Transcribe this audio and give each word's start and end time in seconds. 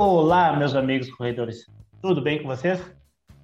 Olá, 0.00 0.56
meus 0.56 0.76
amigos 0.76 1.10
corredores. 1.10 1.66
Tudo 2.00 2.22
bem 2.22 2.40
com 2.40 2.46
vocês? 2.46 2.80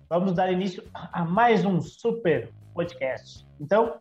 Vamos 0.09 0.35
dar 0.35 0.53
início 0.53 0.85
a 0.95 1.25
mais 1.25 1.65
um 1.65 1.81
super 1.81 2.49
podcast. 2.73 3.45
Então, 3.61 3.99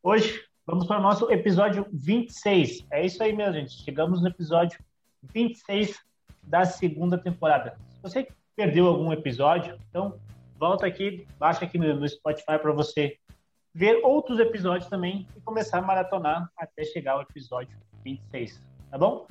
hoje 0.00 0.44
vamos 0.64 0.86
para 0.86 1.00
o 1.00 1.02
nosso 1.02 1.28
episódio 1.28 1.84
26. 1.92 2.86
É 2.92 3.04
isso 3.04 3.20
aí, 3.20 3.32
minha 3.32 3.52
gente. 3.52 3.72
Chegamos 3.82 4.22
no 4.22 4.28
episódio 4.28 4.78
26 5.34 5.98
da 6.44 6.64
segunda 6.64 7.18
temporada. 7.18 7.76
Se 7.90 8.00
você 8.00 8.28
perdeu 8.54 8.86
algum 8.86 9.12
episódio, 9.12 9.76
então 9.90 10.20
volta 10.56 10.86
aqui, 10.86 11.26
baixa 11.36 11.64
aqui 11.64 11.78
no 11.78 12.08
Spotify 12.08 12.60
para 12.62 12.70
você 12.70 13.18
ver 13.74 14.02
outros 14.04 14.38
episódios 14.38 14.88
também 14.88 15.26
e 15.36 15.40
começar 15.40 15.78
a 15.78 15.82
maratonar 15.82 16.48
até 16.56 16.84
chegar 16.84 17.14
ao 17.14 17.22
episódio 17.22 17.76
26, 18.04 18.62
tá 18.88 18.96
bom? 18.96 19.26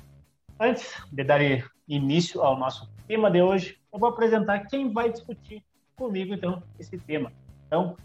Antes 0.60 0.92
de 1.12 1.24
dar 1.24 1.40
início 1.88 2.42
ao 2.42 2.58
nosso 2.58 2.90
tema 3.08 3.30
de 3.30 3.42
hoje, 3.42 3.80
eu 3.94 4.00
vou 4.00 4.10
apresentar 4.10 4.66
quem 4.66 4.92
vai 4.92 5.12
discutir 5.12 5.64
comigo, 5.96 6.34
então, 6.34 6.64
esse 6.80 6.98
tema. 6.98 7.32
Então, 7.68 7.96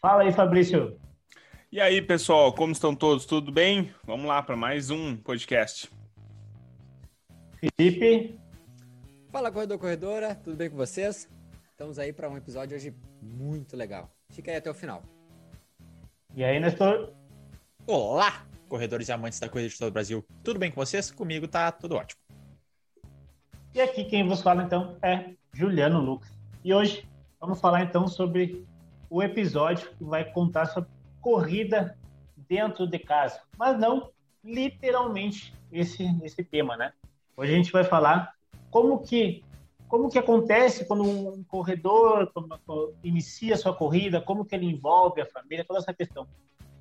fala 0.00 0.22
aí, 0.22 0.32
Fabrício. 0.32 0.98
E 1.70 1.80
aí, 1.80 2.02
pessoal, 2.02 2.52
como 2.52 2.72
estão 2.72 2.94
todos? 2.94 3.24
Tudo 3.24 3.50
bem? 3.50 3.94
Vamos 4.04 4.26
lá 4.26 4.42
para 4.42 4.54
mais 4.54 4.90
um 4.90 5.16
podcast. 5.16 5.90
Felipe. 7.58 8.38
Fala, 9.30 9.50
corredor, 9.50 9.78
corredora, 9.78 10.34
tudo 10.34 10.54
bem 10.54 10.68
com 10.68 10.76
vocês? 10.76 11.30
Estamos 11.70 11.98
aí 11.98 12.12
para 12.12 12.28
um 12.28 12.36
episódio 12.36 12.76
hoje 12.76 12.94
muito 13.22 13.74
legal. 13.74 14.10
Fica 14.28 14.50
aí 14.50 14.58
até 14.58 14.70
o 14.70 14.74
final. 14.74 15.02
E 16.34 16.44
aí, 16.44 16.60
Nestor? 16.60 17.14
Olá, 17.86 18.44
corredores 18.72 19.06
e 19.08 19.12
amantes 19.12 19.38
da 19.38 19.50
corrida 19.50 19.68
de 19.68 19.76
todo 19.76 19.88
o 19.88 19.92
Brasil. 19.92 20.24
Tudo 20.42 20.58
bem 20.58 20.70
com 20.70 20.80
vocês? 20.80 21.10
Comigo 21.10 21.46
tá 21.46 21.70
tudo 21.70 21.94
ótimo. 21.94 22.18
E 23.74 23.82
aqui 23.82 24.02
quem 24.04 24.26
vos 24.26 24.40
fala 24.40 24.62
então 24.62 24.96
é 25.02 25.34
Juliano 25.52 26.00
Lucas. 26.00 26.30
E 26.64 26.72
hoje 26.72 27.06
vamos 27.38 27.60
falar 27.60 27.82
então 27.82 28.08
sobre 28.08 28.66
o 29.10 29.22
episódio 29.22 29.90
que 29.98 30.04
vai 30.04 30.24
contar 30.24 30.64
sobre 30.64 30.88
corrida 31.20 31.98
dentro 32.48 32.86
de 32.86 32.98
casa, 32.98 33.42
mas 33.58 33.78
não 33.78 34.10
literalmente 34.42 35.54
esse 35.70 36.04
esse 36.24 36.42
tema, 36.42 36.74
né? 36.74 36.94
Hoje 37.36 37.52
a 37.52 37.56
gente 37.56 37.72
vai 37.72 37.84
falar 37.84 38.32
como 38.70 39.00
que 39.00 39.44
como 39.86 40.08
que 40.08 40.18
acontece 40.18 40.86
quando 40.86 41.04
um 41.04 41.44
corredor 41.44 42.32
inicia 43.04 43.58
sua 43.58 43.74
corrida, 43.74 44.22
como 44.22 44.46
que 44.46 44.54
ele 44.54 44.64
envolve 44.64 45.20
a 45.20 45.26
família, 45.26 45.62
toda 45.62 45.80
essa 45.80 45.92
questão. 45.92 46.26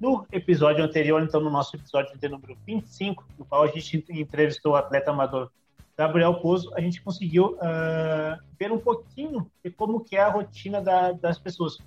No 0.02 0.25
episódio 0.31 0.83
anterior, 0.83 1.21
então, 1.21 1.39
no 1.39 1.52
nosso 1.52 1.75
episódio 1.75 2.17
de 2.17 2.27
número 2.27 2.57
25, 2.66 3.23
no 3.38 3.45
qual 3.45 3.61
a 3.61 3.67
gente 3.67 4.03
entrevistou 4.09 4.71
o 4.71 4.75
atleta 4.75 5.11
amador 5.11 5.52
Gabriel 5.95 6.41
Pozo, 6.41 6.73
a 6.73 6.81
gente 6.81 6.99
conseguiu 7.03 7.53
uh, 7.58 8.43
ver 8.59 8.71
um 8.71 8.80
pouquinho 8.80 9.47
de 9.63 9.69
como 9.69 10.03
que 10.03 10.16
é 10.16 10.21
a 10.21 10.31
rotina 10.31 10.81
da, 10.81 11.11
das 11.11 11.38
pessoas. 11.38 11.77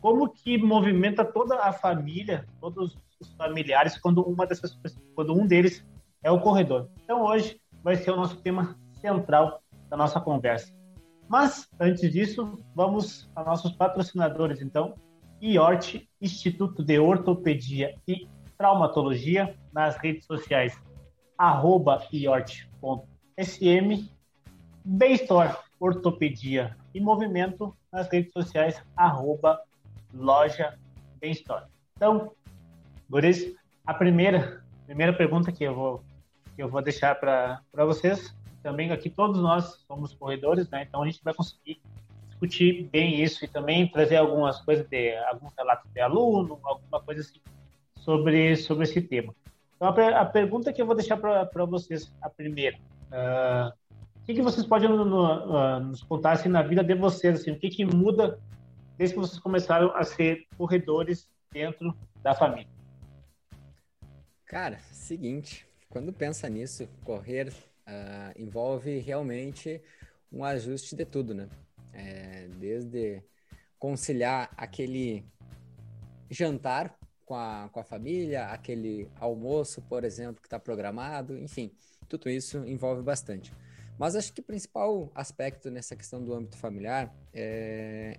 Como 0.00 0.30
que 0.30 0.56
movimenta 0.56 1.22
toda 1.22 1.56
a 1.60 1.70
família, 1.70 2.46
todos 2.58 2.96
os 3.20 3.34
familiares, 3.34 3.98
quando, 3.98 4.22
uma 4.22 4.46
dessas, 4.46 4.74
quando 5.14 5.34
um 5.34 5.46
deles 5.46 5.86
é 6.22 6.30
o 6.30 6.40
corredor. 6.40 6.88
Então, 7.04 7.20
hoje 7.20 7.60
vai 7.84 7.96
ser 7.96 8.12
o 8.12 8.16
nosso 8.16 8.36
tema 8.40 8.78
central 8.94 9.60
da 9.90 9.96
nossa 9.98 10.18
conversa. 10.18 10.72
Mas, 11.28 11.68
antes 11.78 12.10
disso, 12.10 12.58
vamos 12.74 13.30
a 13.36 13.44
nossos 13.44 13.72
patrocinadores, 13.72 14.62
então, 14.62 14.94
IORT, 15.40 16.08
Instituto 16.20 16.82
de 16.82 16.98
Ortopedia 16.98 17.94
e 18.06 18.28
Traumatologia, 18.56 19.54
nas 19.72 19.96
redes 19.96 20.26
sociais, 20.26 20.76
arroba 21.36 22.02
iort.sm, 22.12 22.58
Baystore, 24.84 25.56
Ortopedia 25.78 26.76
e 26.92 27.00
Movimento, 27.00 27.76
nas 27.92 28.08
redes 28.08 28.32
sociais, 28.32 28.82
arroba 28.96 29.60
loja 30.12 30.76
Baystore. 31.20 31.66
Então, 31.96 32.32
Boris, 33.08 33.54
a 33.86 33.94
primeira, 33.94 34.62
primeira 34.86 35.12
pergunta 35.12 35.52
que 35.52 35.64
eu 35.64 35.74
vou, 35.74 36.04
que 36.56 36.62
eu 36.62 36.68
vou 36.68 36.82
deixar 36.82 37.14
para 37.14 37.62
vocês, 37.72 38.34
também 38.62 38.90
aqui 38.90 39.08
todos 39.08 39.40
nós 39.40 39.84
somos 39.86 40.14
corredores, 40.14 40.68
né? 40.68 40.84
Então 40.86 41.02
a 41.02 41.06
gente 41.06 41.22
vai 41.22 41.32
conseguir 41.32 41.80
discutir 42.38 42.88
bem 42.92 43.20
isso 43.22 43.44
e 43.44 43.48
também 43.48 43.90
trazer 43.90 44.16
algumas 44.16 44.60
coisas 44.60 44.86
de 44.88 45.16
alguns 45.26 45.52
relatos 45.56 45.90
de 45.92 46.00
aluno, 46.00 46.60
alguma 46.62 47.00
coisa 47.02 47.20
assim 47.20 47.40
sobre 47.96 48.56
sobre 48.56 48.84
esse 48.84 49.02
tema. 49.02 49.34
Então 49.76 49.88
a, 49.88 50.20
a 50.20 50.24
pergunta 50.24 50.72
que 50.72 50.80
eu 50.80 50.86
vou 50.86 50.94
deixar 50.94 51.16
para 51.16 51.64
vocês, 51.64 52.12
a 52.22 52.30
primeira, 52.30 52.76
uh, 53.12 53.72
o 54.22 54.24
que, 54.24 54.34
que 54.34 54.42
vocês 54.42 54.64
podem 54.66 54.88
no, 54.88 55.04
no, 55.04 55.24
uh, 55.24 55.80
nos 55.80 56.02
contar 56.02 56.32
assim, 56.32 56.48
na 56.48 56.62
vida 56.62 56.82
de 56.84 56.94
vocês, 56.94 57.40
assim, 57.40 57.50
o 57.50 57.58
que 57.58 57.70
que 57.70 57.84
muda 57.84 58.38
desde 58.96 59.14
que 59.14 59.20
vocês 59.20 59.38
começaram 59.40 59.94
a 59.94 60.04
ser 60.04 60.46
corredores 60.56 61.28
dentro 61.52 61.96
da 62.22 62.34
família? 62.34 62.68
Cara, 64.44 64.78
seguinte, 64.90 65.66
quando 65.88 66.12
pensa 66.12 66.48
nisso, 66.48 66.88
correr 67.04 67.48
uh, 67.48 68.32
envolve 68.36 68.98
realmente 68.98 69.80
um 70.32 70.44
ajuste 70.44 70.94
de 70.94 71.04
tudo, 71.04 71.34
né? 71.34 71.48
É, 71.92 72.48
desde 72.58 73.22
conciliar 73.78 74.50
aquele 74.56 75.24
jantar 76.30 76.98
com 77.24 77.34
a, 77.34 77.68
com 77.70 77.80
a 77.80 77.84
família, 77.84 78.46
aquele 78.46 79.08
almoço, 79.20 79.82
por 79.82 80.04
exemplo, 80.04 80.40
que 80.40 80.46
está 80.46 80.58
programado, 80.58 81.36
enfim, 81.38 81.70
tudo 82.08 82.30
isso 82.30 82.58
envolve 82.66 83.02
bastante. 83.02 83.52
Mas 83.98 84.14
acho 84.16 84.32
que 84.32 84.40
o 84.40 84.44
principal 84.44 85.10
aspecto 85.14 85.70
nessa 85.70 85.96
questão 85.96 86.24
do 86.24 86.32
âmbito 86.32 86.56
familiar 86.56 87.14
é, 87.34 88.18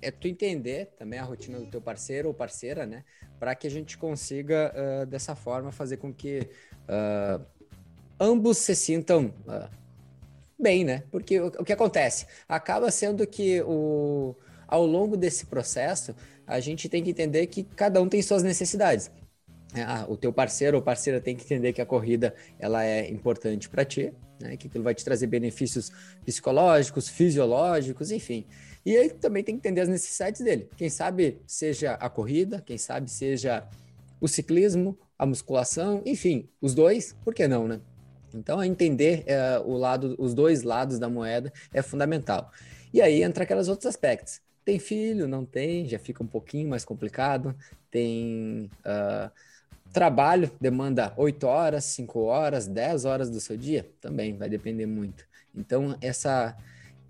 é 0.00 0.10
tu 0.10 0.28
entender 0.28 0.94
também 0.96 1.18
a 1.18 1.24
rotina 1.24 1.58
do 1.58 1.66
teu 1.66 1.80
parceiro 1.80 2.28
ou 2.28 2.34
parceira, 2.34 2.86
né? 2.86 3.04
Para 3.38 3.54
que 3.54 3.66
a 3.66 3.70
gente 3.70 3.98
consiga, 3.98 4.72
uh, 4.74 5.06
dessa 5.06 5.34
forma, 5.34 5.72
fazer 5.72 5.96
com 5.96 6.12
que 6.14 6.48
uh, 6.84 7.44
ambos 8.18 8.58
se 8.58 8.76
sintam 8.76 9.26
uh, 9.46 9.68
bem, 10.58 10.84
né? 10.84 11.04
Porque 11.10 11.40
o, 11.40 11.46
o, 11.46 11.64
que 11.64 11.72
acontece? 11.72 12.26
Acaba 12.48 12.90
sendo 12.90 13.26
que 13.26 13.62
o, 13.62 14.34
ao 14.66 14.84
longo 14.84 15.16
desse 15.16 15.46
processo, 15.46 16.14
a 16.46 16.60
gente 16.60 16.88
tem 16.88 17.02
que 17.02 17.10
entender 17.10 17.46
que 17.46 17.62
cada 17.62 18.00
um 18.02 18.08
tem 18.08 18.20
suas 18.22 18.42
necessidades. 18.42 19.10
É, 19.74 19.82
ah, 19.82 20.06
o 20.08 20.16
teu 20.16 20.32
parceiro 20.32 20.78
ou 20.78 20.82
parceira 20.82 21.20
tem 21.20 21.36
que 21.36 21.44
entender 21.44 21.72
que 21.72 21.80
a 21.80 21.86
corrida 21.86 22.34
ela 22.58 22.84
é 22.84 23.08
importante 23.10 23.68
para 23.68 23.84
ti, 23.84 24.12
né? 24.40 24.56
que 24.56 24.66
aquilo 24.66 24.82
vai 24.82 24.94
te 24.94 25.04
trazer 25.04 25.26
benefícios 25.26 25.92
psicológicos, 26.24 27.08
fisiológicos, 27.08 28.10
enfim. 28.10 28.46
E 28.84 28.96
aí 28.96 29.10
também 29.10 29.44
tem 29.44 29.54
que 29.54 29.58
entender 29.58 29.82
as 29.82 29.88
necessidades 29.88 30.40
dele. 30.40 30.70
Quem 30.76 30.88
sabe 30.88 31.42
seja 31.46 31.92
a 31.94 32.08
corrida, 32.08 32.62
quem 32.64 32.78
sabe 32.78 33.10
seja 33.10 33.68
o 34.20 34.26
ciclismo, 34.26 34.98
a 35.18 35.26
musculação, 35.26 36.02
enfim, 36.06 36.48
os 36.60 36.74
dois, 36.74 37.14
por 37.24 37.34
que 37.34 37.46
não, 37.46 37.68
né? 37.68 37.80
Então, 38.34 38.62
entender 38.62 39.24
é, 39.26 39.58
o 39.58 39.76
lado, 39.76 40.14
os 40.18 40.34
dois 40.34 40.62
lados 40.62 40.98
da 40.98 41.08
moeda 41.08 41.52
é 41.72 41.82
fundamental. 41.82 42.50
E 42.92 43.00
aí 43.00 43.22
entra 43.22 43.44
aqueles 43.44 43.68
outros 43.68 43.86
aspectos. 43.86 44.40
Tem 44.64 44.78
filho, 44.78 45.26
não 45.26 45.44
tem, 45.44 45.86
já 45.86 45.98
fica 45.98 46.22
um 46.22 46.26
pouquinho 46.26 46.68
mais 46.68 46.84
complicado. 46.84 47.54
Tem 47.90 48.70
uh, 48.80 49.30
trabalho, 49.92 50.50
demanda 50.60 51.12
8 51.16 51.46
horas, 51.46 51.84
5 51.84 52.20
horas, 52.20 52.66
10 52.66 53.04
horas 53.04 53.30
do 53.30 53.40
seu 53.40 53.56
dia, 53.56 53.88
também 54.00 54.36
vai 54.36 54.48
depender 54.48 54.86
muito. 54.86 55.24
Então, 55.54 55.96
essa 56.00 56.56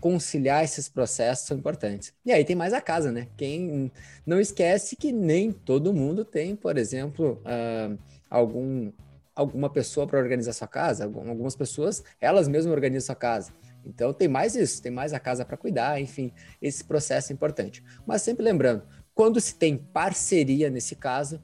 conciliar 0.00 0.62
esses 0.62 0.88
processos 0.88 1.46
são 1.46 1.56
importantes. 1.56 2.12
E 2.24 2.30
aí 2.30 2.44
tem 2.44 2.54
mais 2.54 2.72
a 2.72 2.80
casa, 2.80 3.10
né? 3.10 3.26
Quem 3.36 3.90
não 4.24 4.38
esquece 4.38 4.94
que 4.94 5.10
nem 5.10 5.50
todo 5.50 5.92
mundo 5.92 6.24
tem, 6.24 6.54
por 6.54 6.78
exemplo, 6.78 7.42
uh, 7.44 7.98
algum 8.30 8.92
alguma 9.38 9.70
pessoa 9.70 10.04
para 10.04 10.18
organizar 10.18 10.52
sua 10.52 10.66
casa, 10.66 11.04
algumas 11.04 11.54
pessoas, 11.54 12.02
elas 12.20 12.48
mesmas 12.48 12.74
organizam 12.74 13.06
sua 13.06 13.14
casa. 13.14 13.52
Então 13.86 14.12
tem 14.12 14.26
mais 14.26 14.56
isso, 14.56 14.82
tem 14.82 14.90
mais 14.90 15.12
a 15.12 15.20
casa 15.20 15.44
para 15.44 15.56
cuidar, 15.56 16.00
enfim, 16.00 16.32
esse 16.60 16.82
processo 16.82 17.30
é 17.30 17.34
importante. 17.34 17.82
Mas 18.04 18.22
sempre 18.22 18.44
lembrando, 18.44 18.82
quando 19.14 19.40
se 19.40 19.54
tem 19.54 19.78
parceria 19.78 20.68
nesse 20.68 20.96
caso, 20.96 21.40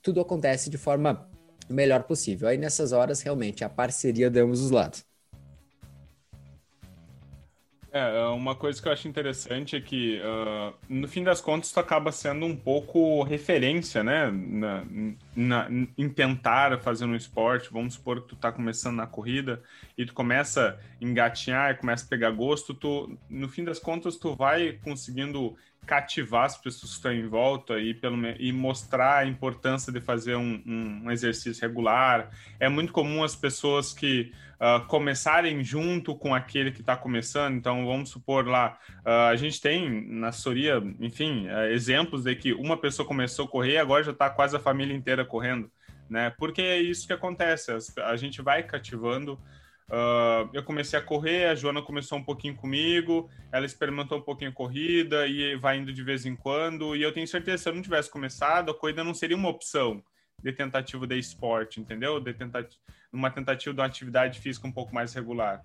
tudo 0.00 0.18
acontece 0.18 0.70
de 0.70 0.78
forma 0.78 1.28
melhor 1.68 2.04
possível. 2.04 2.48
Aí 2.48 2.56
nessas 2.56 2.92
horas, 2.92 3.20
realmente, 3.20 3.62
a 3.62 3.68
parceria 3.68 4.30
de 4.30 4.40
ambos 4.40 4.62
os 4.62 4.70
lados. 4.70 5.04
É, 7.94 8.20
é, 8.20 8.26
uma 8.28 8.54
coisa 8.54 8.80
que 8.80 8.88
eu 8.88 8.92
acho 8.92 9.06
interessante 9.06 9.76
é 9.76 9.80
que, 9.80 10.18
uh, 10.20 10.74
no 10.88 11.06
fim 11.06 11.22
das 11.22 11.42
contas, 11.42 11.70
tu 11.70 11.78
acaba 11.78 12.10
sendo 12.10 12.46
um 12.46 12.56
pouco 12.56 13.22
referência, 13.22 14.02
né? 14.02 14.30
Na, 14.30 14.82
na, 15.36 15.68
em 15.98 16.08
tentar 16.08 16.80
fazer 16.80 17.04
um 17.04 17.14
esporte. 17.14 17.70
Vamos 17.70 17.94
supor 17.94 18.22
que 18.22 18.28
tu 18.28 18.36
tá 18.36 18.50
começando 18.50 18.96
na 18.96 19.06
corrida 19.06 19.62
e 19.96 20.06
tu 20.06 20.14
começa 20.14 20.78
a 20.80 21.04
engatinhar 21.04 21.78
começa 21.78 22.06
a 22.06 22.08
pegar 22.08 22.30
gosto. 22.30 22.72
Tu, 22.72 23.18
no 23.28 23.46
fim 23.46 23.62
das 23.62 23.78
contas, 23.78 24.16
tu 24.16 24.34
vai 24.34 24.72
conseguindo 24.82 25.54
cativar 25.86 26.44
as 26.44 26.56
pessoas 26.56 26.92
que 26.92 26.96
estão 26.96 27.12
em 27.12 27.26
volta 27.26 27.78
e, 27.78 27.92
pelo, 27.92 28.16
e 28.38 28.52
mostrar 28.52 29.18
a 29.18 29.26
importância 29.26 29.92
de 29.92 30.00
fazer 30.00 30.36
um, 30.36 30.62
um, 30.66 31.02
um 31.04 31.10
exercício 31.10 31.60
regular. 31.62 32.30
É 32.60 32.68
muito 32.68 32.92
comum 32.92 33.22
as 33.24 33.34
pessoas 33.34 33.92
que 33.92 34.32
uh, 34.62 34.86
começarem 34.86 35.62
junto 35.64 36.14
com 36.14 36.34
aquele 36.34 36.70
que 36.70 36.80
está 36.80 36.96
começando. 36.96 37.56
Então, 37.56 37.84
vamos 37.84 38.10
supor 38.10 38.46
lá, 38.46 38.78
uh, 39.04 39.28
a 39.30 39.36
gente 39.36 39.60
tem 39.60 40.06
na 40.08 40.28
assessoria, 40.28 40.82
enfim, 41.00 41.48
uh, 41.48 41.72
exemplos 41.72 42.22
de 42.22 42.36
que 42.36 42.52
uma 42.52 42.76
pessoa 42.76 43.06
começou 43.06 43.46
a 43.46 43.48
correr 43.48 43.72
e 43.72 43.78
agora 43.78 44.04
já 44.04 44.12
está 44.12 44.30
quase 44.30 44.56
a 44.56 44.60
família 44.60 44.94
inteira 44.94 45.24
correndo, 45.24 45.70
né? 46.08 46.32
Porque 46.38 46.62
é 46.62 46.80
isso 46.80 47.06
que 47.06 47.12
acontece, 47.12 47.72
a 48.04 48.16
gente 48.16 48.40
vai 48.40 48.62
cativando 48.62 49.38
Uh, 49.92 50.48
eu 50.54 50.62
comecei 50.62 50.98
a 50.98 51.02
correr, 51.02 51.44
a 51.44 51.54
Joana 51.54 51.82
começou 51.82 52.16
um 52.16 52.24
pouquinho 52.24 52.56
comigo, 52.56 53.28
ela 53.52 53.66
experimentou 53.66 54.16
um 54.16 54.22
pouquinho 54.22 54.50
a 54.50 54.54
corrida 54.54 55.26
e 55.26 55.54
vai 55.56 55.76
indo 55.76 55.92
de 55.92 56.02
vez 56.02 56.24
em 56.24 56.34
quando. 56.34 56.96
E 56.96 57.02
eu 57.02 57.12
tenho 57.12 57.28
certeza 57.28 57.62
se 57.62 57.68
eu 57.68 57.74
não 57.74 57.82
tivesse 57.82 58.10
começado, 58.10 58.70
a 58.70 58.74
corrida 58.74 59.04
não 59.04 59.12
seria 59.12 59.36
uma 59.36 59.50
opção 59.50 60.02
de 60.42 60.50
tentativa 60.50 61.06
de 61.06 61.18
esporte, 61.18 61.78
entendeu? 61.78 62.18
De 62.18 62.32
tentativa, 62.32 62.80
uma 63.12 63.30
tentativa 63.30 63.74
de 63.74 63.80
uma 63.80 63.86
atividade 63.86 64.40
física 64.40 64.66
um 64.66 64.72
pouco 64.72 64.94
mais 64.94 65.12
regular. 65.12 65.62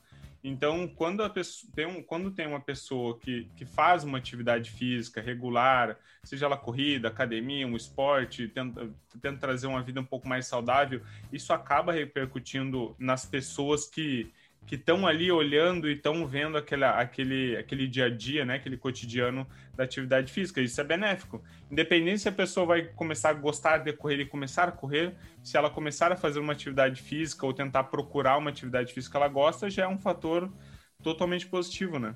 Então, 0.47 0.87
quando, 0.87 1.21
a 1.23 1.29
pessoa, 1.29 1.69
tem, 1.75 1.85
um, 1.85 2.01
quando 2.01 2.31
tem 2.31 2.47
uma 2.47 2.61
pessoa 2.61 3.19
que, 3.19 3.49
que 3.57 3.65
faz 3.65 4.05
uma 4.05 4.17
atividade 4.17 4.71
física 4.71 5.19
regular, 5.19 5.97
seja 6.23 6.45
ela 6.45 6.55
corrida, 6.55 7.09
academia, 7.09 7.67
um 7.67 7.75
esporte, 7.75 8.47
tenta, 8.47 8.89
tenta 9.21 9.37
trazer 9.39 9.67
uma 9.67 9.83
vida 9.83 9.99
um 9.99 10.05
pouco 10.05 10.25
mais 10.25 10.47
saudável, 10.47 11.01
isso 11.33 11.51
acaba 11.51 11.91
repercutindo 11.91 12.95
nas 12.97 13.25
pessoas 13.25 13.89
que, 13.89 14.31
que 14.67 14.75
estão 14.75 15.07
ali 15.07 15.31
olhando 15.31 15.89
e 15.89 15.93
estão 15.93 16.27
vendo 16.27 16.57
aquele, 16.57 16.83
aquele, 16.83 17.55
aquele 17.55 17.87
dia 17.87 18.05
a 18.05 18.09
dia, 18.09 18.43
né, 18.43 18.55
aquele 18.55 18.75
cotidiano 18.75 19.47
da 19.73 19.85
atividade 19.85 20.29
física. 20.31 20.59
Isso 20.59 20.79
é 20.81 20.83
benéfico. 20.83 21.41
Independente 21.71 22.19
se 22.19 22.27
a 22.27 22.33
pessoa 22.33 22.65
vai 22.65 22.83
começar 22.83 23.29
a 23.29 23.33
gostar 23.33 23.77
de 23.77 23.93
correr 23.93 24.19
e 24.19 24.25
começar 24.25 24.67
a 24.67 24.71
correr, 24.71 25.15
se 25.41 25.55
ela 25.55 25.69
começar 25.69 26.11
a 26.11 26.17
fazer 26.17 26.39
uma 26.39 26.51
atividade 26.51 27.01
física 27.01 27.45
ou 27.45 27.53
tentar 27.53 27.85
procurar 27.85 28.37
uma 28.37 28.49
atividade 28.49 28.93
física 28.93 29.11
que 29.11 29.17
ela 29.17 29.29
gosta, 29.29 29.69
já 29.69 29.83
é 29.83 29.87
um 29.87 29.97
fator 29.97 30.51
totalmente 31.01 31.47
positivo, 31.47 31.97
né? 31.97 32.13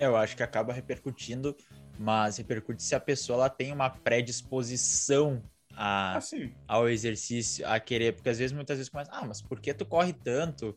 Eu 0.00 0.16
acho 0.16 0.36
que 0.36 0.42
acaba 0.42 0.72
repercutindo, 0.72 1.56
mas 1.96 2.36
repercute 2.38 2.82
se 2.82 2.96
a 2.96 3.00
pessoa 3.00 3.36
ela 3.36 3.50
tem 3.50 3.72
uma 3.72 3.88
predisposição 3.88 5.40
a, 5.72 6.18
ah, 6.18 6.20
ao 6.66 6.88
exercício, 6.88 7.64
a 7.64 7.78
querer, 7.78 8.14
porque 8.14 8.28
às 8.28 8.38
vezes, 8.38 8.52
muitas 8.52 8.78
vezes 8.78 8.90
começa, 8.90 9.12
ah, 9.12 9.24
mas 9.24 9.40
por 9.40 9.60
que 9.60 9.72
tu 9.72 9.86
corre 9.86 10.12
tanto? 10.12 10.76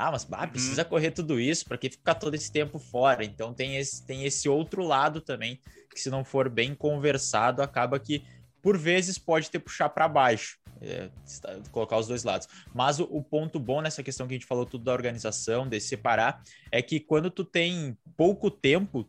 Ah, 0.00 0.10
mas 0.10 0.26
ah, 0.32 0.46
precisa 0.46 0.82
uhum. 0.82 0.88
correr 0.88 1.10
tudo 1.10 1.38
isso, 1.38 1.66
para 1.66 1.76
que 1.76 1.90
ficar 1.90 2.14
todo 2.14 2.34
esse 2.34 2.50
tempo 2.50 2.78
fora? 2.78 3.22
Então 3.22 3.52
tem 3.52 3.76
esse, 3.76 4.02
tem 4.06 4.24
esse 4.24 4.48
outro 4.48 4.82
lado 4.82 5.20
também, 5.20 5.60
que 5.92 6.00
se 6.00 6.08
não 6.08 6.24
for 6.24 6.48
bem 6.48 6.74
conversado, 6.74 7.62
acaba 7.62 8.00
que 8.00 8.24
por 8.62 8.78
vezes 8.78 9.18
pode 9.18 9.50
ter 9.50 9.58
puxar 9.58 9.90
para 9.90 10.08
baixo. 10.08 10.58
É, 10.82 11.10
colocar 11.70 11.98
os 11.98 12.06
dois 12.06 12.24
lados. 12.24 12.48
Mas 12.72 12.98
o, 12.98 13.04
o, 13.10 13.22
ponto 13.22 13.60
bom 13.60 13.82
nessa 13.82 14.02
questão 14.02 14.26
que 14.26 14.32
a 14.32 14.36
gente 14.38 14.46
falou 14.46 14.64
tudo 14.64 14.84
da 14.84 14.94
organização, 14.94 15.68
de 15.68 15.78
separar, 15.78 16.42
é 16.72 16.80
que 16.80 16.98
quando 16.98 17.30
tu 17.30 17.44
tem 17.44 17.98
pouco 18.16 18.50
tempo 18.50 19.06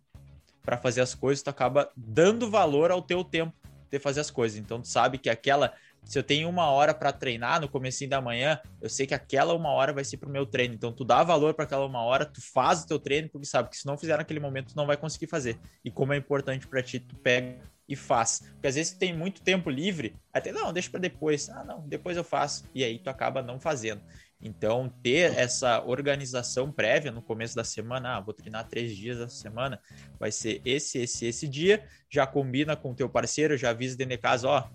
para 0.61 0.75
fazer 0.77 0.99
as 0.99 1.15
coisas, 1.15 1.41
tu 1.41 1.49
acaba 1.49 1.89
dando 1.95 2.51
valor 2.51 2.91
ao 2.91 3.01
teu 3.01 3.23
tempo 3.23 3.53
de 3.89 3.99
fazer 3.99 4.19
as 4.19 4.29
coisas. 4.29 4.59
Então 4.59 4.81
tu 4.81 4.88
sabe 4.89 5.17
que 5.17 5.29
aquela 5.29 5.73
se 6.03 6.18
eu 6.18 6.24
tenho 6.24 6.50
uma 6.50 6.69
hora 6.69 6.94
para 6.94 7.12
treinar 7.12 7.62
no 7.62 7.69
começo 7.69 8.07
da 8.07 8.19
manhã, 8.19 8.59
eu 8.81 8.89
sei 8.89 9.06
que 9.06 9.13
aquela 9.13 9.53
uma 9.53 9.69
hora 9.69 9.94
vai 9.94 10.03
ser 10.03 10.18
pro 10.18 10.30
meu 10.30 10.45
treino. 10.45 10.74
Então 10.74 10.92
tu 10.92 11.06
dá 11.06 11.24
valor 11.24 11.53
para 11.53 11.65
aquela 11.65 11.86
uma 11.86 12.03
hora, 12.03 12.25
tu 12.25 12.42
faz 12.42 12.83
o 12.83 12.88
teu 12.88 13.00
treino, 13.00 13.30
porque 13.30 13.45
sabe 13.45 13.69
que 13.69 13.77
se 13.77 13.86
não 13.86 13.98
fizer 13.98 14.18
naquele 14.18 14.39
momento, 14.39 14.74
tu 14.74 14.75
não 14.77 14.88
vai 14.88 14.98
conseguir 14.98 15.27
fazer. 15.27 15.59
E 15.86 15.92
como 15.92 16.13
é 16.13 16.18
importante 16.18 16.68
para 16.68 16.81
ti, 16.81 17.00
tu 17.00 17.15
pega 17.15 17.59
e 17.88 17.95
faz. 17.95 18.42
Porque 18.53 18.68
às 18.68 18.75
vezes 18.75 18.94
tu 18.94 19.00
tem 19.00 19.15
muito 19.15 19.42
tempo 19.42 19.69
livre, 19.69 20.15
até 20.33 20.51
não, 20.51 20.71
deixa 20.71 20.89
para 20.89 21.00
depois. 21.00 21.50
Ah, 21.50 21.63
não, 21.63 21.88
depois 21.88 22.18
eu 22.18 22.24
faço. 22.24 22.63
E 22.74 22.83
aí 22.83 22.98
tu 22.98 23.09
acaba 23.09 23.42
não 23.42 23.59
fazendo. 23.59 24.01
Então, 24.42 24.89
ter 25.03 25.38
essa 25.38 25.83
organização 25.83 26.71
prévia 26.71 27.12
no 27.12 27.21
começo 27.21 27.56
da 27.56 27.63
semana, 27.63 28.18
ah, 28.18 28.19
vou 28.19 28.33
treinar 28.33 28.68
três 28.68 28.95
dias 28.95 29.19
essa 29.19 29.36
semana, 29.36 29.80
vai 30.19 30.31
ser 30.31 30.62
esse, 30.65 30.98
esse, 30.98 31.27
esse 31.27 31.48
dia, 31.48 31.86
já 32.09 32.25
combina 32.25 32.75
com 32.75 32.92
o 32.92 32.95
teu 32.95 33.07
parceiro, 33.07 33.56
já 33.56 33.69
avisa 33.69 33.95
dentro 33.95 34.15
de 34.15 34.18
casa, 34.18 34.48
ó, 34.48 34.68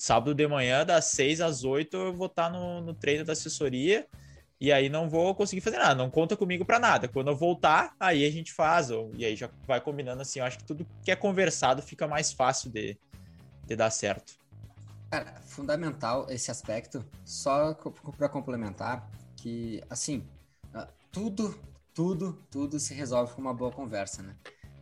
sábado 0.00 0.34
de 0.34 0.48
manhã, 0.48 0.84
das 0.84 1.06
6 1.06 1.42
às 1.42 1.62
8, 1.62 1.94
eu 1.94 2.14
vou 2.14 2.26
estar 2.26 2.48
no, 2.48 2.80
no 2.80 2.94
treino 2.94 3.22
da 3.22 3.34
assessoria 3.34 4.06
e 4.58 4.72
aí 4.72 4.88
não 4.88 5.10
vou 5.10 5.34
conseguir 5.34 5.60
fazer 5.60 5.76
nada, 5.76 5.94
não 5.94 6.10
conta 6.10 6.38
comigo 6.38 6.64
para 6.64 6.78
nada. 6.78 7.06
Quando 7.06 7.28
eu 7.28 7.36
voltar, 7.36 7.94
aí 8.00 8.24
a 8.24 8.30
gente 8.30 8.50
faz, 8.50 8.90
ou, 8.90 9.12
e 9.14 9.26
aí 9.26 9.36
já 9.36 9.50
vai 9.66 9.78
combinando 9.78 10.22
assim. 10.22 10.38
Eu 10.38 10.46
acho 10.46 10.56
que 10.56 10.64
tudo 10.64 10.86
que 11.02 11.10
é 11.10 11.16
conversado 11.16 11.82
fica 11.82 12.08
mais 12.08 12.32
fácil 12.32 12.70
de, 12.70 12.98
de 13.66 13.76
dar 13.76 13.90
certo. 13.90 14.32
Cara, 15.10 15.38
fundamental 15.42 16.26
esse 16.30 16.50
aspecto, 16.50 17.04
só 17.22 17.74
para 18.16 18.28
complementar, 18.28 19.06
que 19.36 19.82
assim, 19.90 20.26
ah, 20.72 20.88
tudo, 21.12 21.58
tudo, 21.92 22.42
tudo 22.50 22.80
se 22.80 22.94
resolve 22.94 23.34
com 23.34 23.40
uma 23.42 23.52
boa 23.52 23.70
conversa, 23.70 24.22
né? 24.22 24.34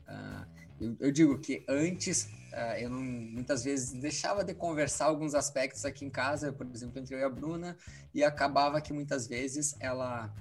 Uh, 0.08 0.46
eu, 0.80 0.96
eu, 1.00 1.12
digo 1.12 1.38
que 1.38 1.64
antes 1.68 2.28
Uh, 2.52 2.78
eu 2.78 2.90
não, 2.90 3.00
muitas 3.00 3.64
vezes 3.64 3.92
deixava 3.92 4.42
de 4.42 4.54
conversar 4.54 5.06
alguns 5.06 5.34
aspectos 5.34 5.84
aqui 5.84 6.04
em 6.04 6.10
casa, 6.10 6.52
por 6.52 6.66
exemplo, 6.66 6.98
entre 6.98 7.14
eu 7.14 7.18
e 7.18 7.22
a 7.24 7.28
Bruna, 7.28 7.76
e 8.14 8.24
acabava 8.24 8.80
que 8.80 8.92
muitas 8.92 9.26
vezes 9.26 9.76
ela, 9.80 10.32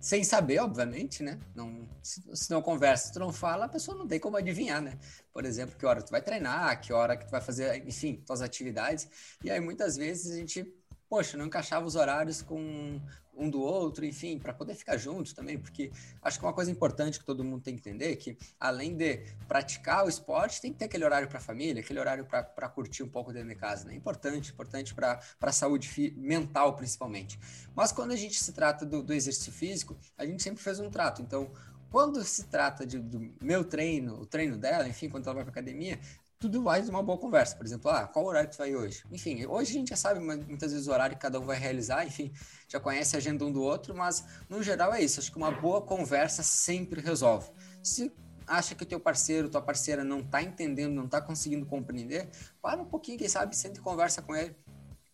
sem 0.00 0.24
saber, 0.24 0.60
obviamente, 0.60 1.22
né? 1.22 1.38
Não, 1.54 1.86
se, 2.02 2.22
se 2.34 2.50
não 2.50 2.62
conversa, 2.62 3.08
se 3.08 3.12
tu 3.12 3.18
não 3.18 3.32
fala, 3.32 3.66
a 3.66 3.68
pessoa 3.68 3.96
não 3.96 4.06
tem 4.08 4.18
como 4.18 4.36
adivinhar, 4.36 4.80
né? 4.80 4.98
Por 5.32 5.44
exemplo, 5.44 5.76
que 5.76 5.84
hora 5.84 6.02
tu 6.02 6.10
vai 6.10 6.22
treinar, 6.22 6.80
que 6.80 6.92
hora 6.92 7.16
que 7.16 7.26
tu 7.26 7.30
vai 7.30 7.40
fazer, 7.40 7.86
enfim, 7.86 8.22
tuas 8.26 8.40
atividades. 8.40 9.08
E 9.44 9.50
aí 9.50 9.60
muitas 9.60 9.96
vezes 9.96 10.32
a 10.32 10.36
gente 10.36 10.64
poxa, 11.12 11.36
não 11.36 11.44
encaixava 11.44 11.84
os 11.84 11.94
horários 11.94 12.40
com 12.40 12.98
um 13.36 13.50
do 13.50 13.60
outro, 13.60 14.02
enfim, 14.02 14.38
para 14.38 14.54
poder 14.54 14.74
ficar 14.74 14.96
juntos 14.96 15.34
também, 15.34 15.58
porque 15.58 15.92
acho 16.22 16.38
que 16.38 16.44
uma 16.46 16.54
coisa 16.54 16.70
importante 16.70 17.18
que 17.18 17.24
todo 17.26 17.44
mundo 17.44 17.60
tem 17.62 17.74
que 17.76 17.80
entender 17.80 18.12
é 18.12 18.16
que, 18.16 18.38
além 18.58 18.96
de 18.96 19.18
praticar 19.46 20.06
o 20.06 20.08
esporte, 20.08 20.58
tem 20.58 20.72
que 20.72 20.78
ter 20.78 20.86
aquele 20.86 21.04
horário 21.04 21.28
para 21.28 21.36
a 21.36 21.40
família, 21.42 21.82
aquele 21.82 22.00
horário 22.00 22.24
para 22.24 22.66
curtir 22.70 23.02
um 23.02 23.10
pouco 23.10 23.30
dentro 23.30 23.50
de 23.50 23.56
casa, 23.56 23.86
né? 23.86 23.94
Importante, 23.94 24.52
importante 24.52 24.94
para 24.94 25.20
a 25.38 25.52
saúde 25.52 26.14
mental, 26.16 26.76
principalmente. 26.76 27.38
Mas 27.74 27.92
quando 27.92 28.12
a 28.12 28.16
gente 28.16 28.42
se 28.42 28.50
trata 28.54 28.86
do, 28.86 29.02
do 29.02 29.12
exercício 29.12 29.52
físico, 29.52 29.94
a 30.16 30.24
gente 30.24 30.42
sempre 30.42 30.62
fez 30.62 30.80
um 30.80 30.88
trato. 30.88 31.20
Então, 31.20 31.52
quando 31.90 32.24
se 32.24 32.44
trata 32.44 32.86
de, 32.86 32.98
do 32.98 33.34
meu 33.38 33.66
treino, 33.66 34.14
o 34.14 34.24
treino 34.24 34.56
dela, 34.56 34.88
enfim, 34.88 35.10
quando 35.10 35.26
ela 35.26 35.34
vai 35.34 35.44
para 35.44 35.52
academia, 35.52 36.00
tudo 36.42 36.60
de 36.82 36.90
uma 36.90 37.02
boa 37.04 37.16
conversa. 37.16 37.54
Por 37.54 37.64
exemplo, 37.64 37.88
ah, 37.88 38.08
qual 38.08 38.26
horário 38.26 38.50
tu 38.50 38.58
vai 38.58 38.74
hoje? 38.74 39.04
Enfim, 39.12 39.46
hoje 39.46 39.70
a 39.70 39.74
gente 39.74 39.90
já 39.90 39.96
sabe 39.96 40.18
muitas 40.18 40.72
vezes 40.72 40.88
o 40.88 40.90
horário 40.90 41.14
que 41.14 41.22
cada 41.22 41.38
um 41.38 41.46
vai 41.46 41.56
realizar, 41.56 42.04
enfim, 42.04 42.32
já 42.66 42.80
conhece 42.80 43.14
a 43.14 43.18
agenda 43.18 43.44
um 43.44 43.52
do 43.52 43.62
outro, 43.62 43.94
mas 43.94 44.24
no 44.48 44.60
geral 44.60 44.92
é 44.92 45.00
isso. 45.00 45.20
Acho 45.20 45.30
que 45.30 45.38
uma 45.38 45.52
boa 45.52 45.80
conversa 45.80 46.42
sempre 46.42 47.00
resolve. 47.00 47.48
Se 47.80 48.12
acha 48.44 48.74
que 48.74 48.82
o 48.82 48.86
teu 48.86 48.98
parceiro, 48.98 49.48
tua 49.48 49.62
parceira 49.62 50.02
não 50.02 50.20
tá 50.20 50.42
entendendo, 50.42 50.92
não 50.92 51.06
tá 51.06 51.20
conseguindo 51.20 51.64
compreender, 51.64 52.28
para 52.60 52.82
um 52.82 52.86
pouquinho, 52.86 53.18
quem 53.18 53.28
sabe, 53.28 53.56
sente 53.56 53.80
conversa 53.80 54.20
com 54.20 54.34
ele. 54.34 54.56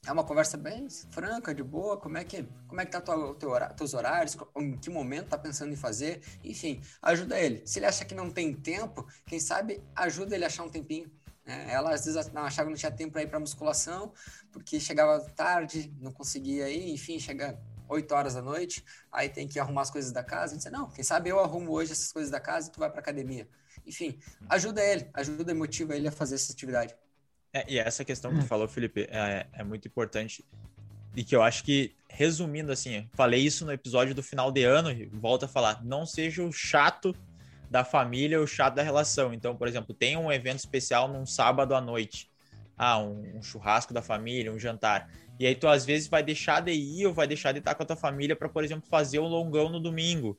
É 0.06 0.12
uma 0.12 0.24
conversa 0.24 0.56
bem 0.56 0.88
franca, 1.10 1.54
de 1.54 1.62
boa, 1.62 1.98
como 1.98 2.16
é 2.16 2.24
que, 2.24 2.48
como 2.66 2.80
é 2.80 2.86
que 2.86 2.92
tá 2.92 3.00
tua, 3.00 3.34
teu 3.34 3.50
horário, 3.50 3.76
teus 3.76 3.92
horários, 3.92 4.36
em 4.56 4.76
que 4.76 4.88
momento 4.88 5.28
tá 5.28 5.36
pensando 5.36 5.72
em 5.72 5.76
fazer, 5.76 6.22
enfim, 6.42 6.80
ajuda 7.02 7.38
ele. 7.38 7.66
Se 7.66 7.78
ele 7.78 7.86
acha 7.86 8.04
que 8.06 8.14
não 8.14 8.30
tem 8.30 8.54
tempo, 8.54 9.06
quem 9.26 9.38
sabe 9.38 9.82
ajuda 9.94 10.34
ele 10.34 10.44
a 10.44 10.46
achar 10.46 10.64
um 10.64 10.70
tempinho. 10.70 11.10
Né? 11.48 11.66
Ela 11.70 11.94
às 11.94 12.04
vezes 12.04 12.30
não, 12.30 12.42
achava 12.42 12.66
que 12.66 12.72
não 12.72 12.78
tinha 12.78 12.92
tempo 12.92 13.12
para 13.12 13.22
ir 13.22 13.26
para 13.26 13.40
musculação, 13.40 14.12
porque 14.52 14.78
chegava 14.78 15.18
tarde, 15.30 15.90
não 15.98 16.12
conseguia 16.12 16.68
ir, 16.68 16.92
enfim, 16.92 17.18
chega 17.18 17.58
8 17.88 18.14
horas 18.14 18.34
da 18.34 18.42
noite, 18.42 18.84
aí 19.10 19.30
tem 19.30 19.48
que 19.48 19.58
arrumar 19.58 19.80
as 19.80 19.90
coisas 19.90 20.12
da 20.12 20.22
casa. 20.22 20.54
A 20.54 20.58
gente 20.58 20.70
não, 20.70 20.90
quem 20.90 21.02
sabe 21.02 21.30
eu 21.30 21.40
arrumo 21.40 21.72
hoje 21.72 21.92
essas 21.92 22.12
coisas 22.12 22.30
da 22.30 22.38
casa 22.38 22.68
e 22.68 22.72
tu 22.72 22.78
vai 22.78 22.90
para 22.90 23.00
academia. 23.00 23.48
Enfim, 23.86 24.18
ajuda 24.46 24.84
ele, 24.84 25.08
ajuda 25.14 25.50
e 25.50 25.54
motiva 25.54 25.96
ele 25.96 26.06
a 26.06 26.12
fazer 26.12 26.34
essa 26.34 26.52
atividade. 26.52 26.94
É, 27.50 27.64
e 27.66 27.78
essa 27.78 28.04
questão 28.04 28.30
que 28.30 28.40
tu 28.40 28.46
falou, 28.46 28.68
Felipe, 28.68 29.08
é, 29.10 29.46
é 29.50 29.64
muito 29.64 29.88
importante 29.88 30.44
e 31.16 31.24
que 31.24 31.34
eu 31.34 31.42
acho 31.42 31.64
que, 31.64 31.96
resumindo 32.10 32.70
assim, 32.70 33.08
falei 33.14 33.40
isso 33.40 33.64
no 33.64 33.72
episódio 33.72 34.14
do 34.14 34.22
final 34.22 34.52
de 34.52 34.64
ano 34.64 34.90
e 34.90 35.06
volto 35.06 35.46
a 35.46 35.48
falar, 35.48 35.82
não 35.82 36.04
seja 36.04 36.42
o 36.42 36.52
chato 36.52 37.16
da 37.70 37.84
família, 37.84 38.40
o 38.40 38.46
chato 38.46 38.74
da 38.74 38.82
relação. 38.82 39.32
Então, 39.32 39.56
por 39.56 39.68
exemplo, 39.68 39.94
tem 39.94 40.16
um 40.16 40.32
evento 40.32 40.58
especial 40.58 41.08
num 41.08 41.26
sábado 41.26 41.74
à 41.74 41.80
noite. 41.80 42.30
Ah, 42.76 42.98
um, 42.98 43.38
um, 43.38 43.42
churrasco 43.42 43.92
da 43.92 44.00
família, 44.00 44.52
um 44.52 44.58
jantar. 44.58 45.10
E 45.38 45.46
aí 45.46 45.54
tu 45.54 45.68
às 45.68 45.84
vezes 45.84 46.08
vai 46.08 46.22
deixar 46.22 46.60
de 46.60 46.72
ir 46.72 47.06
ou 47.06 47.12
vai 47.12 47.26
deixar 47.26 47.52
de 47.52 47.58
estar 47.58 47.74
com 47.74 47.82
a 47.82 47.86
tua 47.86 47.96
família 47.96 48.36
para, 48.36 48.48
por 48.48 48.64
exemplo, 48.64 48.88
fazer 48.88 49.18
um 49.18 49.26
longão 49.26 49.68
no 49.68 49.80
domingo, 49.80 50.38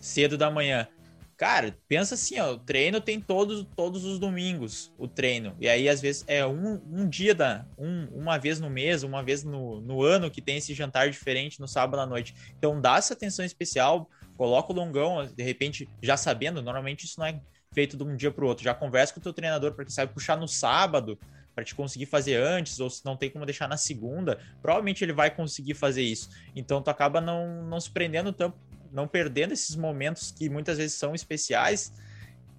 cedo 0.00 0.36
da 0.36 0.50
manhã. 0.50 0.88
Cara, 1.36 1.76
pensa 1.86 2.14
assim, 2.14 2.40
ó, 2.40 2.52
o 2.52 2.58
treino 2.58 2.98
tem 2.98 3.20
todos, 3.20 3.66
todos 3.76 4.04
os 4.04 4.18
domingos, 4.18 4.90
o 4.96 5.06
treino. 5.06 5.54
E 5.60 5.68
aí, 5.68 5.86
às 5.86 6.00
vezes, 6.00 6.24
é 6.26 6.46
um, 6.46 6.80
um 6.90 7.06
dia, 7.06 7.34
da, 7.34 7.66
um, 7.76 8.06
uma 8.06 8.38
vez 8.38 8.58
no 8.58 8.70
mês, 8.70 9.02
uma 9.02 9.22
vez 9.22 9.44
no, 9.44 9.80
no 9.82 10.02
ano 10.02 10.30
que 10.30 10.40
tem 10.40 10.56
esse 10.56 10.72
jantar 10.72 11.10
diferente 11.10 11.60
no 11.60 11.68
sábado 11.68 12.00
à 12.00 12.06
noite. 12.06 12.34
Então, 12.56 12.80
dá 12.80 12.96
essa 12.96 13.12
atenção 13.12 13.44
especial, 13.44 14.08
coloca 14.36 14.72
o 14.72 14.76
longão, 14.76 15.26
de 15.26 15.42
repente, 15.42 15.88
já 16.02 16.16
sabendo, 16.16 16.62
normalmente 16.62 17.04
isso 17.04 17.18
não 17.18 17.26
é 17.26 17.40
feito 17.72 17.96
de 17.96 18.02
um 18.02 18.16
dia 18.16 18.30
para 18.30 18.44
o 18.44 18.48
outro. 18.48 18.64
Já 18.64 18.74
conversa 18.74 19.12
com 19.12 19.20
o 19.20 19.22
teu 19.22 19.32
treinador 19.32 19.72
para 19.72 19.84
que 19.84 19.92
sabe 19.92 20.12
puxar 20.12 20.36
no 20.36 20.48
sábado 20.48 21.18
para 21.54 21.64
te 21.64 21.74
conseguir 21.74 22.04
fazer 22.04 22.36
antes, 22.36 22.78
ou 22.80 22.90
se 22.90 23.02
não 23.02 23.16
tem 23.16 23.30
como 23.30 23.46
deixar 23.46 23.66
na 23.66 23.78
segunda, 23.78 24.38
provavelmente 24.60 25.02
ele 25.02 25.14
vai 25.14 25.30
conseguir 25.34 25.72
fazer 25.72 26.02
isso. 26.02 26.28
Então 26.54 26.82
tu 26.82 26.90
acaba 26.90 27.18
não, 27.18 27.64
não 27.64 27.80
se 27.80 27.90
prendendo 27.90 28.30
tanto, 28.30 28.58
não 28.92 29.08
perdendo 29.08 29.52
esses 29.52 29.74
momentos 29.74 30.30
que 30.30 30.50
muitas 30.50 30.76
vezes 30.76 30.98
são 30.98 31.14
especiais 31.14 31.94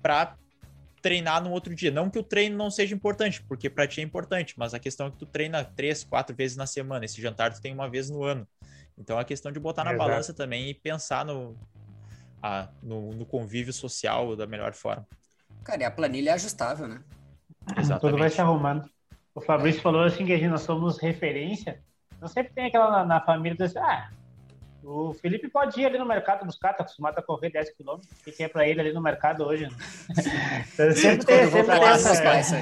para 0.02 0.36
treinar 1.00 1.44
no 1.44 1.52
outro 1.52 1.76
dia. 1.76 1.92
Não 1.92 2.10
que 2.10 2.18
o 2.18 2.24
treino 2.24 2.58
não 2.58 2.72
seja 2.72 2.96
importante, 2.96 3.44
porque 3.44 3.70
para 3.70 3.88
ti 3.88 4.02
é 4.02 4.04
importante, 4.04 4.56
mas 4.58 4.74
a 4.74 4.80
questão 4.80 5.08
é 5.08 5.12
que 5.12 5.18
tu 5.18 5.28
treina 5.28 5.64
três, 5.64 6.04
quatro 6.04 6.36
vezes 6.36 6.58
na 6.58 6.66
semana. 6.66 7.06
Esse 7.06 7.22
jantar 7.22 7.54
tu 7.54 7.62
tem 7.62 7.74
uma 7.74 7.88
vez 7.88 8.10
no 8.10 8.24
ano. 8.24 8.48
Então 8.98 9.20
a 9.20 9.24
questão 9.24 9.52
de 9.52 9.60
botar 9.60 9.84
na 9.84 9.94
Exato. 9.94 10.10
balança 10.10 10.34
também 10.34 10.70
e 10.70 10.74
pensar 10.74 11.24
no, 11.24 11.56
a, 12.42 12.68
no, 12.82 13.14
no, 13.14 13.26
convívio 13.26 13.72
social 13.72 14.36
da 14.36 14.48
melhor 14.48 14.74
forma. 14.74 15.06
Cara, 15.64 15.84
e 15.84 15.86
a 15.86 15.92
planilha 15.92 16.32
é 16.32 16.34
ajustável, 16.34 16.88
né? 16.88 17.04
Exatamente. 17.78 18.02
Tudo 18.02 18.18
vai 18.18 18.30
se 18.30 18.42
arrumando. 18.42 18.90
O 19.36 19.42
Fabrício 19.42 19.82
falou 19.82 20.04
assim 20.04 20.26
que 20.26 20.34
a 20.34 20.38
gente, 20.38 20.50
nós 20.50 20.62
somos 20.62 20.98
referência. 20.98 21.80
Não 22.20 22.28
sempre 22.28 22.54
tem 22.54 22.66
aquela 22.66 22.90
na, 22.90 23.06
na 23.06 23.22
família, 23.22 23.64
assim, 23.64 23.78
ah, 23.78 24.10
o 24.84 25.14
Felipe 25.14 25.50
pode 25.50 25.80
ir 25.80 25.86
ali 25.86 25.98
no 25.98 26.06
mercado 26.06 26.46
buscar, 26.46 26.74
tá 26.74 26.84
acostumado 26.84 27.18
a 27.18 27.22
correr 27.22 27.50
10 27.50 27.72
km. 27.72 28.00
O 28.26 28.32
que 28.32 28.44
é 28.44 28.48
para 28.48 28.68
ele 28.68 28.82
ali 28.82 28.94
no 28.94 29.02
mercado 29.02 29.44
hoje? 29.44 29.64
Né? 29.64 29.72
Então, 30.74 30.92
sempre 30.96 31.26
tem, 31.26 31.50
sempre 31.50 31.80
tem 31.80 31.88
essa, 31.88 32.24
pais, 32.24 32.54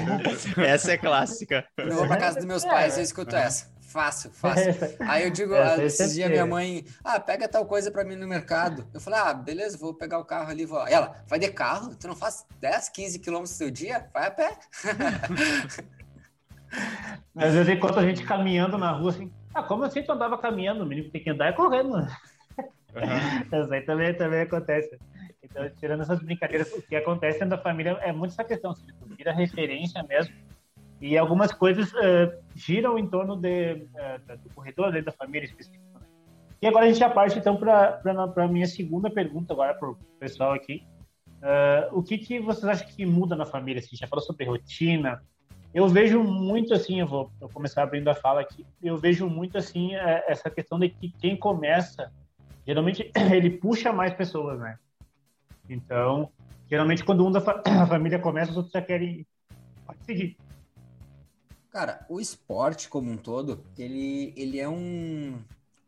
essa 0.58 0.92
é 0.92 0.96
clássica. 0.96 1.64
Quando 1.76 1.90
eu 1.90 1.96
vou 1.96 2.06
pra 2.06 2.16
casa 2.16 2.36
dos 2.36 2.44
meus 2.44 2.64
pais, 2.64 2.96
eu 2.96 3.02
escuto 3.02 3.36
essa. 3.36 3.76
Fácil, 3.80 4.30
fácil. 4.30 4.74
Aí 5.00 5.24
eu 5.24 5.30
digo, 5.30 5.54
ah, 5.54 5.82
esses 5.82 6.14
dias 6.14 6.28
minha 6.28 6.44
mãe, 6.44 6.84
ah, 7.04 7.18
pega 7.20 7.48
tal 7.48 7.64
coisa 7.64 7.90
para 7.90 8.04
mim 8.04 8.16
no 8.16 8.26
mercado. 8.26 8.86
Eu 8.92 9.00
falei, 9.00 9.20
ah, 9.20 9.32
beleza, 9.32 9.78
vou 9.78 9.94
pegar 9.94 10.18
o 10.18 10.24
carro 10.24 10.50
ali. 10.50 10.66
Vou. 10.66 10.86
Ela, 10.86 11.16
vai 11.26 11.38
de 11.38 11.48
carro? 11.50 11.94
Tu 11.94 12.08
não 12.08 12.16
faz 12.16 12.44
10, 12.60 12.88
15 12.90 13.18
quilômetros 13.20 13.54
do 13.54 13.58
seu 13.58 13.70
dia? 13.70 14.06
Vai 14.12 14.26
a 14.26 14.30
pé. 14.30 14.58
Às 17.36 17.54
vezes, 17.54 17.72
enquanto 17.72 17.98
a 17.98 18.04
gente 18.04 18.24
caminhando 18.24 18.76
na 18.76 18.90
rua, 18.92 19.10
assim, 19.10 19.32
ah, 19.56 19.62
como 19.62 19.84
assim 19.84 20.02
tu 20.02 20.12
andava 20.12 20.36
caminhando? 20.36 20.82
O 20.82 20.86
menino 20.86 21.10
tem 21.10 21.22
que 21.22 21.30
andar 21.30 21.48
é 21.48 21.52
correndo. 21.52 21.94
Uhum. 21.94 23.62
Isso 23.62 23.72
aí 23.72 23.80
também, 23.82 24.14
também 24.14 24.40
acontece. 24.42 24.98
Então, 25.42 25.68
tirando 25.78 26.02
essas 26.02 26.20
brincadeiras, 26.20 26.72
o 26.72 26.82
que 26.82 26.94
acontece 26.96 27.38
dentro 27.38 27.56
da 27.56 27.62
família 27.62 27.92
é 28.02 28.12
muito 28.12 28.32
essa 28.32 28.44
questão, 28.44 28.72
assim, 28.72 28.86
tu 29.00 29.14
vira 29.16 29.32
referência 29.32 30.02
mesmo. 30.02 30.34
E 31.00 31.16
algumas 31.16 31.52
coisas 31.52 31.92
uh, 31.92 32.42
giram 32.54 32.98
em 32.98 33.06
torno 33.06 33.36
de, 33.36 33.74
uh, 33.74 34.38
do 34.42 34.50
corredor 34.54 35.02
da 35.02 35.12
família 35.12 35.46
específica. 35.46 35.84
Né? 35.94 36.06
E 36.60 36.66
agora 36.66 36.84
a 36.84 36.88
gente 36.88 36.98
já 36.98 37.08
parte, 37.08 37.38
então, 37.38 37.56
para 37.56 38.00
a 38.36 38.48
minha 38.48 38.66
segunda 38.66 39.10
pergunta 39.10 39.52
agora 39.52 39.74
para 39.74 39.90
o 39.90 39.96
pessoal 40.18 40.52
aqui. 40.52 40.86
Uh, 41.36 41.98
o 41.98 42.02
que, 42.02 42.18
que 42.18 42.40
vocês 42.40 42.64
acham 42.64 42.88
que 42.88 43.04
muda 43.06 43.36
na 43.36 43.46
família? 43.46 43.80
Assim, 43.80 43.94
já 43.94 44.06
falou 44.06 44.24
sobre 44.24 44.46
rotina, 44.46 45.22
eu 45.76 45.86
vejo 45.86 46.22
muito 46.22 46.72
assim, 46.72 47.00
eu 47.00 47.06
vou 47.06 47.30
começar 47.52 47.82
abrindo 47.82 48.08
a 48.08 48.14
fala 48.14 48.40
aqui, 48.40 48.64
eu 48.82 48.96
vejo 48.96 49.28
muito 49.28 49.58
assim 49.58 49.94
é, 49.94 50.24
essa 50.26 50.48
questão 50.48 50.78
de 50.78 50.88
que 50.88 51.10
quem 51.10 51.36
começa, 51.36 52.10
geralmente 52.66 53.12
ele 53.30 53.50
puxa 53.50 53.92
mais 53.92 54.14
pessoas, 54.14 54.58
né? 54.58 54.78
Então, 55.68 56.30
geralmente 56.66 57.04
quando 57.04 57.26
um 57.26 57.30
da 57.30 57.42
fa 57.42 57.62
família 57.86 58.18
começa, 58.18 58.52
os 58.52 58.56
outros 58.56 58.72
já 58.72 58.80
querem 58.80 59.26
seguir. 60.06 60.38
Cara, 61.70 62.06
o 62.08 62.18
esporte 62.18 62.88
como 62.88 63.10
um 63.10 63.18
todo, 63.18 63.62
ele, 63.76 64.32
ele 64.34 64.58
é 64.58 64.66
um, 64.66 65.38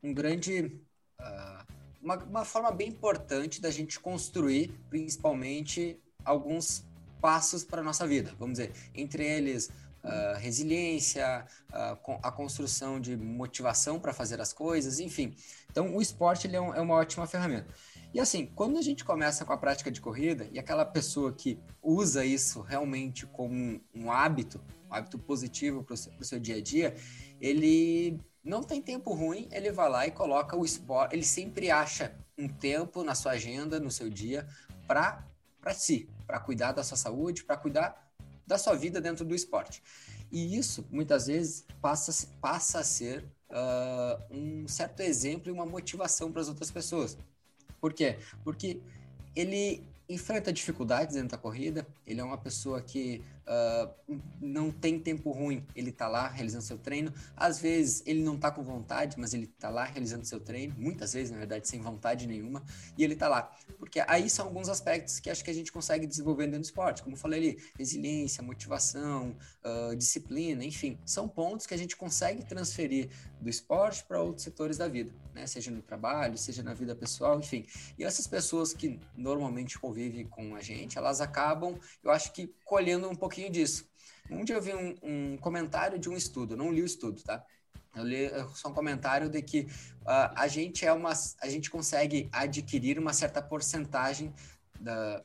um 0.02 0.12
grande 0.12 0.82
uh, 1.18 1.64
uma, 2.02 2.16
uma 2.24 2.44
forma 2.44 2.70
bem 2.72 2.88
importante 2.88 3.58
da 3.58 3.70
gente 3.70 3.98
construir, 3.98 4.70
principalmente 4.90 5.98
alguns 6.26 6.86
passos 7.20 7.64
para 7.64 7.80
a 7.80 7.84
nossa 7.84 8.06
vida, 8.06 8.34
vamos 8.38 8.58
dizer. 8.58 8.72
Entre 8.94 9.24
eles, 9.24 9.70
uh, 10.04 10.38
resiliência, 10.38 11.44
uh, 11.70 12.18
a 12.22 12.32
construção 12.32 13.00
de 13.00 13.16
motivação 13.16 13.98
para 13.98 14.12
fazer 14.12 14.40
as 14.40 14.52
coisas, 14.52 14.98
enfim. 14.98 15.34
Então, 15.70 15.94
o 15.94 16.02
esporte 16.02 16.46
ele 16.46 16.56
é, 16.56 16.60
um, 16.60 16.74
é, 16.74 16.80
uma 16.80 16.94
ótima 16.94 17.26
ferramenta. 17.26 17.68
E 18.12 18.20
assim, 18.20 18.46
quando 18.54 18.78
a 18.78 18.82
gente 18.82 19.04
começa 19.04 19.44
com 19.44 19.52
a 19.52 19.58
prática 19.58 19.90
de 19.90 20.00
corrida 20.00 20.48
e 20.50 20.58
aquela 20.58 20.84
pessoa 20.84 21.32
que 21.32 21.58
usa 21.82 22.24
isso 22.24 22.62
realmente 22.62 23.26
como 23.26 23.54
um, 23.54 23.80
um 23.94 24.10
hábito, 24.10 24.60
um 24.88 24.94
hábito 24.94 25.18
positivo 25.18 25.82
para 25.82 25.94
o 25.94 25.96
seu, 25.96 26.12
seu 26.22 26.40
dia 26.40 26.56
a 26.56 26.62
dia, 26.62 26.94
ele 27.40 28.18
não 28.42 28.62
tem 28.62 28.80
tempo 28.80 29.12
ruim, 29.12 29.46
ele 29.52 29.70
vai 29.70 29.90
lá 29.90 30.06
e 30.06 30.10
coloca 30.10 30.56
o 30.56 30.64
esporte, 30.64 31.14
ele 31.14 31.24
sempre 31.24 31.70
acha 31.70 32.14
um 32.36 32.48
tempo 32.48 33.04
na 33.04 33.14
sua 33.14 33.32
agenda, 33.32 33.78
no 33.78 33.90
seu 33.90 34.08
dia, 34.08 34.46
para 34.86 35.22
si, 35.74 36.08
para 36.28 36.38
cuidar 36.38 36.72
da 36.72 36.84
sua 36.84 36.96
saúde, 36.96 37.42
para 37.42 37.56
cuidar 37.56 38.06
da 38.46 38.58
sua 38.58 38.74
vida 38.74 39.00
dentro 39.00 39.24
do 39.24 39.34
esporte. 39.34 39.82
E 40.30 40.56
isso, 40.56 40.86
muitas 40.90 41.26
vezes, 41.26 41.64
passa, 41.80 42.28
passa 42.40 42.80
a 42.80 42.84
ser 42.84 43.24
uh, 43.50 44.22
um 44.30 44.68
certo 44.68 45.00
exemplo 45.00 45.48
e 45.48 45.52
uma 45.52 45.64
motivação 45.64 46.30
para 46.30 46.42
as 46.42 46.48
outras 46.48 46.70
pessoas. 46.70 47.16
Por 47.80 47.94
quê? 47.94 48.18
Porque 48.44 48.80
ele 49.34 49.82
enfrenta 50.08 50.52
dificuldades 50.52 51.14
dentro 51.14 51.30
da 51.30 51.38
corrida, 51.38 51.86
ele 52.06 52.20
é 52.20 52.24
uma 52.24 52.38
pessoa 52.38 52.80
que 52.80 53.22
uh, 53.48 54.20
não 54.40 54.70
tem 54.70 55.00
tempo 55.00 55.30
ruim, 55.30 55.66
ele 55.74 55.90
está 55.90 56.06
lá 56.06 56.28
realizando 56.28 56.62
seu 56.62 56.78
treino. 56.78 57.12
Às 57.36 57.60
vezes 57.60 58.02
ele 58.06 58.22
não 58.22 58.34
está 58.34 58.50
com 58.50 58.62
vontade, 58.62 59.16
mas 59.18 59.34
ele 59.34 59.44
está 59.44 59.70
lá 59.70 59.84
realizando 59.84 60.24
seu 60.24 60.38
treino, 60.38 60.74
muitas 60.78 61.12
vezes, 61.12 61.30
na 61.30 61.38
verdade, 61.38 61.66
sem 61.66 61.80
vontade 61.80 62.26
nenhuma, 62.26 62.62
e 62.96 63.02
ele 63.02 63.14
está 63.14 63.28
lá. 63.28 63.50
Porque 63.78 64.02
aí 64.06 64.28
são 64.28 64.46
alguns 64.46 64.68
aspectos 64.68 65.18
que 65.18 65.30
acho 65.30 65.42
que 65.44 65.50
a 65.50 65.54
gente 65.54 65.72
consegue 65.72 66.06
desenvolver 66.06 66.46
dentro 66.46 66.60
do 66.60 66.64
esporte, 66.64 67.02
como 67.02 67.14
eu 67.14 67.18
falei 67.18 67.38
ali, 67.40 67.62
resiliência, 67.76 68.42
motivação, 68.42 69.36
uh, 69.64 69.96
disciplina, 69.96 70.64
enfim, 70.64 70.98
são 71.04 71.28
pontos 71.28 71.66
que 71.66 71.74
a 71.74 71.78
gente 71.78 71.96
consegue 71.96 72.44
transferir 72.44 73.08
do 73.40 73.48
esporte 73.48 74.04
para 74.04 74.20
outros 74.20 74.44
setores 74.44 74.76
da 74.76 74.88
vida, 74.88 75.12
né? 75.32 75.46
Seja 75.46 75.70
no 75.70 75.80
trabalho, 75.80 76.36
seja 76.36 76.62
na 76.62 76.74
vida 76.74 76.94
pessoal, 76.94 77.38
enfim. 77.38 77.64
E 77.98 78.04
essas 78.04 78.26
pessoas 78.26 78.72
que 78.72 78.98
normalmente 79.16 79.78
convivem 79.78 80.26
com 80.26 80.54
a 80.54 80.60
gente, 80.60 80.98
elas 80.98 81.20
acabam, 81.20 81.78
eu 82.02 82.10
acho 82.10 82.32
que 82.32 82.52
colhendo 82.64 83.08
um 83.08 83.14
pouquinho 83.14 83.37
disso. 83.50 83.88
Um 84.30 84.44
dia 84.44 84.56
eu 84.56 84.62
vi 84.62 84.74
um, 84.74 84.94
um 85.02 85.36
comentário 85.38 85.98
de 85.98 86.08
um 86.08 86.16
estudo, 86.16 86.56
não 86.56 86.72
li 86.72 86.82
o 86.82 86.86
estudo, 86.86 87.22
tá? 87.22 87.44
Eu 87.94 88.04
li 88.04 88.28
só 88.54 88.68
um 88.68 88.74
comentário 88.74 89.28
de 89.28 89.40
que 89.42 89.60
uh, 90.02 90.32
a 90.34 90.46
gente 90.48 90.84
é 90.84 90.92
uma, 90.92 91.12
a 91.40 91.48
gente 91.48 91.70
consegue 91.70 92.28
adquirir 92.32 92.98
uma 92.98 93.12
certa 93.12 93.40
porcentagem 93.40 94.32
da, 94.78 95.22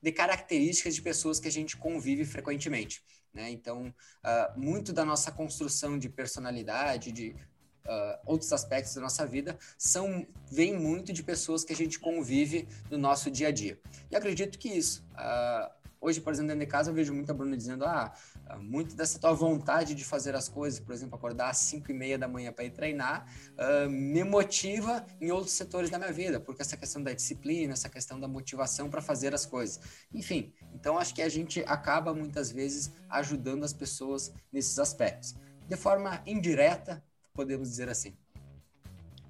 de 0.00 0.12
características 0.12 0.94
de 0.94 1.02
pessoas 1.02 1.40
que 1.40 1.48
a 1.48 1.52
gente 1.52 1.76
convive 1.76 2.24
frequentemente. 2.24 3.02
Né? 3.34 3.50
Então, 3.50 3.88
uh, 4.24 4.58
muito 4.58 4.92
da 4.92 5.04
nossa 5.04 5.30
construção 5.32 5.98
de 5.98 6.08
personalidade, 6.08 7.12
de 7.12 7.34
uh, 7.88 8.18
outros 8.24 8.52
aspectos 8.52 8.94
da 8.94 9.00
nossa 9.00 9.26
vida, 9.26 9.58
são 9.76 10.26
vem 10.50 10.78
muito 10.78 11.12
de 11.12 11.22
pessoas 11.22 11.64
que 11.64 11.72
a 11.72 11.76
gente 11.76 11.98
convive 11.98 12.68
no 12.90 12.98
nosso 12.98 13.30
dia 13.30 13.48
a 13.48 13.52
dia. 13.52 13.78
E 14.10 14.16
acredito 14.16 14.58
que 14.58 14.68
isso, 14.68 15.04
uh, 15.12 15.70
Hoje, 16.00 16.20
por 16.20 16.32
exemplo, 16.32 16.48
dentro 16.48 16.64
de 16.64 16.70
casa, 16.70 16.90
eu 16.90 16.94
vejo 16.94 17.12
muita 17.12 17.34
Bruna 17.34 17.56
dizendo: 17.56 17.84
ah, 17.84 18.12
muito 18.60 18.94
dessa 18.94 19.18
tua 19.18 19.32
vontade 19.32 19.94
de 19.94 20.04
fazer 20.04 20.34
as 20.34 20.48
coisas, 20.48 20.78
por 20.78 20.94
exemplo, 20.94 21.16
acordar 21.16 21.50
às 21.50 21.58
5 21.58 21.90
e 21.90 21.94
meia 21.94 22.18
da 22.18 22.28
manhã 22.28 22.52
para 22.52 22.64
ir 22.64 22.70
treinar, 22.70 23.26
uh, 23.54 23.90
me 23.90 24.22
motiva 24.22 25.04
em 25.20 25.30
outros 25.30 25.52
setores 25.52 25.90
da 25.90 25.98
minha 25.98 26.12
vida, 26.12 26.38
porque 26.38 26.62
essa 26.62 26.76
questão 26.76 27.02
da 27.02 27.12
disciplina, 27.12 27.72
essa 27.72 27.88
questão 27.88 28.20
da 28.20 28.28
motivação 28.28 28.88
para 28.88 29.02
fazer 29.02 29.34
as 29.34 29.44
coisas. 29.44 29.80
Enfim, 30.12 30.52
então 30.74 30.98
acho 30.98 31.14
que 31.14 31.22
a 31.22 31.28
gente 31.28 31.60
acaba 31.66 32.14
muitas 32.14 32.50
vezes 32.50 32.92
ajudando 33.08 33.64
as 33.64 33.72
pessoas 33.72 34.32
nesses 34.52 34.78
aspectos. 34.78 35.34
De 35.66 35.76
forma 35.76 36.22
indireta, 36.24 37.02
podemos 37.34 37.68
dizer 37.68 37.88
assim. 37.88 38.16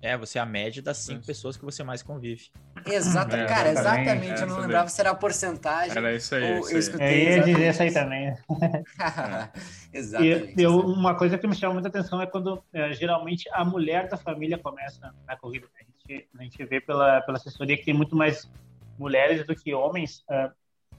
É, 0.00 0.16
você 0.16 0.38
é 0.38 0.42
a 0.42 0.46
média 0.46 0.80
das 0.80 0.98
cinco 0.98 1.26
pessoas 1.26 1.56
que 1.56 1.64
você 1.64 1.82
mais 1.82 2.02
convive. 2.02 2.50
Exato, 2.86 3.34
é, 3.34 3.46
cara, 3.46 3.70
exatamente. 3.70 4.40
É, 4.40 4.42
eu 4.42 4.46
não 4.46 4.60
lembrava 4.60 4.88
se 4.88 5.00
era 5.00 5.10
a 5.10 5.14
porcentagem. 5.14 5.96
Era 5.96 6.14
isso 6.14 6.34
aí. 6.36 6.60
Isso 6.60 6.72
eu 6.72 6.78
escutei. 6.78 7.06
É, 7.06 7.32
eu 7.32 7.36
ia 7.38 7.42
dizer 7.42 7.70
isso 7.70 7.82
aí 7.82 7.92
também. 7.92 8.34
exatamente. 9.92 10.54
E, 10.56 10.62
eu, 10.62 10.78
uma 10.78 11.16
coisa 11.16 11.36
que 11.36 11.46
me 11.48 11.54
chama 11.54 11.74
muita 11.74 11.88
atenção 11.88 12.22
é 12.22 12.26
quando 12.26 12.62
é, 12.72 12.92
geralmente 12.92 13.48
a 13.52 13.64
mulher 13.64 14.08
da 14.08 14.16
família 14.16 14.56
começa 14.56 15.12
na 15.26 15.36
corrida. 15.36 15.66
A 15.76 15.82
gente, 15.82 16.28
a 16.38 16.42
gente 16.44 16.64
vê 16.64 16.80
pela, 16.80 17.20
pela 17.22 17.36
assessoria 17.36 17.76
que 17.76 17.84
tem 17.84 17.94
muito 17.94 18.14
mais 18.14 18.48
mulheres 18.96 19.44
do 19.44 19.54
que 19.56 19.74
homens. 19.74 20.24
Uh, 20.30 20.52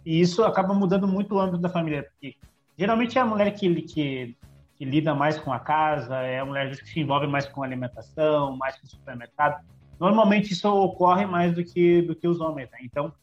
e 0.06 0.20
isso 0.20 0.44
acaba 0.44 0.74
mudando 0.74 1.08
muito 1.08 1.36
o 1.36 1.40
âmbito 1.40 1.60
da 1.60 1.70
família. 1.70 2.04
Porque 2.04 2.36
geralmente 2.78 3.18
é 3.18 3.22
a 3.22 3.26
mulher 3.26 3.52
que, 3.52 3.82
que 3.84 4.38
que 4.80 4.86
lida 4.86 5.14
mais 5.14 5.38
com 5.38 5.52
a 5.52 5.60
casa, 5.60 6.16
é 6.22 6.40
a 6.40 6.46
mulher 6.46 6.70
que 6.70 6.88
se 6.88 7.02
envolve 7.02 7.28
mais 7.28 7.46
com 7.46 7.62
alimentação, 7.62 8.56
mais 8.56 8.80
com 8.80 8.88
supermercado. 8.88 9.62
Normalmente 10.00 10.54
isso 10.54 10.70
ocorre 10.70 11.26
mais 11.26 11.54
do 11.54 11.66
que 11.66 12.02
do 12.02 12.16
que 12.16 12.26
os 12.26 12.40
homens. 12.40 12.72
Né? 12.72 12.80
Então, 12.84 13.14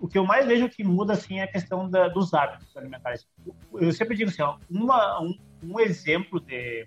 o 0.00 0.08
que 0.08 0.18
eu 0.18 0.26
mais 0.26 0.44
vejo 0.44 0.68
que 0.68 0.82
muda 0.82 1.12
assim 1.12 1.38
é 1.38 1.44
a 1.44 1.46
questão 1.46 1.88
da, 1.88 2.08
dos 2.08 2.34
hábitos 2.34 2.76
alimentares. 2.76 3.28
Eu 3.74 3.92
sempre 3.92 4.16
digo 4.16 4.28
assim, 4.28 4.42
ó, 4.42 4.58
uma, 4.68 5.22
um, 5.22 5.38
um, 5.62 5.78
exemplo 5.78 6.40
de 6.40 6.84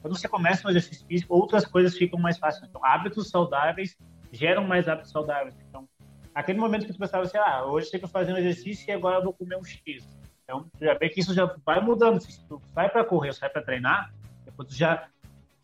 quando 0.00 0.16
você 0.16 0.26
começa 0.26 0.66
um 0.66 0.70
exercício 0.70 1.06
físico, 1.06 1.34
outras 1.34 1.66
coisas 1.66 1.94
ficam 1.94 2.18
mais 2.18 2.38
fáceis. 2.38 2.66
Então, 2.66 2.82
hábitos 2.82 3.28
saudáveis 3.28 3.94
geram 4.32 4.66
mais 4.66 4.88
hábitos 4.88 5.10
saudáveis. 5.10 5.54
Então, 5.68 5.86
aquele 6.34 6.58
momento 6.58 6.86
que 6.86 6.94
tu 6.94 6.98
pensava 6.98 7.24
assim, 7.24 7.36
ah, 7.36 7.66
hoje 7.66 7.88
eu 7.88 7.90
tenho 7.90 8.04
que 8.04 8.08
fazer 8.08 8.32
um 8.32 8.38
exercício 8.38 8.88
e 8.88 8.92
agora 8.92 9.18
eu 9.18 9.22
vou 9.22 9.34
comer 9.34 9.56
um 9.56 9.64
X. 9.64 10.02
Então, 10.50 10.66
tu 10.76 10.84
já 10.84 10.94
vê 10.94 11.08
que 11.08 11.20
isso 11.20 11.32
já 11.32 11.54
vai 11.64 11.80
mudando. 11.80 12.20
Se 12.20 12.44
tu 12.48 12.60
sai 12.74 12.88
para 12.88 13.04
correr, 13.04 13.32
sai 13.32 13.48
para 13.48 13.62
treinar, 13.62 14.12
depois 14.44 14.66
tu 14.66 14.74
já 14.74 15.06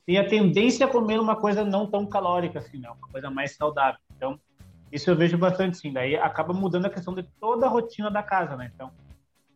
tem 0.06 0.16
a 0.16 0.28
tendência 0.28 0.86
a 0.86 0.88
comer 0.88 1.18
uma 1.18 1.34
coisa 1.34 1.64
não 1.64 1.88
tão 1.88 2.06
calórica 2.06 2.60
assim, 2.60 2.78
não, 2.78 2.92
uma 2.92 3.08
coisa 3.08 3.28
mais 3.28 3.56
saudável. 3.56 3.98
Então, 4.16 4.38
isso 4.92 5.10
eu 5.10 5.16
vejo 5.16 5.36
bastante, 5.36 5.76
sim. 5.76 5.92
Daí 5.92 6.14
acaba 6.14 6.52
mudando 6.52 6.86
a 6.86 6.90
questão 6.90 7.12
de 7.12 7.24
toda 7.40 7.66
a 7.66 7.68
rotina 7.68 8.08
da 8.12 8.22
casa, 8.22 8.56
né? 8.56 8.70
Então, 8.72 8.92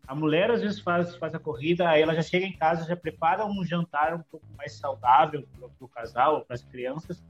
a 0.04 0.16
mulher 0.16 0.50
às 0.50 0.62
vezes 0.62 0.80
faz, 0.80 1.14
faz 1.14 1.32
a 1.32 1.38
corrida, 1.38 1.88
aí 1.88 2.02
ela 2.02 2.12
já 2.16 2.22
chega 2.22 2.44
em 2.44 2.56
casa, 2.56 2.84
já 2.84 2.96
prepara 2.96 3.46
um 3.46 3.64
jantar 3.64 4.12
um 4.14 4.22
pouco 4.28 4.44
mais 4.58 4.72
saudável 4.72 5.46
para 5.56 5.68
o 5.78 5.88
casal, 5.88 6.44
para 6.44 6.54
as 6.54 6.64
crianças. 6.64 7.22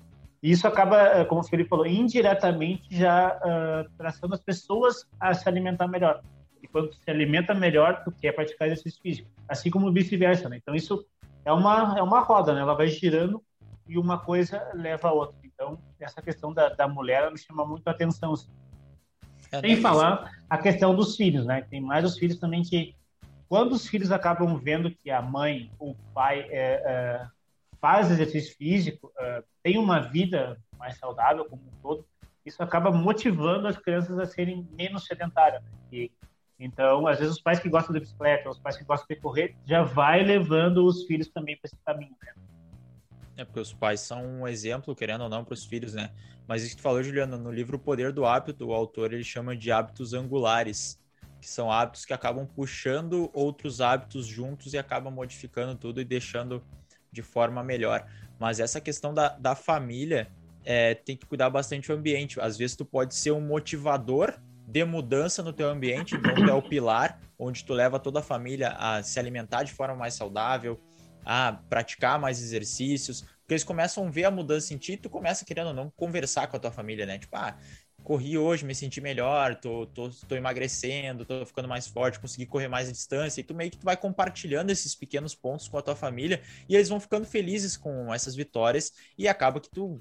E 0.42 0.50
isso 0.50 0.66
acaba, 0.66 0.96
eh, 1.02 1.24
como 1.26 1.42
o 1.42 1.44
Felipe 1.44 1.68
falou, 1.68 1.86
indiretamente 1.86 2.96
já 2.96 3.36
uh, 3.36 3.90
traçando 3.98 4.32
as 4.32 4.40
pessoas 4.40 5.06
a 5.20 5.34
se 5.34 5.46
alimentar 5.46 5.86
melhor. 5.86 6.22
E 6.62 6.68
quando 6.68 6.92
se 6.94 7.10
alimenta 7.10 7.54
melhor, 7.54 8.02
tu 8.04 8.12
quer 8.12 8.32
praticar 8.32 8.68
exercício 8.68 9.00
físico. 9.02 9.30
Assim 9.48 9.70
como 9.70 9.92
vice-versa, 9.92 10.48
né? 10.48 10.58
Então 10.58 10.74
isso 10.74 11.06
é 11.44 11.52
uma, 11.52 11.98
é 11.98 12.02
uma 12.02 12.20
roda, 12.20 12.54
né? 12.54 12.60
Ela 12.60 12.74
vai 12.74 12.88
girando 12.88 13.42
e 13.88 13.98
uma 13.98 14.18
coisa 14.18 14.70
leva 14.74 15.08
a 15.08 15.12
outra. 15.12 15.36
Então, 15.42 15.78
essa 15.98 16.22
questão 16.22 16.52
da, 16.52 16.68
da 16.68 16.86
mulher 16.86 17.30
me 17.30 17.38
chama 17.38 17.66
muito 17.66 17.86
a 17.88 17.90
atenção. 17.90 18.32
Assim. 18.32 18.50
É, 19.52 19.60
Sem 19.60 19.76
falar 19.76 20.30
a 20.48 20.56
questão 20.56 20.94
dos 20.94 21.16
filhos, 21.16 21.44
né? 21.44 21.62
Tem 21.62 21.80
mais 21.80 22.04
os 22.04 22.16
filhos 22.16 22.38
também 22.38 22.62
que, 22.62 22.94
quando 23.48 23.72
os 23.72 23.86
filhos 23.88 24.12
acabam 24.12 24.56
vendo 24.56 24.90
que 24.90 25.10
a 25.10 25.20
mãe 25.20 25.70
ou 25.78 25.90
o 25.90 25.96
pai 26.14 26.46
é, 26.50 26.82
é, 26.84 27.26
faz 27.80 28.10
exercício 28.10 28.56
físico, 28.56 29.12
é, 29.18 29.42
tem 29.62 29.76
uma 29.76 30.00
vida 30.00 30.56
mais 30.78 30.96
saudável 30.96 31.44
como 31.44 31.62
um 31.62 31.82
todo, 31.82 32.06
isso 32.46 32.62
acaba 32.62 32.90
motivando 32.90 33.66
as 33.66 33.76
crianças 33.76 34.18
a 34.18 34.24
serem 34.24 34.66
menos 34.72 35.04
sedentárias. 35.04 35.62
Né? 35.62 35.70
E, 35.92 36.12
então, 36.60 37.06
às 37.06 37.18
vezes, 37.18 37.36
os 37.36 37.40
pais 37.40 37.58
que 37.58 37.70
gostam 37.70 37.94
de 37.94 38.00
bicicleta, 38.00 38.50
os 38.50 38.58
pais 38.58 38.76
que 38.76 38.84
gostam 38.84 39.06
de 39.08 39.16
correr, 39.16 39.56
já 39.64 39.82
vai 39.82 40.22
levando 40.22 40.84
os 40.84 41.04
filhos 41.04 41.26
também 41.28 41.56
para 41.56 41.68
esse 41.68 41.76
caminho. 41.86 42.14
Né? 42.22 42.34
É 43.38 43.44
porque 43.46 43.60
os 43.60 43.72
pais 43.72 44.00
são 44.00 44.22
um 44.22 44.46
exemplo, 44.46 44.94
querendo 44.94 45.22
ou 45.22 45.30
não, 45.30 45.42
para 45.42 45.54
os 45.54 45.64
filhos, 45.64 45.94
né? 45.94 46.10
Mas 46.46 46.62
isso 46.62 46.72
que 46.72 46.82
tu 46.82 46.82
falou, 46.82 47.02
Juliana, 47.02 47.38
no 47.38 47.50
livro 47.50 47.78
O 47.78 47.80
Poder 47.80 48.12
do 48.12 48.26
Hábito, 48.26 48.66
o 48.66 48.74
autor 48.74 49.14
ele 49.14 49.24
chama 49.24 49.56
de 49.56 49.72
hábitos 49.72 50.12
angulares, 50.12 51.00
que 51.40 51.48
são 51.48 51.72
hábitos 51.72 52.04
que 52.04 52.12
acabam 52.12 52.46
puxando 52.46 53.30
outros 53.32 53.80
hábitos 53.80 54.26
juntos 54.26 54.74
e 54.74 54.78
acabam 54.78 55.10
modificando 55.10 55.74
tudo 55.74 56.02
e 56.02 56.04
deixando 56.04 56.62
de 57.10 57.22
forma 57.22 57.64
melhor. 57.64 58.06
Mas 58.38 58.60
essa 58.60 58.80
questão 58.82 59.14
da, 59.14 59.30
da 59.30 59.54
família 59.54 60.30
é, 60.62 60.94
tem 60.94 61.16
que 61.16 61.24
cuidar 61.24 61.48
bastante 61.48 61.88
do 61.88 61.94
ambiente. 61.94 62.38
Às 62.38 62.58
vezes 62.58 62.76
tu 62.76 62.84
pode 62.84 63.14
ser 63.14 63.30
um 63.30 63.40
motivador 63.40 64.38
de 64.70 64.84
mudança 64.84 65.42
no 65.42 65.52
teu 65.52 65.68
ambiente, 65.68 66.14
então 66.14 66.32
tu 66.32 66.48
é 66.48 66.54
o 66.54 66.62
pilar, 66.62 67.20
onde 67.36 67.64
tu 67.64 67.72
leva 67.72 67.98
toda 67.98 68.20
a 68.20 68.22
família 68.22 68.70
a 68.78 69.02
se 69.02 69.18
alimentar 69.18 69.64
de 69.64 69.72
forma 69.72 69.96
mais 69.96 70.14
saudável, 70.14 70.80
a 71.24 71.52
praticar 71.68 72.20
mais 72.20 72.40
exercícios, 72.40 73.22
porque 73.40 73.54
eles 73.54 73.64
começam 73.64 74.06
a 74.06 74.10
ver 74.10 74.24
a 74.24 74.30
mudança 74.30 74.72
em 74.72 74.78
ti 74.78 74.96
tu 74.96 75.10
começa, 75.10 75.44
querendo 75.44 75.68
ou 75.68 75.74
não, 75.74 75.90
conversar 75.90 76.46
com 76.46 76.56
a 76.56 76.60
tua 76.60 76.70
família, 76.70 77.04
né? 77.04 77.18
Tipo, 77.18 77.36
ah, 77.36 77.56
corri 78.04 78.38
hoje, 78.38 78.64
me 78.64 78.72
senti 78.72 79.00
melhor, 79.00 79.56
tô, 79.56 79.86
tô, 79.86 80.08
tô 80.08 80.36
emagrecendo, 80.36 81.24
tô 81.24 81.44
ficando 81.44 81.66
mais 81.66 81.88
forte, 81.88 82.20
consegui 82.20 82.46
correr 82.46 82.68
mais 82.68 82.88
distância, 82.88 83.40
e 83.40 83.44
tu 83.44 83.52
meio 83.54 83.72
que 83.72 83.78
tu 83.78 83.84
vai 83.84 83.96
compartilhando 83.96 84.70
esses 84.70 84.94
pequenos 84.94 85.34
pontos 85.34 85.66
com 85.66 85.78
a 85.78 85.82
tua 85.82 85.96
família, 85.96 86.40
e 86.68 86.76
eles 86.76 86.88
vão 86.88 87.00
ficando 87.00 87.26
felizes 87.26 87.76
com 87.76 88.14
essas 88.14 88.36
vitórias, 88.36 88.92
e 89.18 89.26
acaba 89.26 89.60
que 89.60 89.68
tu 89.68 90.00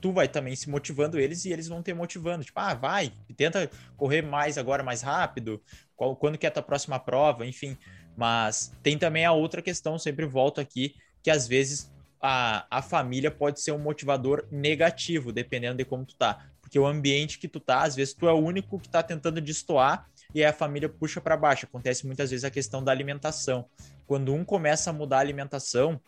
tu 0.00 0.12
vai 0.12 0.28
também 0.28 0.56
se 0.56 0.70
motivando 0.70 1.18
eles 1.18 1.44
e 1.44 1.52
eles 1.52 1.68
vão 1.68 1.82
te 1.82 1.92
motivando. 1.92 2.44
Tipo, 2.44 2.58
ah, 2.60 2.74
vai, 2.74 3.12
tenta 3.36 3.70
correr 3.96 4.22
mais 4.22 4.56
agora, 4.58 4.82
mais 4.82 5.02
rápido. 5.02 5.62
Qual, 5.94 6.16
quando 6.16 6.38
que 6.38 6.46
é 6.46 6.48
a 6.48 6.52
tua 6.52 6.62
próxima 6.62 6.98
prova? 6.98 7.46
Enfim, 7.46 7.76
mas 8.16 8.72
tem 8.82 8.98
também 8.98 9.24
a 9.24 9.32
outra 9.32 9.62
questão, 9.62 9.98
sempre 9.98 10.26
volto 10.26 10.60
aqui, 10.60 10.94
que 11.22 11.30
às 11.30 11.46
vezes 11.46 11.92
a, 12.20 12.66
a 12.70 12.82
família 12.82 13.30
pode 13.30 13.60
ser 13.60 13.72
um 13.72 13.78
motivador 13.78 14.46
negativo, 14.50 15.32
dependendo 15.32 15.78
de 15.78 15.84
como 15.84 16.04
tu 16.04 16.14
tá. 16.16 16.46
Porque 16.60 16.78
o 16.78 16.86
ambiente 16.86 17.38
que 17.38 17.48
tu 17.48 17.58
tá, 17.58 17.82
às 17.82 17.96
vezes 17.96 18.14
tu 18.14 18.28
é 18.28 18.32
o 18.32 18.38
único 18.38 18.78
que 18.78 18.88
tá 18.88 19.02
tentando 19.02 19.40
destoar 19.40 20.08
e 20.34 20.40
aí 20.40 20.46
a 20.46 20.52
família 20.52 20.88
puxa 20.88 21.20
para 21.20 21.36
baixo. 21.36 21.66
Acontece 21.66 22.06
muitas 22.06 22.30
vezes 22.30 22.44
a 22.44 22.50
questão 22.50 22.82
da 22.82 22.92
alimentação. 22.92 23.66
Quando 24.06 24.32
um 24.32 24.44
começa 24.44 24.90
a 24.90 24.92
mudar 24.92 25.18
a 25.18 25.20
alimentação 25.20 26.00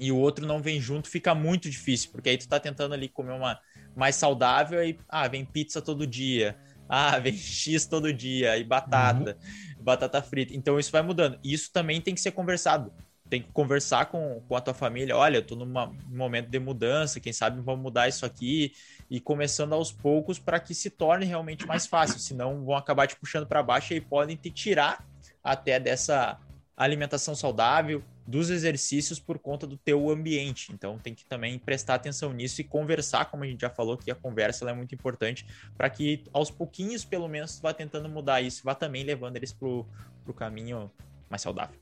e 0.00 0.10
o 0.10 0.16
outro 0.16 0.46
não 0.46 0.60
vem 0.60 0.80
junto, 0.80 1.08
fica 1.08 1.34
muito 1.34 1.70
difícil, 1.70 2.10
porque 2.10 2.30
aí 2.30 2.38
tu 2.38 2.48
tá 2.48 2.58
tentando 2.58 2.94
ali 2.94 3.08
comer 3.08 3.32
uma 3.32 3.60
mais 3.94 4.16
saudável 4.16 4.82
e 4.82 4.98
ah, 5.08 5.28
vem 5.28 5.44
pizza 5.44 5.80
todo 5.82 6.06
dia. 6.06 6.56
Ah, 6.88 7.18
vem 7.18 7.34
X 7.38 7.86
todo 7.86 8.12
dia 8.12 8.56
e 8.56 8.64
batata. 8.64 9.36
Uhum 9.38 9.70
batata 9.80 10.22
frita. 10.22 10.54
Então 10.54 10.78
isso 10.78 10.92
vai 10.92 11.02
mudando. 11.02 11.38
Isso 11.42 11.72
também 11.72 12.00
tem 12.00 12.14
que 12.14 12.20
ser 12.20 12.30
conversado. 12.32 12.92
Tem 13.28 13.42
que 13.42 13.50
conversar 13.52 14.06
com, 14.06 14.42
com 14.48 14.56
a 14.56 14.60
tua 14.60 14.74
família. 14.74 15.16
Olha, 15.16 15.38
eu 15.38 15.46
tô 15.46 15.54
num 15.54 15.72
momento 16.08 16.48
de 16.48 16.58
mudança, 16.58 17.20
quem 17.20 17.32
sabe 17.32 17.60
vamos 17.60 17.80
mudar 17.80 18.08
isso 18.08 18.26
aqui 18.26 18.72
e 19.08 19.20
começando 19.20 19.72
aos 19.72 19.92
poucos 19.92 20.38
para 20.38 20.58
que 20.58 20.74
se 20.74 20.90
torne 20.90 21.24
realmente 21.24 21.66
mais 21.66 21.86
fácil. 21.86 22.18
Senão 22.18 22.64
vão 22.64 22.76
acabar 22.76 23.06
te 23.06 23.16
puxando 23.16 23.46
para 23.46 23.62
baixo 23.62 23.94
e 23.94 24.00
podem 24.00 24.36
te 24.36 24.50
tirar 24.50 25.04
até 25.42 25.78
dessa 25.78 26.38
alimentação 26.76 27.34
saudável, 27.34 28.02
dos 28.30 28.48
exercícios 28.48 29.18
por 29.18 29.38
conta 29.38 29.66
do 29.66 29.76
teu 29.76 30.08
ambiente. 30.08 30.72
Então 30.72 30.98
tem 30.98 31.14
que 31.14 31.24
também 31.24 31.58
prestar 31.58 31.96
atenção 31.96 32.32
nisso 32.32 32.60
e 32.60 32.64
conversar, 32.64 33.24
como 33.26 33.42
a 33.42 33.46
gente 33.46 33.60
já 33.60 33.70
falou 33.70 33.96
que 33.96 34.10
a 34.10 34.14
conversa 34.14 34.68
é 34.70 34.72
muito 34.72 34.94
importante 34.94 35.44
para 35.76 35.90
que 35.90 36.22
aos 36.32 36.50
pouquinhos, 36.50 37.04
pelo 37.04 37.28
menos, 37.28 37.58
vá 37.60 37.74
tentando 37.74 38.08
mudar 38.08 38.40
isso, 38.40 38.62
vá 38.64 38.74
também 38.74 39.02
levando 39.02 39.36
eles 39.36 39.52
pro, 39.52 39.84
pro 40.24 40.32
caminho 40.32 40.90
mais 41.28 41.42
saudável. 41.42 41.76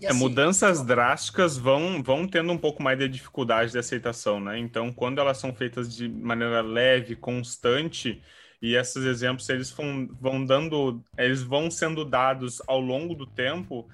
É, 0.00 0.08
assim, 0.08 0.16
é, 0.16 0.18
mudanças 0.18 0.84
drásticas 0.84 1.56
vão, 1.56 2.02
vão 2.02 2.28
tendo 2.28 2.52
um 2.52 2.58
pouco 2.58 2.82
mais 2.82 2.98
de 2.98 3.08
dificuldade 3.08 3.72
de 3.72 3.78
aceitação, 3.78 4.38
né? 4.38 4.58
Então, 4.58 4.92
quando 4.92 5.20
elas 5.20 5.38
são 5.38 5.52
feitas 5.54 5.94
de 5.94 6.08
maneira 6.08 6.60
leve, 6.60 7.16
constante, 7.16 8.22
e 8.60 8.74
esses 8.74 9.04
exemplos 9.04 9.48
eles 9.48 9.70
vão, 9.70 10.08
vão 10.20 10.44
dando, 10.44 11.02
eles 11.16 11.42
vão 11.42 11.70
sendo 11.70 12.04
dados 12.04 12.60
ao 12.66 12.80
longo 12.80 13.14
do 13.14 13.26
tempo, 13.26 13.88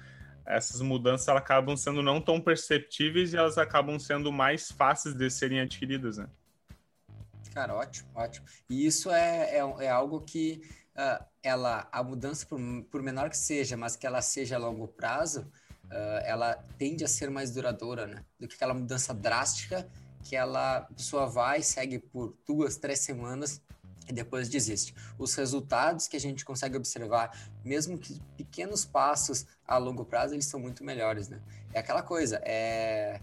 essas 0.45 0.81
mudanças 0.81 1.27
elas 1.27 1.41
acabam 1.41 1.75
sendo 1.75 2.01
não 2.01 2.21
tão 2.21 2.39
perceptíveis 2.39 3.33
e 3.33 3.37
elas 3.37 3.57
acabam 3.57 3.99
sendo 3.99 4.31
mais 4.31 4.71
fáceis 4.71 5.15
de 5.15 5.29
serem 5.29 5.59
adquiridas, 5.59 6.17
né? 6.17 6.27
Cara, 7.53 7.73
ótimo, 7.73 8.09
ótimo. 8.13 8.45
E 8.69 8.85
isso 8.85 9.09
é, 9.09 9.57
é, 9.57 9.85
é 9.85 9.89
algo 9.89 10.21
que 10.21 10.61
uh, 10.95 11.23
ela, 11.41 11.87
a 11.91 12.03
mudança, 12.03 12.45
por, 12.45 12.59
por, 12.91 13.01
menor 13.01 13.29
que 13.29 13.37
seja, 13.37 13.77
mas 13.77 13.95
que 13.95 14.05
ela 14.05 14.21
seja 14.21 14.55
a 14.55 14.59
longo 14.59 14.87
prazo, 14.89 15.41
uh, 15.85 16.19
ela 16.25 16.55
tende 16.77 17.05
a 17.05 17.07
ser 17.07 17.29
mais 17.29 17.51
duradoura, 17.51 18.07
né? 18.07 18.25
Do 18.37 18.47
que 18.47 18.55
aquela 18.55 18.73
mudança 18.73 19.13
drástica 19.13 19.87
que 20.21 20.35
ela, 20.35 20.77
a 20.77 20.81
pessoa 20.81 21.27
vai, 21.27 21.61
segue 21.61 21.99
por 21.99 22.35
duas, 22.45 22.77
três 22.77 22.99
semanas 22.99 23.61
e 24.07 24.13
depois 24.13 24.49
desiste. 24.49 24.93
Os 25.17 25.35
resultados 25.35 26.07
que 26.07 26.15
a 26.15 26.19
gente 26.19 26.45
consegue 26.45 26.77
observar, 26.77 27.31
mesmo 27.63 27.97
que 27.97 28.21
pequenos 28.37 28.85
passos 28.85 29.45
a 29.67 29.77
longo 29.77 30.05
prazo, 30.05 30.33
eles 30.33 30.45
são 30.45 30.59
muito 30.59 30.83
melhores, 30.83 31.29
né? 31.29 31.39
É 31.73 31.79
aquela 31.79 32.01
coisa, 32.01 32.41
é 32.43 33.19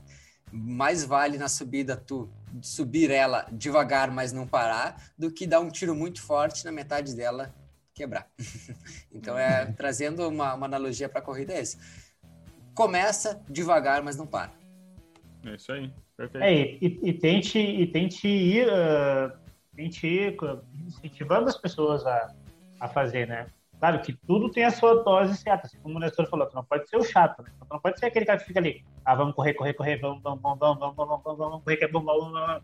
mais 0.54 1.02
vale 1.02 1.38
na 1.38 1.48
subida 1.48 1.96
tu 1.96 2.28
subir 2.60 3.10
ela 3.10 3.46
devagar, 3.50 4.10
mas 4.10 4.32
não 4.32 4.46
parar, 4.46 5.10
do 5.16 5.30
que 5.30 5.46
dar 5.46 5.60
um 5.60 5.70
tiro 5.70 5.94
muito 5.94 6.20
forte 6.20 6.64
na 6.64 6.70
metade 6.70 7.16
dela 7.16 7.54
quebrar. 7.94 8.28
então 9.10 9.38
é 9.38 9.64
uhum. 9.64 9.72
trazendo 9.72 10.28
uma, 10.28 10.52
uma 10.54 10.66
analogia 10.66 11.08
para 11.08 11.20
a 11.20 11.22
corrida 11.22 11.54
é 11.54 11.60
esse. 11.60 11.78
Começa 12.74 13.42
devagar, 13.48 14.02
mas 14.02 14.16
não 14.16 14.26
para. 14.26 14.52
É 15.46 15.54
isso 15.54 15.72
aí. 15.72 15.90
Perfeito. 16.16 16.44
É, 16.44 16.52
e, 16.52 17.00
e, 17.02 17.12
tente, 17.14 17.58
e 17.58 17.86
tente 17.86 18.28
ir 18.28 18.68
uh 18.68 19.41
a 19.76 19.80
gente 19.80 20.06
ir 20.06 20.36
incentivando 20.86 21.48
as 21.48 21.56
pessoas 21.56 22.06
a, 22.06 22.34
a 22.80 22.88
fazer, 22.88 23.26
né? 23.26 23.46
Claro 23.78 24.00
que 24.00 24.12
tudo 24.12 24.50
tem 24.50 24.64
a 24.64 24.70
sua 24.70 25.02
dose 25.02 25.36
certa. 25.36 25.66
Assim, 25.66 25.78
como 25.80 25.96
o 25.96 25.98
Nestor 25.98 26.28
falou, 26.28 26.46
tu 26.46 26.54
não 26.54 26.64
pode 26.64 26.88
ser 26.88 26.96
o 26.96 27.02
chato, 27.02 27.42
né? 27.42 27.50
Tu 27.58 27.66
não 27.68 27.80
pode 27.80 27.98
ser 27.98 28.06
aquele 28.06 28.24
cara 28.24 28.38
que 28.38 28.44
fica 28.44 28.60
ali, 28.60 28.84
ah, 29.04 29.14
vamos 29.14 29.34
correr, 29.34 29.54
correr, 29.54 29.74
correr, 29.74 29.96
vamos, 29.96 30.22
vamos, 30.22 30.40
vamos, 30.40 30.58
vamos, 30.60 30.78
vamos, 30.78 30.96
vamos, 30.96 31.22
vamos, 31.24 31.38
vamos 31.38 31.64
correr, 31.64 31.76
que 31.76 31.84
é 31.84 31.88
bom, 31.88 32.04
vamos, 32.04 32.32
vamos. 32.32 32.62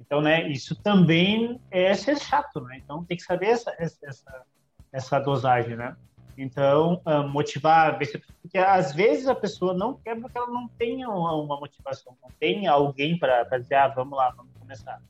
Então, 0.00 0.20
né, 0.20 0.48
isso 0.48 0.74
também 0.82 1.60
é 1.70 1.94
ser 1.94 2.18
chato, 2.18 2.60
né? 2.62 2.80
Então, 2.82 3.04
tem 3.04 3.16
que 3.16 3.22
saber 3.22 3.46
essa, 3.46 3.74
essa, 3.78 4.44
essa 4.92 5.18
dosagem, 5.18 5.76
né? 5.76 5.96
Então, 6.36 7.00
uh, 7.06 7.28
motivar, 7.28 7.98
porque 8.40 8.58
às 8.58 8.92
vezes 8.92 9.28
a 9.28 9.34
pessoa 9.34 9.72
não 9.72 9.94
quer 9.94 10.18
porque 10.20 10.36
ela 10.36 10.48
não 10.48 10.66
tem 10.68 11.04
uma 11.06 11.60
motivação, 11.60 12.16
não 12.22 12.30
tem 12.40 12.66
alguém 12.66 13.18
para 13.18 13.44
dizer, 13.58 13.76
ah, 13.76 13.88
vamos 13.88 14.16
lá, 14.16 14.30
vamos 14.30 14.52
começar. 14.58 15.00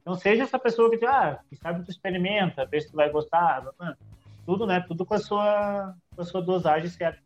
Então, 0.00 0.14
seja 0.14 0.44
essa 0.44 0.58
pessoa 0.58 0.90
que, 0.90 1.04
ah, 1.04 1.38
que 1.48 1.56
sabe, 1.56 1.84
tu 1.84 1.90
experimenta, 1.90 2.66
vê 2.66 2.80
se 2.80 2.90
tu 2.90 2.96
vai 2.96 3.10
gostar, 3.10 3.64
tudo, 4.46 4.66
né? 4.66 4.84
Tudo 4.86 5.04
com 5.04 5.14
a 5.14 5.18
sua, 5.18 5.94
com 6.14 6.22
a 6.22 6.24
sua 6.24 6.42
dosagem 6.42 6.88
certa. 6.88 7.20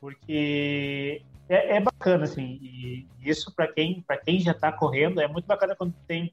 Porque 0.00 1.22
é, 1.48 1.76
é 1.76 1.80
bacana, 1.80 2.24
assim, 2.24 2.58
e 2.62 3.06
isso 3.20 3.54
para 3.54 3.68
quem, 3.68 4.04
quem 4.24 4.40
já 4.40 4.52
está 4.52 4.72
correndo, 4.72 5.20
é 5.20 5.28
muito 5.28 5.46
bacana 5.46 5.76
quando 5.76 5.94
tem 6.06 6.32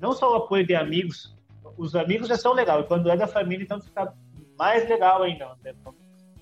não 0.00 0.12
só 0.12 0.32
o 0.32 0.36
apoio 0.36 0.66
de 0.66 0.74
amigos, 0.74 1.34
os 1.76 1.96
amigos 1.96 2.28
já 2.28 2.36
são 2.36 2.52
legal, 2.52 2.80
e 2.80 2.84
quando 2.84 3.10
é 3.10 3.16
da 3.16 3.26
família, 3.26 3.64
então 3.64 3.80
fica 3.80 4.14
mais 4.58 4.88
legal 4.88 5.22
ainda, 5.22 5.56
né? 5.62 5.74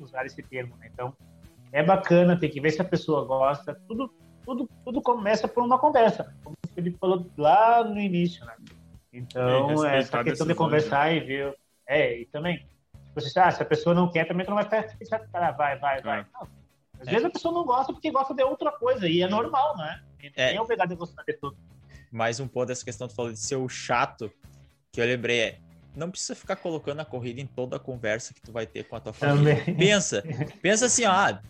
usar 0.01 0.27
esse 0.27 0.43
termo. 0.43 0.77
Né? 0.77 0.91
Então, 0.93 1.15
é 1.71 1.83
bacana, 1.83 2.39
tem 2.39 2.51
que 2.51 2.61
ver 2.61 2.71
se 2.71 2.83
a 2.83 2.85
pessoa 2.85 3.25
gosta. 3.25 3.75
Tudo, 3.87 4.13
tudo, 4.45 4.69
tudo 4.85 5.01
começa 5.01 5.49
por 5.49 5.63
uma 5.63 5.79
conversa, 5.79 6.25
né? 6.25 6.35
O 6.73 6.75
Felipe 6.75 6.99
falou 6.99 7.31
lá 7.37 7.85
no 7.85 8.01
início, 8.01 8.45
né? 8.45 8.55
Então, 9.13 9.85
é, 9.85 9.99
essa 9.99 10.25
questão 10.25 10.47
de 10.47 10.55
conversar 10.55 11.11
né? 11.11 11.17
e 11.17 11.21
ver. 11.21 11.59
É, 11.87 12.21
e 12.21 12.27
também, 12.27 12.67
você, 13.15 13.39
ah, 13.39 13.51
se 13.51 13.63
a 13.63 13.67
pessoa 13.67 13.95
não 13.95 14.11
quer, 14.11 14.27
também 14.27 14.45
tu 14.45 14.49
não 14.49 14.57
vai 14.57 14.65
ficar, 14.65 14.87
ah, 15.35 15.51
vai, 15.51 15.79
vai, 15.79 16.01
vai. 16.01 16.27
Não. 16.33 16.49
Às 16.99 17.09
é. 17.09 17.11
vezes 17.11 17.27
a 17.27 17.31
pessoa 17.31 17.53
não 17.53 17.65
gosta 17.65 17.93
porque 17.93 18.11
gosta 18.11 18.35
de 18.35 18.43
outra 18.43 18.73
coisa, 18.73 19.07
e 19.07 19.21
é 19.21 19.29
normal, 19.29 19.77
né? 19.77 20.03
é. 20.35 20.55
é 20.55 20.61
obrigado 20.61 20.93
a 20.93 20.95
gostar 20.95 21.23
de 21.25 21.35
tudo. 21.35 21.57
Mais 22.11 22.41
um 22.41 22.49
ponto 22.49 22.69
dessa 22.69 22.85
questão, 22.85 23.07
tu 23.07 23.15
falou 23.15 23.33
de 23.33 23.39
ser 23.39 23.57
o 23.57 23.69
chato, 23.69 24.33
que 24.91 25.01
eu 25.01 25.05
lembrei 25.05 25.41
é, 25.41 25.59
não 25.95 26.11
precisa 26.11 26.35
ficar 26.35 26.57
colocando 26.57 27.01
a 27.01 27.05
corrida 27.05 27.41
em 27.41 27.47
toda 27.47 27.77
a 27.77 27.79
conversa 27.79 28.33
que 28.33 28.41
tu 28.41 28.51
vai 28.51 28.67
ter 28.67 28.85
com 28.85 28.97
a 28.97 29.01
tua 29.01 29.13
família. 29.13 29.57
Também. 29.57 29.77
Pensa, 29.77 30.23
pensa 30.63 30.87
assim, 30.87 31.05
ó, 31.05 31.11
ah, 31.11 31.43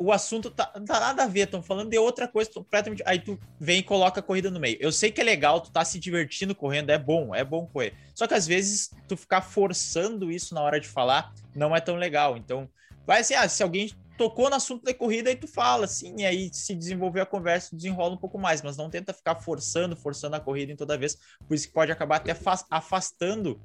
o 0.00 0.10
assunto 0.10 0.50
tá, 0.50 0.64
tá 0.64 0.98
nada 0.98 1.24
a 1.24 1.26
ver, 1.26 1.40
estão 1.40 1.62
falando 1.62 1.90
de 1.90 1.98
outra 1.98 2.26
coisa 2.26 2.50
completamente. 2.50 3.02
Aí 3.04 3.18
tu 3.18 3.38
vem 3.60 3.80
e 3.80 3.82
coloca 3.82 4.20
a 4.20 4.22
corrida 4.22 4.50
no 4.50 4.58
meio. 4.58 4.78
Eu 4.80 4.90
sei 4.90 5.12
que 5.12 5.20
é 5.20 5.24
legal, 5.24 5.60
tu 5.60 5.70
tá 5.70 5.84
se 5.84 5.98
divertindo 5.98 6.54
correndo, 6.54 6.88
é 6.88 6.98
bom, 6.98 7.34
é 7.34 7.44
bom 7.44 7.66
correr. 7.66 7.92
Só 8.14 8.26
que 8.26 8.32
às 8.32 8.46
vezes 8.46 8.90
tu 9.06 9.14
ficar 9.14 9.42
forçando 9.42 10.32
isso 10.32 10.54
na 10.54 10.62
hora 10.62 10.80
de 10.80 10.88
falar 10.88 11.34
não 11.54 11.76
é 11.76 11.80
tão 11.80 11.96
legal. 11.96 12.38
Então, 12.38 12.66
vai 13.06 13.20
assim, 13.20 13.34
ah, 13.34 13.46
se 13.46 13.62
alguém 13.62 13.90
tocou 14.16 14.48
no 14.48 14.56
assunto 14.56 14.84
da 14.84 14.94
corrida, 14.94 15.28
aí 15.28 15.36
tu 15.36 15.46
fala, 15.46 15.84
assim, 15.84 16.14
e 16.16 16.24
aí 16.24 16.50
se 16.50 16.74
desenvolver 16.74 17.20
a 17.20 17.26
conversa, 17.26 17.76
desenrola 17.76 18.14
um 18.14 18.18
pouco 18.18 18.38
mais, 18.38 18.62
mas 18.62 18.78
não 18.78 18.88
tenta 18.88 19.12
ficar 19.12 19.36
forçando, 19.36 19.94
forçando 19.96 20.34
a 20.34 20.40
corrida 20.40 20.72
em 20.72 20.76
toda 20.76 20.96
vez, 20.96 21.16
por 21.46 21.54
isso 21.54 21.66
que 21.66 21.74
pode 21.74 21.92
acabar 21.92 22.16
até 22.16 22.34
afastando 22.70 23.60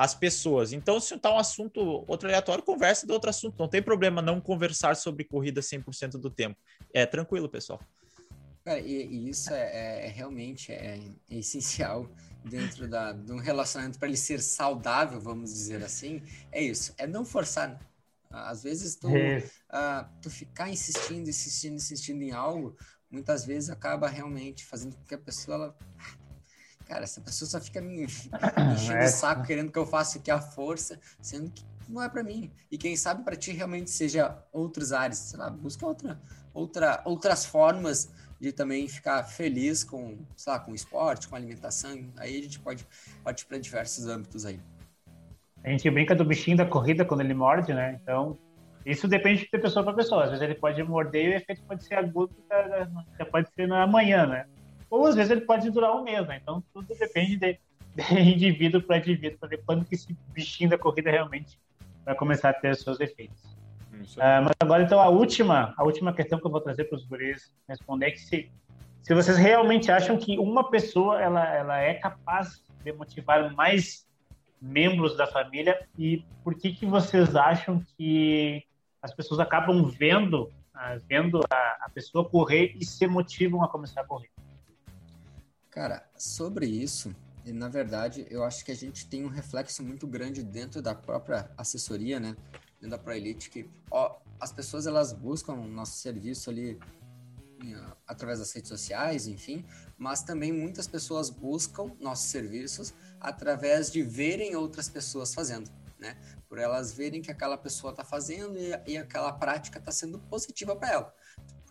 as 0.00 0.14
pessoas. 0.14 0.72
Então, 0.72 0.98
se 0.98 1.14
tá 1.18 1.30
um 1.30 1.38
assunto 1.38 1.78
outro 2.08 2.26
aleatório, 2.26 2.64
conversa 2.64 3.06
de 3.06 3.12
outro 3.12 3.28
assunto. 3.28 3.58
Não 3.58 3.68
tem 3.68 3.82
problema 3.82 4.22
não 4.22 4.40
conversar 4.40 4.96
sobre 4.96 5.24
corrida 5.24 5.60
100% 5.60 6.12
do 6.12 6.30
tempo. 6.30 6.58
É 6.94 7.04
tranquilo, 7.04 7.50
pessoal. 7.50 7.78
Cara, 8.64 8.80
e, 8.80 9.06
e 9.06 9.28
isso 9.28 9.52
é, 9.52 9.60
é, 9.60 10.06
é 10.06 10.08
realmente 10.08 10.72
é, 10.72 10.98
é, 11.28 11.38
essencial 11.38 12.10
dentro 12.42 12.88
da, 12.88 13.12
de 13.12 13.30
um 13.30 13.36
relacionamento 13.36 13.98
para 13.98 14.08
ele 14.08 14.16
ser 14.16 14.40
saudável, 14.40 15.20
vamos 15.20 15.52
dizer 15.52 15.84
assim. 15.84 16.22
É 16.50 16.62
isso, 16.62 16.94
é 16.96 17.06
não 17.06 17.22
forçar. 17.22 17.68
Né? 17.68 17.78
Às 18.30 18.62
vezes 18.62 18.96
tu, 18.96 19.06
uh, 19.06 20.08
tu 20.22 20.30
ficar 20.30 20.70
insistindo, 20.70 21.28
insistindo, 21.28 21.74
insistindo 21.74 22.22
em 22.22 22.30
algo, 22.30 22.74
muitas 23.10 23.44
vezes 23.44 23.68
acaba 23.68 24.08
realmente 24.08 24.64
fazendo 24.64 24.96
com 24.96 25.04
que 25.04 25.14
a 25.14 25.18
pessoa 25.18 25.56
ela, 25.56 25.76
Cara, 26.90 27.04
essa 27.04 27.20
pessoa 27.20 27.48
só 27.48 27.60
fica 27.60 27.80
me 27.80 28.02
enchendo 28.74 28.98
é. 28.98 29.04
o 29.04 29.08
saco 29.08 29.46
querendo 29.46 29.70
que 29.70 29.78
eu 29.78 29.86
faça 29.86 30.18
aqui 30.18 30.28
a 30.28 30.40
força, 30.40 30.98
sendo 31.22 31.48
que 31.48 31.64
não 31.88 32.02
é 32.02 32.08
para 32.08 32.24
mim. 32.24 32.50
E 32.68 32.76
quem 32.76 32.96
sabe 32.96 33.22
para 33.22 33.36
ti 33.36 33.52
realmente 33.52 33.88
seja 33.90 34.36
outros 34.52 34.92
ares, 34.92 35.18
sei 35.18 35.38
lá, 35.38 35.48
busca 35.48 35.86
outra, 35.86 36.20
outra, 36.52 37.00
outras 37.04 37.46
formas 37.46 38.12
de 38.40 38.50
também 38.50 38.88
ficar 38.88 39.22
feliz 39.22 39.84
com, 39.84 40.18
sei 40.34 40.52
lá, 40.52 40.58
com 40.58 40.74
esporte, 40.74 41.28
com 41.28 41.36
alimentação. 41.36 42.10
Aí 42.16 42.40
a 42.40 42.42
gente 42.42 42.58
pode 42.58 42.84
partir 43.22 43.46
para 43.46 43.58
diversos 43.58 44.08
âmbitos 44.08 44.44
aí. 44.44 44.58
A 45.62 45.70
gente 45.70 45.88
brinca 45.92 46.12
do 46.12 46.24
bichinho 46.24 46.56
da 46.56 46.66
corrida 46.66 47.04
quando 47.04 47.20
ele 47.20 47.34
morde, 47.34 47.72
né? 47.72 48.00
Então, 48.02 48.36
isso 48.84 49.06
depende 49.06 49.42
de 49.42 49.60
pessoa 49.60 49.84
para 49.84 49.94
pessoa. 49.94 50.24
Às 50.24 50.30
vezes 50.30 50.42
ele 50.42 50.56
pode 50.56 50.82
morder 50.82 51.24
e 51.26 51.28
o 51.28 51.36
efeito 51.36 51.62
pode 51.62 51.84
ser 51.84 51.94
agudo, 51.94 52.34
já 53.16 53.26
pode 53.26 53.48
ser 53.54 53.68
na 53.68 53.86
manhã, 53.86 54.26
né? 54.26 54.46
Ou 54.90 55.06
às 55.06 55.14
vezes 55.14 55.30
ele 55.30 55.42
pode 55.42 55.70
durar 55.70 55.94
um 55.94 56.02
mês, 56.02 56.26
né? 56.26 56.40
Então 56.42 56.62
tudo 56.74 56.94
depende 56.94 57.36
de, 57.36 57.58
de 57.94 58.20
indivíduo 58.20 58.82
para 58.82 58.98
indivíduo, 58.98 59.38
para 59.38 59.48
ver 59.48 59.62
quando 59.64 59.84
que 59.84 59.94
esse 59.94 60.14
bichinho 60.32 60.68
da 60.68 60.76
corrida 60.76 61.10
realmente 61.10 61.58
vai 62.04 62.14
começar 62.14 62.50
a 62.50 62.54
ter 62.54 62.72
os 62.72 62.80
seus 62.80 62.98
efeitos. 63.00 63.50
Uh, 64.16 64.42
mas 64.44 64.52
agora, 64.60 64.82
então, 64.82 64.98
a 64.98 65.08
última, 65.08 65.74
a 65.76 65.84
última 65.84 66.12
questão 66.12 66.38
que 66.38 66.46
eu 66.46 66.50
vou 66.50 66.60
trazer 66.60 66.84
para 66.84 66.96
os 66.96 67.04
guris 67.04 67.52
responder 67.68 68.06
é 68.06 68.10
que 68.10 68.20
se, 68.20 68.50
se 69.02 69.14
vocês 69.14 69.36
realmente 69.36 69.92
acham 69.92 70.16
que 70.16 70.38
uma 70.38 70.70
pessoa 70.70 71.20
ela, 71.20 71.46
ela 71.54 71.78
é 71.78 71.94
capaz 71.94 72.62
de 72.82 72.92
motivar 72.92 73.52
mais 73.54 74.08
membros 74.60 75.16
da 75.16 75.26
família 75.26 75.86
e 75.98 76.24
por 76.42 76.54
que 76.54 76.72
que 76.72 76.86
vocês 76.86 77.36
acham 77.36 77.82
que 77.96 78.64
as 79.02 79.14
pessoas 79.14 79.40
acabam 79.40 79.84
vendo, 79.84 80.44
uh, 80.74 81.00
vendo 81.06 81.40
a, 81.50 81.56
a 81.82 81.90
pessoa 81.92 82.28
correr 82.28 82.74
e 82.78 82.84
se 82.84 83.06
motivam 83.06 83.62
a 83.62 83.68
começar 83.68 84.00
a 84.00 84.04
correr? 84.04 84.30
Cara, 85.70 86.04
sobre 86.18 86.66
isso, 86.66 87.14
na 87.46 87.68
verdade, 87.68 88.26
eu 88.28 88.42
acho 88.42 88.64
que 88.64 88.72
a 88.72 88.76
gente 88.76 89.06
tem 89.06 89.24
um 89.24 89.28
reflexo 89.28 89.82
muito 89.82 90.06
grande 90.06 90.42
dentro 90.42 90.82
da 90.82 90.94
própria 90.94 91.48
assessoria, 91.56 92.18
né? 92.18 92.36
Dentro 92.80 92.90
da 92.90 92.98
ProElite, 92.98 93.50
que 93.50 93.70
ó, 93.90 94.18
as 94.40 94.52
pessoas 94.52 94.86
elas 94.86 95.12
buscam 95.12 95.52
o 95.52 95.68
nosso 95.68 95.98
serviço 95.98 96.50
ali 96.50 96.74
uh, 96.74 97.96
através 98.06 98.40
das 98.40 98.52
redes 98.52 98.68
sociais, 98.68 99.28
enfim, 99.28 99.64
mas 99.96 100.22
também 100.22 100.52
muitas 100.52 100.88
pessoas 100.88 101.30
buscam 101.30 101.92
nossos 102.00 102.30
serviços 102.30 102.92
através 103.20 103.92
de 103.92 104.02
verem 104.02 104.56
outras 104.56 104.88
pessoas 104.88 105.32
fazendo, 105.32 105.70
né? 106.00 106.16
Por 106.48 106.58
elas 106.58 106.92
verem 106.92 107.22
que 107.22 107.30
aquela 107.30 107.56
pessoa 107.56 107.92
está 107.92 108.02
fazendo 108.02 108.58
e, 108.58 108.92
e 108.92 108.98
aquela 108.98 109.32
prática 109.32 109.78
está 109.78 109.92
sendo 109.92 110.18
positiva 110.18 110.74
para 110.74 110.90
ela 110.90 111.14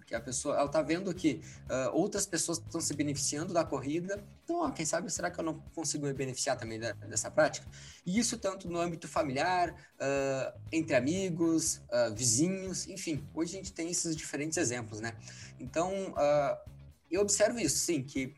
que 0.09 0.15
a 0.15 0.19
pessoa 0.19 0.55
ela 0.55 0.67
tá 0.67 0.81
vendo 0.81 1.13
que 1.13 1.39
uh, 1.69 1.95
outras 1.95 2.25
pessoas 2.25 2.57
estão 2.57 2.81
se 2.81 2.95
beneficiando 2.95 3.53
da 3.53 3.63
corrida, 3.63 4.21
então, 4.43 4.61
ó, 4.61 4.71
quem 4.71 4.83
sabe 4.83 5.07
será 5.11 5.29
que 5.29 5.39
eu 5.39 5.43
não 5.43 5.59
consigo 5.75 6.07
me 6.07 6.13
beneficiar 6.13 6.57
também 6.57 6.79
da, 6.79 6.93
dessa 6.93 7.29
prática? 7.29 7.67
E 8.03 8.17
isso 8.17 8.35
tanto 8.39 8.67
no 8.67 8.79
âmbito 8.79 9.07
familiar, 9.07 9.69
uh, 9.69 10.59
entre 10.71 10.95
amigos, 10.95 11.77
uh, 11.91 12.13
vizinhos, 12.15 12.87
enfim, 12.87 13.23
hoje 13.35 13.53
a 13.53 13.57
gente 13.57 13.71
tem 13.71 13.91
esses 13.91 14.15
diferentes 14.15 14.57
exemplos, 14.57 14.99
né? 14.99 15.13
Então, 15.59 16.15
eu 17.11 17.21
observo 17.21 17.59
isso, 17.59 17.77
sim, 17.77 18.01
que 18.01 18.33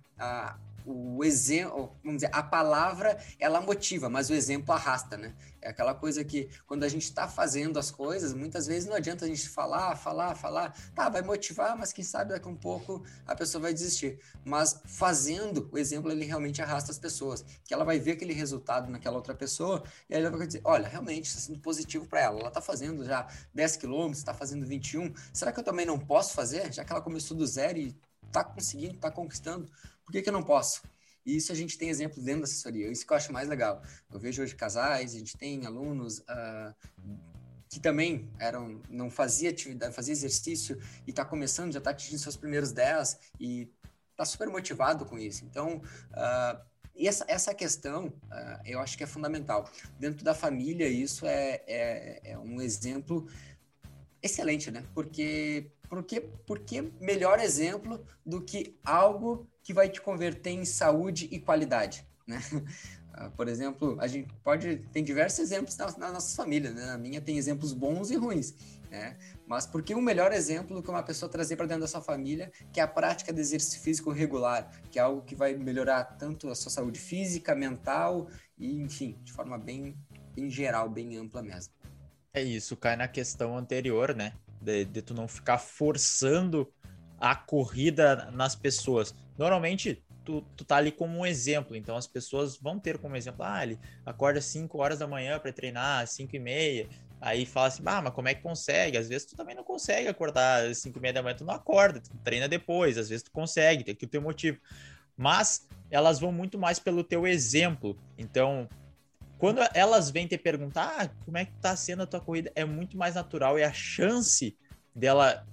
o 0.85 1.23
exemplo, 1.23 1.91
vamos 2.03 2.21
dizer, 2.21 2.29
a 2.33 2.43
palavra 2.43 3.17
ela 3.39 3.61
motiva, 3.61 4.09
mas 4.09 4.29
o 4.29 4.33
exemplo 4.33 4.73
arrasta, 4.73 5.17
né? 5.17 5.33
É 5.61 5.69
aquela 5.69 5.93
coisa 5.93 6.23
que 6.23 6.49
quando 6.65 6.83
a 6.83 6.89
gente 6.89 7.03
está 7.03 7.27
fazendo 7.27 7.77
as 7.77 7.91
coisas, 7.91 8.33
muitas 8.33 8.65
vezes 8.65 8.89
não 8.89 8.95
adianta 8.95 9.25
a 9.25 9.27
gente 9.27 9.47
falar, 9.47 9.95
falar, 9.95 10.33
falar, 10.35 10.75
tá, 10.95 11.07
vai 11.07 11.21
motivar, 11.21 11.77
mas 11.77 11.93
quem 11.93 12.03
sabe 12.03 12.31
daqui 12.31 12.47
um 12.47 12.55
pouco 12.55 13.03
a 13.27 13.35
pessoa 13.35 13.61
vai 13.61 13.73
desistir. 13.73 14.19
Mas 14.43 14.81
fazendo, 14.85 15.69
o 15.71 15.77
exemplo 15.77 16.11
ele 16.11 16.25
realmente 16.25 16.61
arrasta 16.61 16.91
as 16.91 16.97
pessoas, 16.97 17.45
que 17.63 17.73
ela 17.73 17.85
vai 17.85 17.99
ver 17.99 18.13
aquele 18.13 18.33
resultado 18.33 18.89
naquela 18.89 19.17
outra 19.17 19.35
pessoa 19.35 19.83
e 20.09 20.15
aí 20.15 20.23
ela 20.23 20.35
vai 20.35 20.47
dizer, 20.47 20.61
olha, 20.63 20.87
realmente 20.87 21.25
está 21.25 21.39
sendo 21.39 21.59
positivo 21.59 22.07
para 22.07 22.21
ela, 22.21 22.39
ela 22.39 22.47
está 22.47 22.61
fazendo 22.61 23.05
já 23.05 23.27
10 23.53 23.77
quilômetros, 23.77 24.17
está 24.17 24.33
fazendo 24.33 24.65
21, 24.65 25.13
será 25.31 25.51
que 25.51 25.59
eu 25.59 25.63
também 25.63 25.85
não 25.85 25.99
posso 25.99 26.33
fazer, 26.33 26.73
já 26.73 26.83
que 26.83 26.91
ela 26.91 27.01
começou 27.01 27.37
do 27.37 27.45
zero 27.45 27.77
e 27.77 27.95
está 28.25 28.43
conseguindo, 28.43 28.95
está 28.95 29.11
conquistando? 29.11 29.69
Por 30.05 30.11
que, 30.11 30.21
que 30.21 30.29
eu 30.29 30.33
não 30.33 30.43
posso? 30.43 30.81
E 31.25 31.35
isso 31.35 31.51
a 31.51 31.55
gente 31.55 31.77
tem 31.77 31.89
exemplos 31.89 32.23
dentro 32.23 32.41
da 32.41 32.45
assessoria. 32.45 32.91
Isso 32.91 33.05
que 33.05 33.13
eu 33.13 33.17
acho 33.17 33.31
mais 33.31 33.47
legal. 33.47 33.81
Eu 34.11 34.19
vejo 34.19 34.41
hoje 34.41 34.55
casais, 34.55 35.13
a 35.13 35.17
gente 35.17 35.37
tem 35.37 35.65
alunos 35.65 36.19
uh, 36.19 36.75
que 37.69 37.79
também 37.79 38.29
eram, 38.39 38.81
não 38.89 39.09
fazia 39.09 39.49
atividade, 39.49 39.93
fazia 39.93 40.11
exercício 40.11 40.81
e 41.05 41.11
está 41.11 41.23
começando, 41.23 41.71
já 41.71 41.79
está 41.79 41.91
atingindo 41.91 42.21
seus 42.21 42.35
primeiros 42.35 42.71
10 42.71 43.17
e 43.39 43.71
está 44.11 44.25
super 44.25 44.49
motivado 44.49 45.05
com 45.05 45.17
isso. 45.17 45.45
Então, 45.45 45.77
uh, 45.77 46.71
essa, 46.97 47.25
essa 47.27 47.53
questão 47.53 48.07
uh, 48.07 48.61
eu 48.65 48.79
acho 48.79 48.97
que 48.97 49.03
é 49.03 49.07
fundamental. 49.07 49.69
Dentro 49.99 50.23
da 50.23 50.33
família, 50.33 50.87
isso 50.87 51.25
é, 51.25 51.61
é, 51.67 52.31
é 52.31 52.37
um 52.37 52.61
exemplo 52.61 53.27
excelente, 54.21 54.69
né? 54.69 54.83
Porque 54.93 55.71
porque, 55.91 56.21
porque 56.47 56.89
melhor 57.01 57.37
exemplo 57.41 58.01
do 58.25 58.41
que 58.41 58.79
algo 58.81 59.45
que 59.61 59.73
vai 59.73 59.89
te 59.89 59.99
converter 59.99 60.51
em 60.51 60.63
saúde 60.63 61.27
e 61.29 61.37
qualidade, 61.37 62.07
né? 62.25 62.39
Ah, 63.13 63.29
por 63.29 63.49
exemplo, 63.49 63.97
a 63.99 64.07
gente 64.07 64.33
pode 64.41 64.77
tem 64.93 65.03
diversos 65.03 65.39
exemplos 65.39 65.75
na, 65.75 65.91
na 65.97 66.13
nossa 66.13 66.33
família, 66.33 66.71
né? 66.71 66.91
A 66.91 66.97
minha 66.97 67.19
tem 67.19 67.37
exemplos 67.37 67.73
bons 67.73 68.09
e 68.09 68.15
ruins, 68.15 68.55
né? 68.89 69.17
Mas 69.45 69.67
por 69.67 69.83
que 69.83 69.93
o 69.93 70.01
melhor 70.01 70.31
exemplo 70.31 70.81
que 70.81 70.89
uma 70.89 71.03
pessoa 71.03 71.29
trazer 71.29 71.57
para 71.57 71.65
dentro 71.65 71.81
da 71.81 71.89
sua 71.89 71.99
família, 71.99 72.49
que 72.71 72.79
é 72.79 72.83
a 72.83 72.87
prática 72.87 73.33
de 73.33 73.41
exercício 73.41 73.81
físico 73.81 74.11
regular, 74.11 74.71
que 74.89 74.97
é 74.97 75.01
algo 75.01 75.23
que 75.23 75.35
vai 75.35 75.53
melhorar 75.55 76.05
tanto 76.05 76.47
a 76.47 76.55
sua 76.55 76.71
saúde 76.71 77.01
física, 77.01 77.53
mental 77.53 78.29
e, 78.57 78.81
enfim, 78.81 79.19
de 79.25 79.33
forma 79.33 79.57
bem, 79.57 79.93
bem 80.33 80.49
geral, 80.49 80.87
bem 80.87 81.17
ampla 81.17 81.43
mesmo. 81.43 81.73
É 82.33 82.41
isso, 82.41 82.77
cai 82.77 82.95
na 82.95 83.09
questão 83.09 83.57
anterior, 83.57 84.15
né? 84.15 84.31
De, 84.61 84.85
de 84.85 85.01
tu 85.01 85.13
não 85.13 85.27
ficar 85.27 85.57
forçando 85.57 86.71
a 87.19 87.35
corrida 87.35 88.29
nas 88.31 88.55
pessoas. 88.55 89.15
Normalmente, 89.37 90.03
tu, 90.23 90.41
tu 90.55 90.63
tá 90.63 90.77
ali 90.77 90.91
como 90.91 91.19
um 91.19 91.25
exemplo, 91.25 91.75
então 91.75 91.95
as 91.95 92.07
pessoas 92.07 92.57
vão 92.57 92.79
ter 92.79 92.97
como 92.97 93.15
exemplo, 93.15 93.43
ah, 93.43 93.63
ele 93.63 93.79
acorda 94.05 94.41
5 94.41 94.77
horas 94.77 94.99
da 94.99 95.07
manhã 95.07 95.39
para 95.39 95.51
treinar, 95.51 96.07
5 96.07 96.35
e 96.35 96.39
meia, 96.39 96.89
aí 97.19 97.45
fala 97.45 97.67
assim, 97.67 97.83
ah, 97.85 98.01
mas 98.01 98.13
como 98.13 98.27
é 98.27 98.33
que 98.33 98.41
consegue? 98.41 98.97
Às 98.97 99.07
vezes 99.07 99.27
tu 99.27 99.35
também 99.35 99.55
não 99.55 99.63
consegue 99.63 100.07
acordar 100.07 100.65
às 100.65 100.79
5 100.79 100.97
e 100.97 101.01
meia 101.01 101.13
da 101.13 101.23
manhã, 101.23 101.35
tu 101.35 101.45
não 101.45 101.53
acorda, 101.53 101.99
tu 101.99 102.09
treina 102.23 102.47
depois, 102.47 102.97
às 102.97 103.09
vezes 103.09 103.23
tu 103.23 103.31
consegue, 103.31 103.83
tem 103.83 103.95
que 103.95 104.07
ter 104.07 104.19
motivo. 104.19 104.59
Mas 105.15 105.67
elas 105.91 106.19
vão 106.19 106.31
muito 106.31 106.57
mais 106.57 106.79
pelo 106.79 107.03
teu 107.03 107.27
exemplo, 107.27 107.97
então 108.17 108.67
quando 109.41 109.59
elas 109.73 110.11
vêm 110.11 110.27
te 110.27 110.37
perguntar 110.37 110.95
ah, 110.99 111.09
como 111.25 111.35
é 111.35 111.45
que 111.45 111.51
tá 111.53 111.75
sendo 111.75 112.03
a 112.03 112.05
tua 112.05 112.21
corrida, 112.21 112.51
é 112.53 112.63
muito 112.63 112.95
mais 112.95 113.15
natural 113.15 113.57
e 113.57 113.63
a 113.63 113.73
chance 113.73 114.55
dela 114.95 115.43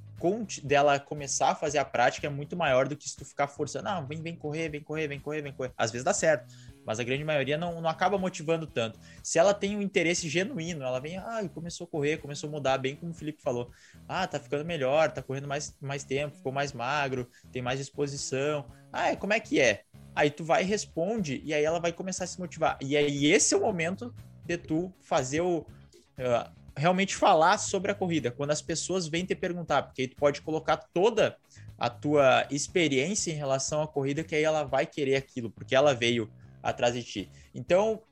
dela 0.64 0.98
começar 0.98 1.50
a 1.50 1.54
fazer 1.54 1.78
a 1.78 1.84
prática 1.84 2.26
é 2.26 2.30
muito 2.30 2.56
maior 2.56 2.88
do 2.88 2.96
que 2.96 3.08
se 3.08 3.16
tu 3.16 3.24
ficar 3.24 3.46
forçando, 3.46 3.88
ah, 3.88 4.00
vem, 4.00 4.20
vem 4.20 4.34
correr, 4.34 4.68
vem 4.68 4.82
correr, 4.82 5.06
vem 5.06 5.20
correr, 5.20 5.40
vem 5.40 5.52
correr. 5.52 5.72
Às 5.78 5.92
vezes 5.92 6.04
dá 6.04 6.12
certo, 6.12 6.52
mas 6.84 6.98
a 6.98 7.04
grande 7.04 7.22
maioria 7.24 7.56
não, 7.56 7.80
não 7.80 7.88
acaba 7.88 8.18
motivando 8.18 8.66
tanto. 8.66 8.98
Se 9.22 9.38
ela 9.38 9.54
tem 9.54 9.76
um 9.76 9.80
interesse 9.80 10.28
genuíno, 10.28 10.82
ela 10.84 10.98
vem, 10.98 11.16
ah, 11.16 11.48
começou 11.54 11.86
a 11.86 11.88
correr, 11.88 12.18
começou 12.18 12.48
a 12.48 12.50
mudar, 12.50 12.78
bem 12.78 12.96
como 12.96 13.12
o 13.12 13.14
Felipe 13.14 13.40
falou. 13.40 13.70
Ah, 14.08 14.26
tá 14.26 14.40
ficando 14.40 14.64
melhor, 14.64 15.12
tá 15.12 15.22
correndo 15.22 15.46
mais, 15.46 15.74
mais 15.80 16.02
tempo, 16.02 16.36
ficou 16.36 16.52
mais 16.52 16.72
magro, 16.72 17.30
tem 17.52 17.62
mais 17.62 17.78
disposição. 17.78 18.66
Ah, 18.92 19.14
como 19.16 19.32
é 19.32 19.40
que 19.40 19.60
é? 19.60 19.84
Aí 20.18 20.32
tu 20.32 20.42
vai 20.42 20.64
responde, 20.64 21.40
e 21.44 21.54
aí 21.54 21.62
ela 21.62 21.78
vai 21.78 21.92
começar 21.92 22.24
a 22.24 22.26
se 22.26 22.40
motivar. 22.40 22.76
E 22.82 22.96
aí 22.96 23.26
esse 23.26 23.54
é 23.54 23.56
o 23.56 23.60
momento 23.60 24.12
de 24.44 24.58
tu 24.58 24.92
fazer 25.00 25.42
o. 25.42 25.58
Uh, 25.58 26.58
realmente 26.76 27.14
falar 27.14 27.56
sobre 27.56 27.92
a 27.92 27.94
corrida, 27.94 28.28
quando 28.32 28.50
as 28.50 28.60
pessoas 28.60 29.06
vêm 29.06 29.24
te 29.24 29.36
perguntar, 29.36 29.84
porque 29.84 30.02
aí 30.02 30.08
tu 30.08 30.16
pode 30.16 30.42
colocar 30.42 30.76
toda 30.76 31.36
a 31.78 31.88
tua 31.88 32.44
experiência 32.50 33.30
em 33.30 33.36
relação 33.36 33.80
à 33.80 33.86
corrida, 33.86 34.24
que 34.24 34.34
aí 34.34 34.42
ela 34.42 34.64
vai 34.64 34.86
querer 34.86 35.14
aquilo, 35.14 35.50
porque 35.50 35.76
ela 35.76 35.94
veio 35.94 36.28
atrás 36.64 36.94
de 36.94 37.04
ti. 37.04 37.30
Então, 37.54 38.02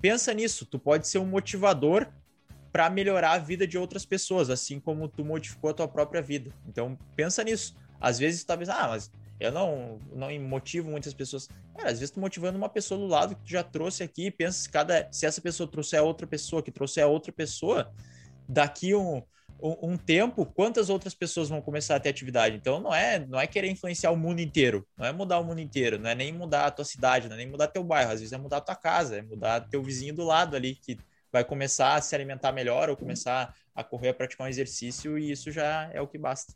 pensa 0.00 0.32
nisso, 0.32 0.64
tu 0.64 0.78
pode 0.78 1.08
ser 1.08 1.18
um 1.18 1.26
motivador 1.26 2.06
para 2.70 2.88
melhorar 2.88 3.32
a 3.32 3.38
vida 3.38 3.66
de 3.66 3.76
outras 3.76 4.06
pessoas, 4.06 4.50
assim 4.50 4.78
como 4.78 5.08
tu 5.08 5.24
modificou 5.24 5.70
a 5.70 5.74
tua 5.74 5.88
própria 5.88 6.22
vida. 6.22 6.52
Então, 6.68 6.96
pensa 7.16 7.42
nisso. 7.42 7.74
Às 8.00 8.20
vezes, 8.20 8.44
talvez, 8.44 8.68
ah, 8.68 8.86
mas 8.86 9.10
eu 9.40 9.50
não, 9.50 9.98
não 10.12 10.38
motivo 10.40 10.90
muitas 10.90 11.14
pessoas. 11.14 11.48
Cara, 11.74 11.90
às 11.90 11.98
vezes 11.98 12.10
tu 12.10 12.20
motivando 12.20 12.58
uma 12.58 12.68
pessoa 12.68 13.00
do 13.00 13.06
lado 13.06 13.34
que 13.34 13.42
tu 13.42 13.50
já 13.50 13.62
trouxe 13.62 14.02
aqui, 14.02 14.30
pensa 14.30 14.60
se 14.60 14.68
cada 14.68 15.08
se 15.10 15.24
essa 15.24 15.40
pessoa 15.40 15.68
trouxer 15.68 16.02
outra 16.02 16.26
pessoa, 16.26 16.62
que 16.62 16.70
trouxer 16.70 17.06
outra 17.06 17.32
pessoa, 17.32 17.90
daqui 18.46 18.94
um, 18.94 19.22
um, 19.62 19.92
um, 19.92 19.96
tempo, 19.96 20.44
quantas 20.44 20.90
outras 20.90 21.14
pessoas 21.14 21.48
vão 21.48 21.62
começar 21.62 21.96
a 21.96 22.00
ter 22.00 22.10
atividade? 22.10 22.54
Então 22.54 22.80
não 22.80 22.94
é 22.94 23.18
não 23.18 23.40
é 23.40 23.46
querer 23.46 23.70
influenciar 23.70 24.10
o 24.10 24.16
mundo 24.16 24.40
inteiro, 24.40 24.86
não 24.96 25.06
é 25.06 25.12
mudar 25.12 25.38
o 25.38 25.44
mundo 25.44 25.60
inteiro, 25.60 25.98
não 25.98 26.10
é 26.10 26.14
nem 26.14 26.32
mudar 26.32 26.66
a 26.66 26.70
tua 26.70 26.84
cidade, 26.84 27.26
não 27.26 27.34
é 27.34 27.38
nem 27.38 27.48
mudar 27.48 27.68
teu 27.68 27.82
bairro, 27.82 28.12
às 28.12 28.20
vezes 28.20 28.32
é 28.34 28.38
mudar 28.38 28.60
tua 28.60 28.76
casa, 28.76 29.16
é 29.16 29.22
mudar 29.22 29.60
teu 29.68 29.82
vizinho 29.82 30.14
do 30.14 30.24
lado 30.24 30.54
ali 30.54 30.74
que 30.74 30.98
vai 31.32 31.44
começar 31.44 31.94
a 31.94 32.02
se 32.02 32.14
alimentar 32.14 32.52
melhor 32.52 32.90
ou 32.90 32.96
começar 32.96 33.54
a 33.74 33.82
correr, 33.82 34.10
a 34.10 34.14
praticar 34.14 34.46
um 34.46 34.50
exercício 34.50 35.18
e 35.18 35.30
isso 35.30 35.50
já 35.50 35.90
é 35.94 36.00
o 36.00 36.06
que 36.06 36.18
basta. 36.18 36.52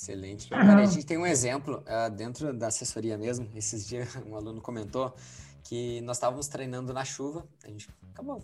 Excelente. 0.00 0.48
Cara, 0.48 0.80
a 0.80 0.86
gente 0.86 1.04
tem 1.04 1.18
um 1.18 1.26
exemplo 1.26 1.84
uh, 1.86 2.10
dentro 2.10 2.54
da 2.54 2.68
assessoria 2.68 3.18
mesmo. 3.18 3.46
Esses 3.54 3.86
dias 3.86 4.08
um 4.26 4.34
aluno 4.34 4.58
comentou 4.58 5.14
que 5.62 6.00
nós 6.00 6.16
estávamos 6.16 6.48
treinando 6.48 6.90
na 6.94 7.04
chuva. 7.04 7.46
A 7.62 7.68
gente 7.68 7.86
acabou. 8.10 8.42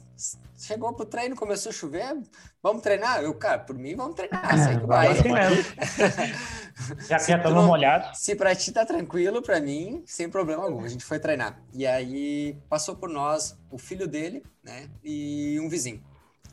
Chegou 0.58 0.92
pro 0.92 1.06
treino, 1.06 1.34
começou 1.34 1.70
a 1.70 1.72
chover. 1.72 2.14
Vamos 2.62 2.82
treinar? 2.82 3.22
Eu, 3.22 3.32
cara, 3.32 3.58
por 3.58 3.74
mim, 3.74 3.96
vamos 3.96 4.16
treinar. 4.16 4.58
Sei 4.58 4.78
que 4.78 4.86
vai. 4.86 5.12
Assim 5.12 5.32
mesmo. 5.32 5.64
já 7.08 7.18
já 7.18 7.38
estamos 7.38 7.64
molhados. 7.64 8.18
Se 8.18 8.36
para 8.36 8.54
ti 8.54 8.70
tá 8.70 8.84
tranquilo, 8.84 9.40
para 9.40 9.58
mim, 9.58 10.04
sem 10.04 10.28
problema 10.28 10.62
algum. 10.62 10.84
A 10.84 10.88
gente 10.88 11.06
foi 11.06 11.18
treinar. 11.18 11.58
E 11.72 11.86
aí 11.86 12.54
passou 12.68 12.96
por 12.96 13.08
nós 13.08 13.56
o 13.70 13.78
filho 13.78 14.06
dele, 14.06 14.44
né? 14.62 14.90
E 15.02 15.58
um 15.62 15.70
vizinho. 15.70 16.04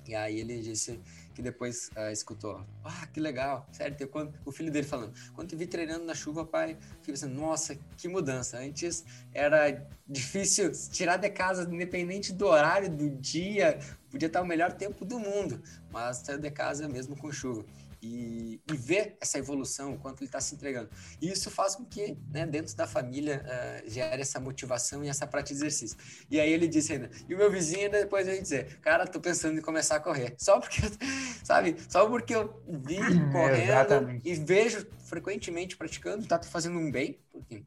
E 0.07 0.15
aí 0.15 0.39
ele 0.39 0.61
disse 0.61 0.97
que 1.33 1.41
depois 1.41 1.89
uh, 1.97 2.11
escutou. 2.11 2.63
Ah, 2.83 3.07
que 3.07 3.19
legal. 3.19 3.67
Sério, 3.71 4.07
quando, 4.07 4.33
o 4.45 4.51
filho 4.51 4.71
dele 4.71 4.87
falando. 4.87 5.13
Quando 5.33 5.49
te 5.49 5.55
vi 5.55 5.65
treinando 5.65 6.05
na 6.05 6.13
chuva, 6.13 6.45
pai, 6.45 6.77
fiquei 6.99 7.13
pensando, 7.13 7.33
nossa, 7.33 7.77
que 7.97 8.07
mudança. 8.07 8.57
Antes 8.57 9.03
era 9.33 9.85
difícil 10.07 10.71
tirar 10.91 11.17
de 11.17 11.29
casa, 11.29 11.63
independente 11.69 12.33
do 12.33 12.45
horário, 12.45 12.89
do 12.89 13.09
dia, 13.09 13.79
podia 14.09 14.27
estar 14.27 14.41
o 14.41 14.45
melhor 14.45 14.73
tempo 14.73 15.03
do 15.05 15.19
mundo, 15.19 15.61
mas 15.91 16.17
saiu 16.17 16.39
de 16.39 16.51
casa 16.51 16.87
mesmo 16.87 17.15
com 17.17 17.31
chuva 17.31 17.65
e, 18.03 18.61
e 18.69 18.75
ver 18.75 19.15
essa 19.21 19.39
evolução, 19.39 19.93
o 19.93 19.97
quanto 19.97 20.19
ele 20.19 20.27
está 20.27 20.41
se 20.41 20.53
entregando. 20.53 20.89
E 21.21 21.31
isso 21.31 21.49
faz 21.49 21.75
com 21.75 21.85
que, 21.85 22.17
né, 22.29 22.45
dentro 22.45 22.75
da 22.75 22.85
família, 22.85 23.43
uh, 23.45 23.89
gere 23.89 24.21
essa 24.21 24.39
motivação 24.39 25.03
e 25.03 25.07
essa 25.07 25.25
prática 25.25 25.55
de 25.55 25.61
exercício. 25.61 25.97
E 26.29 26.39
aí 26.39 26.51
ele 26.51 26.67
disse 26.67 26.93
ainda, 26.93 27.09
e 27.27 27.33
o 27.33 27.37
meu 27.37 27.49
vizinho 27.49 27.85
ainda 27.85 27.99
depois 27.99 28.27
veio 28.27 28.41
dizer, 28.41 28.79
cara, 28.81 29.07
tô 29.07 29.21
pensando 29.21 29.57
em 29.57 29.61
começar 29.61 29.95
a 29.95 29.99
correr. 30.01 30.35
Só 30.37 30.59
porque, 30.59 30.81
sabe, 31.43 31.77
só 31.87 32.07
porque 32.07 32.35
eu 32.35 32.61
vi 32.67 32.97
correndo 33.31 34.21
e 34.25 34.35
vejo 34.35 34.85
frequentemente 35.05 35.77
praticando, 35.77 36.25
tá 36.27 36.41
fazendo 36.43 36.77
um 36.77 36.91
bem, 36.91 37.19
porque 37.31 37.63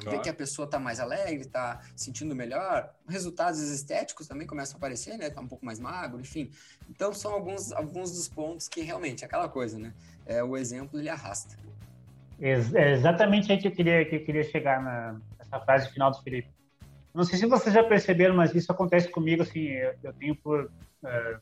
Claro. 0.00 0.18
Ver 0.18 0.22
que 0.22 0.28
a 0.28 0.34
pessoa 0.34 0.66
está 0.66 0.78
mais 0.78 1.00
alegre, 1.00 1.40
está 1.40 1.80
sentindo 1.94 2.34
melhor. 2.34 2.92
Resultados 3.08 3.60
estéticos 3.60 4.26
também 4.26 4.46
começam 4.46 4.76
a 4.76 4.78
aparecer, 4.78 5.16
né? 5.16 5.30
Tá 5.30 5.40
um 5.40 5.48
pouco 5.48 5.64
mais 5.64 5.80
magro, 5.80 6.20
enfim. 6.20 6.50
Então 6.90 7.12
são 7.14 7.32
alguns, 7.32 7.72
alguns 7.72 8.12
dos 8.12 8.28
pontos 8.28 8.68
que 8.68 8.82
realmente 8.82 9.24
é 9.24 9.26
aquela 9.26 9.48
coisa, 9.48 9.78
né? 9.78 9.94
É, 10.26 10.42
o 10.42 10.56
exemplo 10.56 11.00
ele 11.00 11.08
arrasta. 11.08 11.56
É 12.38 12.92
exatamente 12.92 13.50
aí 13.50 13.58
que 13.58 13.68
eu 13.68 13.72
queria, 13.72 14.04
que 14.04 14.16
eu 14.16 14.24
queria 14.24 14.44
chegar 14.44 14.82
na, 14.82 15.18
nessa 15.38 15.58
frase 15.60 15.90
final 15.90 16.10
do 16.10 16.22
Felipe. 16.22 16.50
Não 17.14 17.24
sei 17.24 17.38
se 17.38 17.46
vocês 17.46 17.74
já 17.74 17.82
perceberam, 17.82 18.36
mas 18.36 18.54
isso 18.54 18.70
acontece 18.70 19.08
comigo, 19.08 19.42
assim, 19.42 19.68
eu, 19.68 19.94
eu 20.02 20.12
tenho 20.12 20.36
por, 20.36 20.64
uh, 20.66 21.40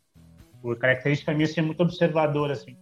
por 0.63 0.79
característica 0.79 1.35
minha 1.35 1.49
ser 1.49 1.63
muito 1.63 1.83
observador, 1.83 2.53
assim. 2.53 2.79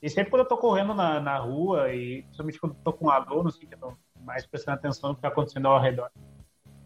E 0.00 0.08
sempre 0.08 0.30
quando 0.30 0.40
eu 0.40 0.48
tô 0.48 0.56
correndo 0.56 0.94
na, 0.94 1.20
na 1.20 1.36
rua, 1.36 1.92
e 1.92 2.22
principalmente 2.22 2.58
quando 2.58 2.72
eu 2.72 2.80
tô 2.82 2.92
com 2.94 3.06
um 3.06 3.10
aluno, 3.10 3.50
assim, 3.50 3.66
que 3.66 3.74
eu 3.74 3.78
tô 3.78 3.96
mais 4.24 4.46
prestando 4.46 4.78
atenção 4.78 5.10
no 5.10 5.14
que 5.14 5.20
está 5.20 5.28
acontecendo 5.28 5.68
ao 5.68 5.80
redor. 5.80 6.10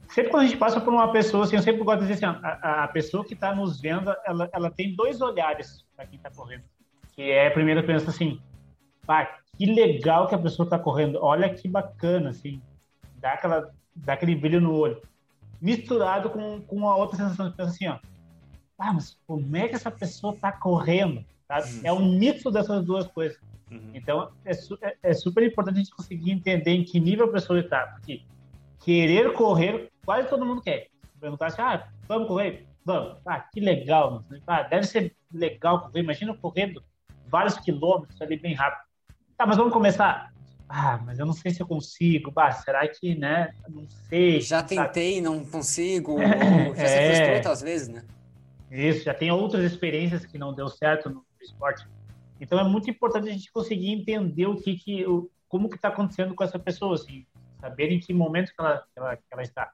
Sempre 0.08 0.30
quando 0.30 0.44
a 0.44 0.46
gente 0.46 0.58
passa 0.58 0.80
por 0.80 0.92
uma 0.92 1.12
pessoa, 1.12 1.44
assim, 1.44 1.56
eu 1.56 1.62
sempre 1.62 1.82
gosto 1.84 2.00
de 2.00 2.06
dizer 2.08 2.24
assim, 2.24 2.38
a, 2.42 2.84
a 2.84 2.88
pessoa 2.88 3.24
que 3.24 3.34
está 3.34 3.54
nos 3.54 3.80
vendo, 3.80 4.14
ela, 4.26 4.48
ela 4.52 4.70
tem 4.70 4.94
dois 4.94 5.20
olhares 5.20 5.84
para 5.94 6.06
quem 6.06 6.16
está 6.16 6.30
correndo. 6.30 6.64
Que 7.12 7.30
é, 7.30 7.50
primeiro, 7.50 7.84
pensa 7.84 8.10
assim, 8.10 8.40
ah, 9.06 9.26
que 9.56 9.66
legal 9.66 10.26
que 10.26 10.34
a 10.34 10.38
pessoa 10.38 10.64
está 10.64 10.78
correndo, 10.78 11.18
olha 11.20 11.52
que 11.52 11.68
bacana, 11.68 12.30
assim, 12.30 12.60
dá, 13.16 13.32
aquela, 13.32 13.70
dá 13.94 14.14
aquele 14.14 14.34
brilho 14.34 14.60
no 14.60 14.74
olho. 14.74 15.02
Misturado 15.60 16.30
com, 16.30 16.62
com 16.62 16.88
a 16.88 16.96
outra 16.96 17.16
sensação, 17.16 17.52
pensa 17.52 17.70
assim, 17.70 17.88
ó, 17.88 17.98
ah, 18.78 18.92
mas 18.92 19.18
como 19.26 19.56
é 19.56 19.68
que 19.68 19.74
essa 19.74 19.90
pessoa 19.90 20.32
está 20.32 20.52
correndo? 20.52 21.24
Tá? 21.46 21.58
É 21.82 21.92
um 21.92 22.16
mito 22.16 22.50
dessas 22.50 22.84
duas 22.84 23.06
coisas. 23.08 23.38
Uhum. 23.70 23.90
Então, 23.94 24.30
é, 24.44 24.52
é, 24.52 24.96
é, 25.02 25.14
super 25.14 25.42
importante 25.42 25.76
a 25.76 25.78
gente 25.78 25.94
conseguir 25.94 26.30
entender 26.30 26.70
em 26.70 26.84
que 26.84 26.98
nível 26.98 27.26
a 27.26 27.32
pessoa 27.32 27.60
está. 27.60 27.86
Porque 27.86 28.22
querer 28.80 29.32
correr, 29.32 29.90
quase 30.04 30.28
todo 30.28 30.46
mundo 30.46 30.62
quer. 30.62 30.88
Perguntar 31.20 31.46
assim, 31.46 31.62
ah, 31.62 31.88
vamos 32.06 32.28
correr? 32.28 32.66
Vamos. 32.84 33.18
Ah, 33.26 33.40
que 33.40 33.60
legal. 33.60 34.24
Ah, 34.46 34.62
deve 34.62 34.86
ser 34.86 35.14
legal 35.32 35.82
correr. 35.82 36.00
Imagina 36.00 36.34
correndo 36.34 36.82
vários 37.26 37.58
quilômetros 37.58 38.20
ali 38.22 38.38
bem 38.38 38.54
rápido. 38.54 38.86
Tá, 39.36 39.46
mas 39.46 39.56
vamos 39.56 39.72
começar. 39.72 40.32
Ah, 40.68 41.00
mas 41.04 41.18
eu 41.18 41.26
não 41.26 41.32
sei 41.32 41.50
se 41.50 41.60
eu 41.60 41.66
consigo. 41.66 42.30
Bah, 42.30 42.52
será 42.52 42.86
que, 42.86 43.14
né? 43.14 43.52
Não 43.68 43.86
sei. 43.88 44.40
Já 44.40 44.62
tentei, 44.62 45.14
sabe? 45.14 45.20
não 45.22 45.44
consigo. 45.44 46.18
Já 46.76 46.82
é... 46.82 46.86
se 46.86 47.06
frustrou 47.06 47.36
outras 47.36 47.62
vezes, 47.62 47.88
né? 47.88 48.04
Isso, 48.70 49.04
já 49.04 49.14
tem 49.14 49.30
outras 49.30 49.64
experiências 49.64 50.26
que 50.26 50.36
não 50.36 50.52
deu 50.52 50.68
certo 50.68 51.08
no 51.08 51.24
esporte. 51.40 51.86
Então 52.40 52.58
é 52.58 52.64
muito 52.64 52.88
importante 52.90 53.28
a 53.28 53.32
gente 53.32 53.50
conseguir 53.52 53.90
entender 53.90 54.46
o 54.46 54.56
que, 54.56 54.76
que 54.76 55.06
o, 55.06 55.30
como 55.48 55.68
que 55.68 55.76
está 55.76 55.88
acontecendo 55.88 56.34
com 56.34 56.44
essa 56.44 56.58
pessoa, 56.58 56.94
assim, 56.94 57.26
saber 57.60 57.90
em 57.90 57.98
que 57.98 58.12
momento 58.12 58.52
que 58.54 58.60
ela, 58.60 58.84
que 58.92 58.98
ela, 58.98 59.16
que 59.16 59.22
ela 59.30 59.42
está. 59.42 59.72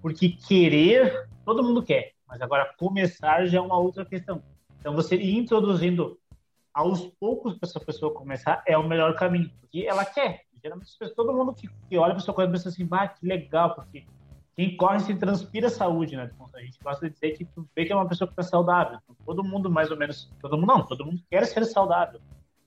Porque 0.00 0.30
querer, 0.30 1.28
todo 1.44 1.62
mundo 1.62 1.82
quer, 1.82 2.12
mas 2.26 2.40
agora 2.40 2.72
começar 2.78 3.46
já 3.46 3.58
é 3.58 3.60
uma 3.60 3.78
outra 3.78 4.04
questão. 4.04 4.42
Então 4.78 4.94
você 4.94 5.14
ir 5.16 5.36
introduzindo 5.36 6.18
aos 6.72 7.06
poucos 7.20 7.58
para 7.58 7.68
essa 7.68 7.80
pessoa 7.80 8.14
começar 8.14 8.62
é 8.66 8.76
o 8.78 8.88
melhor 8.88 9.14
caminho, 9.14 9.50
porque 9.60 9.84
ela 9.86 10.04
quer. 10.04 10.44
Geralmente 10.62 10.90
todo 11.14 11.32
mundo 11.32 11.54
que, 11.54 11.68
que 11.88 11.96
olha 11.96 12.12
para 12.12 12.22
sua 12.22 12.34
coisa 12.34 12.50
pensa 12.50 12.68
assim, 12.68 12.84
bah, 12.84 13.08
que 13.08 13.26
legal, 13.26 13.74
porque 13.74 14.04
quem 14.56 14.76
corre 14.76 15.00
se 15.00 15.14
transpira 15.14 15.70
saúde, 15.70 16.16
né? 16.16 16.30
A 16.54 16.60
gente 16.60 16.78
gosta 16.82 17.08
de 17.08 17.14
dizer 17.14 17.30
que 17.32 17.44
tu 17.44 17.66
vê 17.74 17.86
que 17.86 17.92
é 17.92 17.96
uma 17.96 18.08
pessoa 18.08 18.28
que 18.28 18.32
está 18.32 18.42
saudável. 18.42 18.98
Então, 19.02 19.16
todo 19.24 19.44
mundo, 19.44 19.70
mais 19.70 19.90
ou 19.90 19.96
menos, 19.96 20.30
todo 20.40 20.56
mundo 20.56 20.66
não, 20.66 20.86
todo 20.86 21.04
mundo 21.04 21.22
quer 21.30 21.46
ser 21.46 21.64
saudável. 21.64 22.20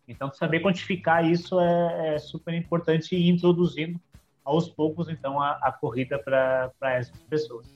Então, 0.08 0.32
saber 0.34 0.62
quantificar 0.62 1.26
isso 1.26 1.60
é, 1.60 2.16
é 2.16 2.20
super 2.20 2.54
importante 2.54 3.16
e 3.16 3.30
introduzindo 3.30 4.00
aos 4.44 4.68
poucos, 4.68 5.08
então, 5.08 5.42
a, 5.42 5.52
a 5.62 5.72
corrida 5.72 6.20
para 6.20 6.72
essas 6.82 7.22
pessoas. 7.24 7.68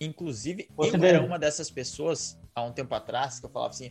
Inclusive, 0.00 0.68
Você 0.76 0.96
eu 0.96 1.00
deve... 1.00 1.16
era 1.16 1.24
uma 1.24 1.38
dessas 1.38 1.70
pessoas, 1.70 2.38
há 2.54 2.62
um 2.62 2.72
tempo 2.72 2.94
atrás, 2.94 3.40
que 3.40 3.46
eu 3.46 3.50
falava 3.50 3.70
assim, 3.70 3.90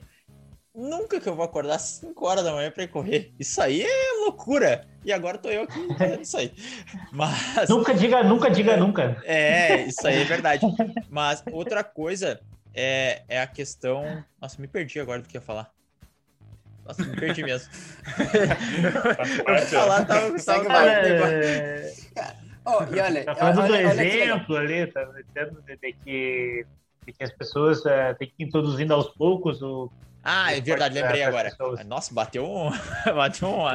Nunca 0.73 1.19
que 1.19 1.27
eu 1.27 1.35
vou 1.35 1.43
acordar 1.43 1.75
às 1.75 1.81
5 1.81 2.25
horas 2.25 2.43
da 2.43 2.53
manhã 2.53 2.71
para 2.71 2.87
correr. 2.87 3.33
Isso 3.37 3.61
aí 3.61 3.83
é 3.83 4.23
loucura. 4.23 4.87
E 5.03 5.11
agora 5.11 5.37
tô 5.37 5.49
eu 5.49 5.63
aqui 5.63 5.87
fazendo 5.97 6.21
isso 6.21 6.37
aí. 6.37 6.53
Mas. 7.11 7.69
Nunca 7.69 7.93
diga, 7.93 8.23
nunca 8.23 8.49
diga 8.49 8.77
nunca. 8.77 9.21
É, 9.25 9.83
isso 9.83 10.07
aí 10.07 10.21
é 10.21 10.23
verdade. 10.23 10.65
Mas 11.09 11.43
outra 11.51 11.83
coisa 11.83 12.39
é, 12.73 13.23
é 13.27 13.41
a 13.41 13.47
questão. 13.47 14.23
Nossa, 14.41 14.61
me 14.61 14.67
perdi 14.67 14.99
agora 14.99 15.21
do 15.21 15.27
que 15.27 15.35
ia 15.35 15.41
falar. 15.41 15.69
Nossa, 16.85 17.03
me 17.03 17.15
perdi 17.19 17.43
mesmo. 17.43 17.69
falar, 19.69 20.05
tava, 20.05 20.39
tava 20.43 20.89
é... 20.89 21.93
Oh, 22.65 22.83
e 22.95 22.99
olha, 22.99 23.23
tá 23.25 23.35
falando 23.35 23.61
olha, 23.61 23.67
do 23.67 23.89
olha 23.89 24.03
exemplo 24.03 24.55
ali, 24.55 24.87
tá 24.87 25.03
dizendo 25.03 25.61
de 25.61 25.93
que 25.93 26.65
de 27.05 27.13
que 27.13 27.23
as 27.23 27.31
pessoas 27.31 27.79
uh, 27.85 28.15
têm 28.17 28.27
que 28.27 28.43
ir 28.43 28.45
introduzindo 28.45 28.93
aos 28.93 29.09
poucos 29.09 29.61
o. 29.61 29.91
Ah, 30.23 30.55
é 30.55 30.61
verdade, 30.61 30.93
lembrei 30.93 31.23
agora. 31.23 31.49
Pessoas. 31.49 31.85
Nossa, 31.85 32.13
bateu 32.13 32.45
um. 32.45 32.69
bateu 33.15 33.49
um. 33.49 33.67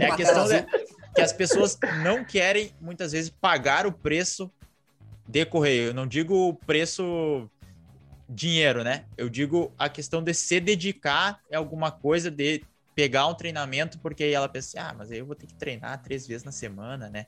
É 0.00 0.06
a 0.06 0.16
questão 0.16 0.46
de, 0.48 0.66
que 1.14 1.20
as 1.20 1.32
pessoas 1.32 1.78
não 2.02 2.24
querem, 2.24 2.72
muitas 2.80 3.12
vezes, 3.12 3.30
pagar 3.30 3.86
o 3.86 3.92
preço 3.92 4.50
de 5.26 5.44
correr. 5.46 5.88
Eu 5.88 5.94
não 5.94 6.06
digo 6.06 6.48
o 6.48 6.54
preço 6.54 7.48
dinheiro, 8.28 8.82
né? 8.82 9.04
Eu 9.16 9.28
digo 9.28 9.72
a 9.78 9.88
questão 9.88 10.22
de 10.22 10.34
se 10.34 10.58
dedicar 10.58 11.40
a 11.52 11.56
alguma 11.56 11.92
coisa, 11.92 12.30
de 12.30 12.64
pegar 12.94 13.26
um 13.26 13.34
treinamento, 13.34 13.98
porque 13.98 14.24
aí 14.24 14.32
ela 14.32 14.48
pensa, 14.48 14.78
assim, 14.78 14.88
ah, 14.88 14.94
mas 14.96 15.10
aí 15.10 15.18
eu 15.18 15.26
vou 15.26 15.34
ter 15.34 15.46
que 15.46 15.54
treinar 15.54 16.02
três 16.02 16.26
vezes 16.26 16.44
na 16.44 16.52
semana, 16.52 17.08
né? 17.08 17.26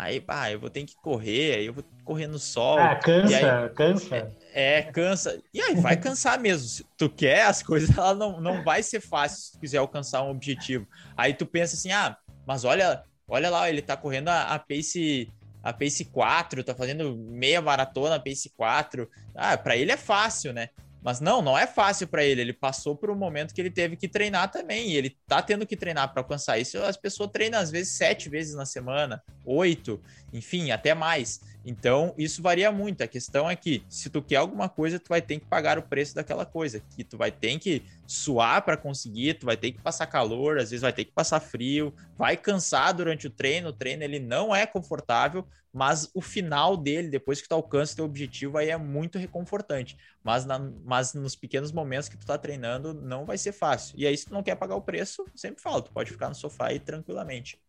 Aí, 0.00 0.18
pá, 0.18 0.50
eu 0.50 0.58
vou 0.58 0.70
ter 0.70 0.82
que 0.84 0.96
correr, 0.96 1.56
aí 1.56 1.66
eu 1.66 1.74
vou 1.74 1.84
correr 2.06 2.26
no 2.26 2.38
sol. 2.38 2.78
Ah, 2.78 2.96
cansa, 2.96 3.64
aí, 3.64 3.68
cansa. 3.68 4.32
É, 4.54 4.78
é, 4.78 4.82
cansa. 4.82 5.42
E 5.52 5.60
aí, 5.60 5.74
vai 5.74 5.94
cansar 5.94 6.40
mesmo. 6.40 6.66
Se 6.66 6.86
tu 6.96 7.10
quer 7.10 7.42
as 7.42 7.62
coisas, 7.62 7.90
ela 7.98 8.14
não, 8.14 8.40
não 8.40 8.64
vai 8.64 8.82
ser 8.82 9.00
fácil 9.00 9.36
se 9.36 9.52
tu 9.52 9.58
quiser 9.58 9.76
alcançar 9.76 10.22
um 10.22 10.30
objetivo. 10.30 10.88
Aí 11.14 11.34
tu 11.34 11.44
pensa 11.44 11.76
assim, 11.76 11.92
ah, 11.92 12.16
mas 12.46 12.64
olha, 12.64 13.02
olha 13.28 13.50
lá, 13.50 13.68
ele 13.68 13.82
tá 13.82 13.94
correndo 13.94 14.28
a, 14.28 14.54
a 14.54 14.58
pace 14.58 15.30
a 15.62 15.70
pace 15.70 16.06
4, 16.06 16.64
tá 16.64 16.74
fazendo 16.74 17.14
meia 17.14 17.60
maratona 17.60 18.18
pace 18.18 18.48
4. 18.56 19.06
Ah, 19.34 19.58
para 19.58 19.76
ele 19.76 19.92
é 19.92 19.98
fácil, 19.98 20.54
né? 20.54 20.70
Mas 21.02 21.20
não, 21.20 21.40
não 21.40 21.56
é 21.56 21.66
fácil 21.66 22.06
para 22.06 22.24
ele. 22.24 22.40
Ele 22.40 22.52
passou 22.52 22.94
por 22.94 23.10
um 23.10 23.14
momento 23.14 23.54
que 23.54 23.60
ele 23.60 23.70
teve 23.70 23.96
que 23.96 24.08
treinar 24.08 24.50
também. 24.50 24.90
E 24.90 24.96
ele 24.96 25.16
tá 25.26 25.40
tendo 25.40 25.66
que 25.66 25.76
treinar 25.76 26.12
para 26.12 26.20
alcançar 26.20 26.58
isso. 26.58 26.78
As 26.78 26.96
pessoas 26.96 27.30
treinam 27.32 27.58
às 27.58 27.70
vezes 27.70 27.94
sete 27.94 28.28
vezes 28.28 28.54
na 28.54 28.66
semana, 28.66 29.22
oito, 29.44 30.00
enfim, 30.32 30.70
até 30.70 30.94
mais. 30.94 31.40
Então, 31.64 32.14
isso 32.16 32.42
varia 32.42 32.72
muito. 32.72 33.02
A 33.02 33.06
questão 33.06 33.48
é 33.48 33.54
que 33.54 33.84
se 33.88 34.08
tu 34.08 34.22
quer 34.22 34.36
alguma 34.36 34.68
coisa, 34.68 34.98
tu 34.98 35.08
vai 35.08 35.20
ter 35.20 35.38
que 35.38 35.46
pagar 35.46 35.78
o 35.78 35.82
preço 35.82 36.14
daquela 36.14 36.46
coisa, 36.46 36.80
que 36.96 37.04
tu 37.04 37.16
vai 37.18 37.30
ter 37.30 37.58
que 37.58 37.82
suar 38.06 38.62
para 38.62 38.76
conseguir, 38.76 39.34
tu 39.34 39.46
vai 39.46 39.56
ter 39.56 39.72
que 39.72 39.80
passar 39.80 40.06
calor, 40.06 40.58
às 40.58 40.70
vezes 40.70 40.82
vai 40.82 40.92
ter 40.92 41.04
que 41.04 41.12
passar 41.12 41.40
frio, 41.40 41.94
vai 42.16 42.36
cansar 42.36 42.94
durante 42.94 43.26
o 43.26 43.30
treino, 43.30 43.68
o 43.68 43.72
treino 43.72 44.02
ele 44.02 44.18
não 44.18 44.54
é 44.54 44.66
confortável, 44.66 45.46
mas 45.72 46.10
o 46.14 46.20
final 46.20 46.76
dele, 46.76 47.08
depois 47.08 47.40
que 47.40 47.48
tu 47.48 47.54
alcança 47.54 47.92
o 47.92 47.96
teu 47.96 48.04
objetivo, 48.04 48.58
aí 48.58 48.70
é 48.70 48.76
muito 48.76 49.18
reconfortante. 49.18 49.96
Mas, 50.24 50.44
na, 50.44 50.58
mas 50.58 51.14
nos 51.14 51.36
pequenos 51.36 51.70
momentos 51.70 52.08
que 52.08 52.16
tu 52.16 52.26
tá 52.26 52.36
treinando, 52.36 52.92
não 52.92 53.24
vai 53.24 53.38
ser 53.38 53.52
fácil. 53.52 53.94
E 53.96 54.06
aí, 54.06 54.16
se 54.16 54.26
tu 54.26 54.32
não 54.32 54.42
quer 54.42 54.56
pagar 54.56 54.74
o 54.74 54.82
preço, 54.82 55.24
sempre 55.34 55.62
falo, 55.62 55.82
tu 55.82 55.92
pode 55.92 56.10
ficar 56.10 56.28
no 56.28 56.34
sofá 56.34 56.68
aí 56.68 56.80
tranquilamente. 56.80 57.60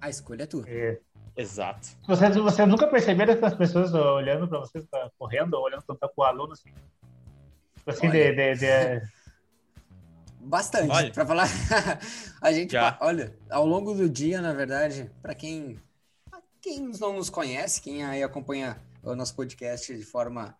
A 0.00 0.08
escolha 0.08 0.44
é 0.44 0.46
tua. 0.46 0.64
É. 0.66 0.98
Exato. 1.36 1.88
Vocês, 2.06 2.36
vocês 2.36 2.68
nunca 2.68 2.86
perceberam 2.86 3.32
essas 3.32 3.54
pessoas 3.54 3.94
olhando 3.94 4.48
para 4.48 4.58
vocês, 4.58 4.84
tá 4.90 5.10
correndo, 5.18 5.54
ou 5.54 5.64
olhando 5.64 5.82
quando 5.84 5.98
tá 5.98 6.08
com 6.08 6.22
o 6.22 6.24
aluno, 6.24 6.52
assim? 6.52 6.70
Tipo 7.76 7.90
assim, 7.90 8.08
olha, 8.08 8.34
de, 8.34 8.54
de, 8.54 9.00
de... 9.00 9.20
Bastante. 10.40 11.10
Para 11.12 11.26
falar, 11.26 11.48
a 12.40 12.52
gente, 12.52 12.72
Já. 12.72 12.98
olha, 13.00 13.36
ao 13.50 13.66
longo 13.66 13.94
do 13.94 14.08
dia, 14.08 14.40
na 14.40 14.52
verdade, 14.52 15.10
para 15.22 15.34
quem, 15.34 15.78
quem 16.60 16.90
não 17.00 17.14
nos 17.14 17.30
conhece, 17.30 17.80
quem 17.80 18.04
aí 18.04 18.22
acompanha 18.22 18.76
o 19.02 19.14
nosso 19.14 19.34
podcast 19.34 19.96
de 19.96 20.04
forma 20.04 20.56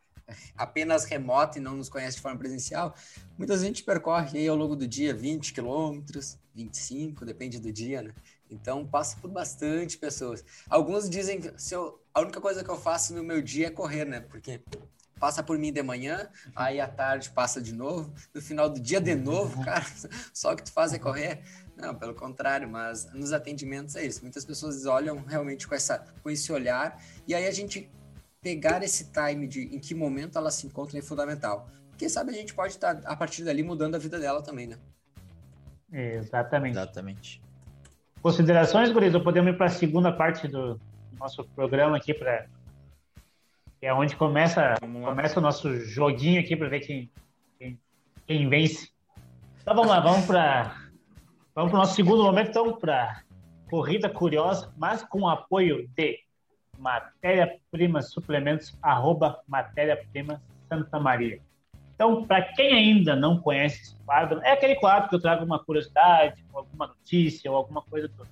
apenas 0.56 1.04
remota 1.04 1.58
e 1.58 1.60
não 1.60 1.76
nos 1.76 1.88
conhece 1.88 2.16
de 2.16 2.22
forma 2.22 2.38
presencial, 2.38 2.94
muita 3.36 3.56
gente 3.58 3.82
percorre 3.82 4.38
aí 4.38 4.48
ao 4.48 4.56
longo 4.56 4.76
do 4.76 4.86
dia 4.86 5.14
20 5.14 5.52
quilômetros, 5.52 6.38
25, 6.54 7.24
depende 7.24 7.58
do 7.58 7.72
dia, 7.72 8.02
né? 8.02 8.14
Então, 8.50 8.84
passo 8.84 9.16
por 9.18 9.30
bastante 9.30 9.96
pessoas. 9.96 10.44
Alguns 10.68 11.08
dizem 11.08 11.40
que 11.40 11.52
se 11.56 11.74
eu, 11.74 12.00
a 12.12 12.20
única 12.20 12.40
coisa 12.40 12.64
que 12.64 12.70
eu 12.70 12.76
faço 12.76 13.14
no 13.14 13.22
meu 13.22 13.40
dia 13.40 13.68
é 13.68 13.70
correr, 13.70 14.04
né? 14.04 14.20
Porque 14.20 14.60
passa 15.20 15.42
por 15.42 15.58
mim 15.58 15.70
de 15.70 15.82
manhã, 15.82 16.28
aí 16.56 16.80
à 16.80 16.88
tarde 16.88 17.30
passa 17.30 17.60
de 17.60 17.74
novo, 17.74 18.12
no 18.34 18.40
final 18.40 18.70
do 18.70 18.80
dia 18.80 19.00
de 19.00 19.14
novo, 19.14 19.62
cara, 19.62 19.84
só 20.32 20.52
o 20.52 20.56
que 20.56 20.64
tu 20.64 20.72
faz 20.72 20.94
é 20.94 20.98
correr. 20.98 21.42
Não, 21.76 21.94
pelo 21.94 22.14
contrário, 22.14 22.68
mas 22.68 23.10
nos 23.12 23.32
atendimentos 23.32 23.96
é 23.96 24.04
isso. 24.04 24.22
Muitas 24.22 24.44
pessoas 24.44 24.84
olham 24.86 25.22
realmente 25.24 25.68
com, 25.68 25.74
essa, 25.74 26.04
com 26.22 26.30
esse 26.30 26.50
olhar, 26.50 27.02
e 27.26 27.34
aí 27.34 27.46
a 27.46 27.50
gente 27.50 27.90
pegar 28.40 28.82
esse 28.82 29.12
time 29.12 29.46
de 29.46 29.74
em 29.74 29.78
que 29.78 29.94
momento 29.94 30.38
ela 30.38 30.50
se 30.50 30.66
encontra 30.66 30.98
é 30.98 31.02
fundamental. 31.02 31.68
Porque 31.90 32.08
sabe 32.08 32.30
a 32.30 32.34
gente 32.34 32.54
pode 32.54 32.72
estar, 32.72 33.00
a 33.04 33.14
partir 33.14 33.44
dali, 33.44 33.62
mudando 33.62 33.94
a 33.94 33.98
vida 33.98 34.18
dela 34.18 34.42
também, 34.42 34.66
né? 34.66 34.78
Exatamente. 35.92 36.72
Exatamente. 36.72 37.42
Considerações, 38.22 38.92
Guriz, 38.92 39.14
ou 39.14 39.22
podemos 39.22 39.52
ir 39.52 39.56
para 39.56 39.66
a 39.66 39.70
segunda 39.70 40.12
parte 40.12 40.46
do 40.46 40.78
nosso 41.18 41.42
programa 41.44 41.96
aqui, 41.96 42.12
para 42.12 42.46
que 43.78 43.86
é 43.86 43.94
onde 43.94 44.14
começa, 44.14 44.74
começa 44.80 45.38
o 45.38 45.42
nosso 45.42 45.74
joguinho 45.80 46.38
aqui 46.38 46.54
para 46.54 46.68
ver 46.68 46.80
quem, 46.80 47.10
quem, 47.58 47.80
quem, 48.26 48.48
vence. 48.48 48.90
Então 49.62 49.74
vamos 49.74 49.90
lá, 49.90 50.00
vamos 50.00 50.26
para 50.26 50.76
vamos 51.54 51.72
o 51.72 51.76
nosso 51.76 51.94
segundo 51.94 52.22
momento, 52.22 52.50
então, 52.50 52.76
para 52.76 53.22
Corrida 53.70 54.10
Curiosa, 54.10 54.70
mas 54.76 55.02
com 55.02 55.26
apoio 55.26 55.88
de 55.96 56.18
Matéria-Prima 56.78 58.02
Suplementos, 58.02 58.76
arroba 58.82 59.40
Matéria-Prima 59.48 60.42
Santa 60.68 61.00
Maria. 61.00 61.40
Então, 62.00 62.24
para 62.24 62.40
quem 62.40 62.72
ainda 62.72 63.14
não 63.14 63.38
conhece 63.38 63.82
esse 63.82 63.96
quadro, 64.06 64.40
é 64.42 64.52
aquele 64.52 64.74
quadro 64.76 65.10
que 65.10 65.16
eu 65.16 65.20
trago 65.20 65.44
uma 65.44 65.62
curiosidade, 65.62 66.42
alguma 66.50 66.86
notícia 66.86 67.50
ou 67.50 67.58
alguma 67.58 67.82
coisa 67.82 68.08
do, 68.08 68.26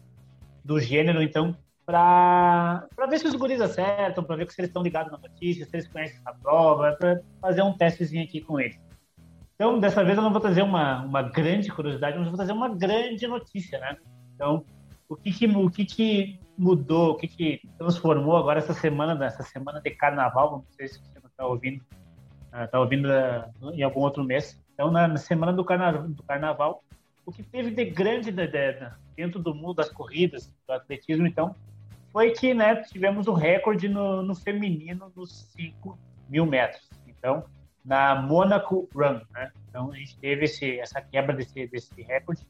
do 0.64 0.80
gênero, 0.80 1.20
então, 1.20 1.54
para 1.84 2.88
ver 3.10 3.18
se 3.18 3.26
os 3.26 3.34
guris 3.34 3.60
acertam, 3.60 4.24
para 4.24 4.36
ver 4.36 4.50
se 4.50 4.58
eles 4.58 4.70
estão 4.70 4.82
ligados 4.82 5.12
na 5.12 5.18
notícia, 5.18 5.66
se 5.66 5.76
eles 5.76 5.86
conhecem 5.86 6.18
a 6.24 6.32
prova, 6.32 6.96
para 6.98 7.20
fazer 7.42 7.60
um 7.60 7.76
testezinho 7.76 8.24
aqui 8.24 8.40
com 8.40 8.58
eles. 8.58 8.80
Então, 9.54 9.78
dessa 9.78 10.02
vez 10.02 10.16
eu 10.16 10.24
não 10.24 10.32
vou 10.32 10.40
trazer 10.40 10.62
uma, 10.62 11.02
uma 11.02 11.20
grande 11.20 11.70
curiosidade, 11.70 12.16
mas 12.16 12.26
vou 12.26 12.38
trazer 12.38 12.52
uma 12.52 12.70
grande 12.70 13.26
notícia, 13.26 13.78
né? 13.80 13.98
Então, 14.34 14.64
o 15.10 15.14
que, 15.14 15.30
que 15.30 15.46
o 15.46 15.70
que, 15.70 15.84
que 15.84 16.40
mudou, 16.56 17.10
o 17.10 17.16
que, 17.16 17.28
que 17.28 17.60
transformou 17.76 18.34
agora 18.34 18.60
essa 18.60 18.72
semana, 18.72 19.14
nessa 19.14 19.42
semana 19.42 19.78
de 19.78 19.90
carnaval, 19.90 20.52
não 20.52 20.64
sei 20.70 20.88
se 20.88 20.98
você 21.00 21.18
está 21.18 21.46
ouvindo, 21.46 21.84
está 22.64 22.80
ouvindo 22.80 23.08
uh, 23.08 23.70
em 23.72 23.82
algum 23.82 24.00
outro 24.00 24.24
mês. 24.24 24.60
Então, 24.74 24.90
na 24.90 25.16
semana 25.16 25.52
do, 25.52 25.64
carna, 25.64 25.92
do, 25.92 26.22
carnaval, 26.22 26.82
o 27.26 27.32
que 27.32 27.42
teve 27.42 27.70
de 27.70 27.84
grande 27.84 28.30
de, 28.30 28.46
de, 28.46 28.90
dentro 29.16 29.40
do 29.40 29.54
mundo 29.54 29.74
das 29.74 29.90
corridas, 29.90 30.54
do 30.66 30.72
atletismo, 30.72 31.26
então, 31.26 31.54
foi 32.12 32.30
que 32.30 32.54
né, 32.54 32.76
tivemos 32.76 33.26
o 33.26 33.32
um 33.32 33.34
recorde 33.34 33.88
no, 33.88 34.22
no, 34.22 34.34
feminino 34.34 35.12
nos 35.14 35.50
5 35.56 35.98
mil 36.28 36.46
metros. 36.46 36.88
Então, 37.06 37.44
na 37.84 38.14
Monaco 38.14 38.88
Run. 38.94 39.20
Né? 39.32 39.50
Então, 39.68 39.90
a 39.90 39.96
gente 39.96 40.16
teve 40.18 40.44
esse, 40.44 40.78
essa 40.78 41.00
quebra 41.00 41.34
desse, 41.34 41.66
desse 41.66 42.02
recorde. 42.02 42.46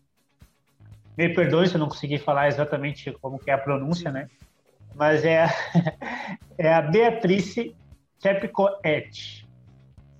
Me 1.16 1.28
perdoe 1.28 1.66
se 1.66 1.74
eu 1.74 1.80
não 1.80 1.88
consegui 1.88 2.18
falar 2.18 2.48
exatamente 2.48 3.10
como 3.20 3.38
que 3.38 3.50
é 3.50 3.54
a 3.54 3.58
pronúncia, 3.58 4.12
né? 4.12 4.28
Mas 4.94 5.24
é 5.24 5.44
a, 5.44 5.48
é 6.56 6.72
a 6.72 6.82
Beatrice 6.82 7.74
Chepcoet 8.22 9.47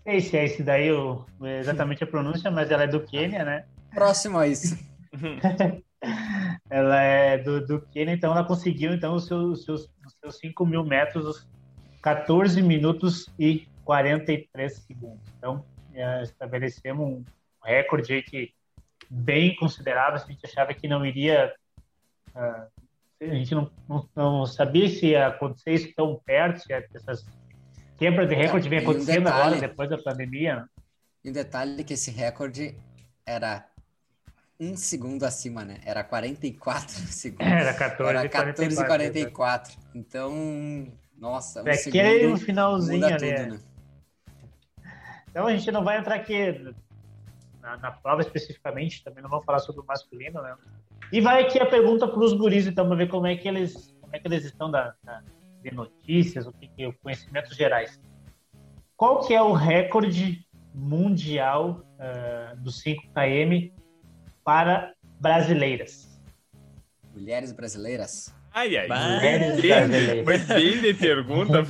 sei 0.09 0.21
se 0.23 0.37
é 0.39 0.45
esse 0.47 0.63
daí 0.63 0.91
o, 0.91 1.27
exatamente 1.61 2.03
a 2.03 2.07
pronúncia, 2.07 2.51
mas 2.51 2.71
ela 2.71 2.85
é 2.85 2.87
do 2.87 3.01
Quênia, 3.01 3.45
né? 3.45 3.67
Próximo 3.93 4.39
a 4.39 4.49
isso. 4.49 4.79
ela 6.71 7.03
é 7.03 7.37
do, 7.37 7.67
do 7.67 7.81
Quênia, 7.83 8.15
então 8.15 8.33
ela 8.33 8.45
conseguiu 8.45 8.95
então 8.95 9.15
os 9.15 9.27
seus, 9.27 9.59
os 9.59 9.65
seus, 9.67 9.91
os 10.07 10.15
seus 10.19 10.39
5 10.39 10.65
mil 10.65 10.83
metros, 10.83 11.47
14 12.03 12.63
minutos 12.63 13.29
e 13.39 13.69
43 13.85 14.73
segundos. 14.79 15.29
Então, 15.37 15.63
é, 15.93 16.23
estabelecemos 16.23 17.07
um 17.07 17.25
recorde 17.63 18.15
aí 18.15 18.23
que 18.23 18.55
bem 19.11 19.55
considerável, 19.57 20.15
a 20.23 20.27
gente 20.27 20.47
achava 20.47 20.73
que 20.73 20.89
não 20.89 21.05
iria... 21.05 21.55
Uh, 22.35 22.79
a 23.21 23.35
gente 23.35 23.53
não, 23.53 23.71
não, 23.89 24.09
não, 24.15 24.47
sabia 24.47 24.89
se 24.89 25.09
ia 25.09 25.27
acontecer 25.27 25.73
isso 25.73 25.93
tão 25.97 26.15
perto, 26.25 26.61
se 26.61 26.73
essas 26.73 27.27
quebra 27.99 28.27
de 28.27 28.35
recorde 28.35 28.69
vem 28.69 28.79
acontecendo 28.79 29.21
um 29.21 29.25
detalhe, 29.25 29.57
agora, 29.57 29.69
depois 29.69 29.91
da 29.91 29.99
pandemia. 29.99 30.65
E 31.25 31.31
um 31.31 31.33
detalhe 31.33 31.85
que 31.85 31.95
esse 31.95 32.11
recorde 32.11 32.75
era 33.27 33.69
um 34.59 34.77
segundo 34.77 35.25
acima, 35.25 35.65
né? 35.65 35.81
Era 35.85 36.03
44 36.03 36.95
segundos. 37.13 37.47
Era 37.47 37.75
14 37.75 38.17
Era 38.17 38.29
14 38.29 38.77
44. 38.77 38.87
44. 38.87 39.79
Então, 39.95 40.89
nossa, 41.17 41.63
um 41.63 41.69
é 41.69 41.75
segundo 41.75 42.03
que 42.03 42.27
no 42.27 42.37
finalzinho 42.39 43.05
ali. 43.05 43.35
Tudo, 43.35 43.55
né? 43.55 43.61
Então 45.31 45.47
a 45.47 45.55
gente 45.55 45.71
não 45.71 45.85
vai 45.85 45.99
entrar 45.99 46.15
aqui 46.15 46.75
na, 47.61 47.77
na, 47.77 47.93
prova 47.93 48.23
especificamente, 48.23 49.05
também 49.05 49.23
não 49.23 49.29
vamos 49.29 49.45
falar 49.45 49.59
sobre 49.59 49.83
o 49.83 49.85
masculino, 49.85 50.41
né? 50.41 50.57
E 51.13 51.21
vai 51.21 51.43
aqui 51.43 51.61
a 51.61 51.67
pergunta 51.67 52.09
para 52.09 52.21
os 52.21 52.33
guris, 52.33 52.67
então, 52.67 52.87
para 52.87 52.97
ver 52.97 53.09
como 53.09 53.27
é 53.27 53.37
que 53.37 53.47
eles, 53.47 53.95
como 54.01 54.15
é 54.15 54.19
que 54.19 54.27
eles 54.27 54.45
estão 54.45 54.71
da, 54.71 54.95
da 55.03 55.23
de 55.63 55.75
notícias, 55.75 56.47
o 56.47 56.53
que, 56.53 56.69
que 56.69 56.93
conhecimentos 57.03 57.57
gerais. 57.57 58.01
Qual 58.97 59.27
que 59.27 59.35
é 59.35 59.43
o 59.43 59.53
recorde 59.53 60.47
mundial 60.75 61.83
uh, 61.99 62.57
do 62.57 62.71
5km 62.71 63.73
para 64.45 64.93
brasileiras? 65.21 66.21
Mulheres 67.15 67.53
brasileiras? 67.53 68.35
Ai, 68.53 68.77
ai, 68.77 68.89
Mulheres 68.89 69.61
brasileiras. 69.61 70.25
Mas 70.25 70.47
bem 70.47 70.81
de 70.81 70.95
pergunta. 70.95 71.63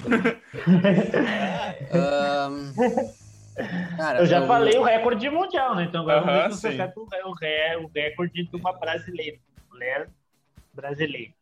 Um... 1.90 2.74
Cara, 3.96 4.20
eu 4.20 4.26
já 4.26 4.40
eu... 4.40 4.46
falei 4.46 4.76
o 4.76 4.82
recorde 4.82 5.30
mundial, 5.30 5.74
né? 5.74 5.84
Então 5.84 6.02
agora 6.02 6.20
uh 6.20 6.26
-huh, 6.26 6.42
vamos 6.42 6.62
ver 6.62 6.72
se 6.72 6.92
o, 7.24 7.30
o 7.82 7.90
recorde 7.94 8.44
de 8.44 8.56
uma 8.56 8.72
brasileira. 8.72 9.38
Mulher 9.70 10.08
brasileira. 10.74 11.32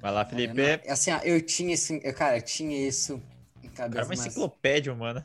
Vai 0.00 0.12
lá, 0.12 0.24
Felipe. 0.24 0.54
Não, 0.54 0.92
assim, 0.92 1.10
eu 1.24 1.40
tinha 1.42 1.74
esse. 1.74 1.98
Cara, 2.12 2.38
eu 2.38 2.42
tinha 2.42 2.88
isso 2.88 3.20
em 3.62 3.68
cabeça. 3.68 3.96
Cara, 3.96 4.04
uma 4.06 4.14
enciclopédia, 4.14 4.94
mano. 4.94 5.24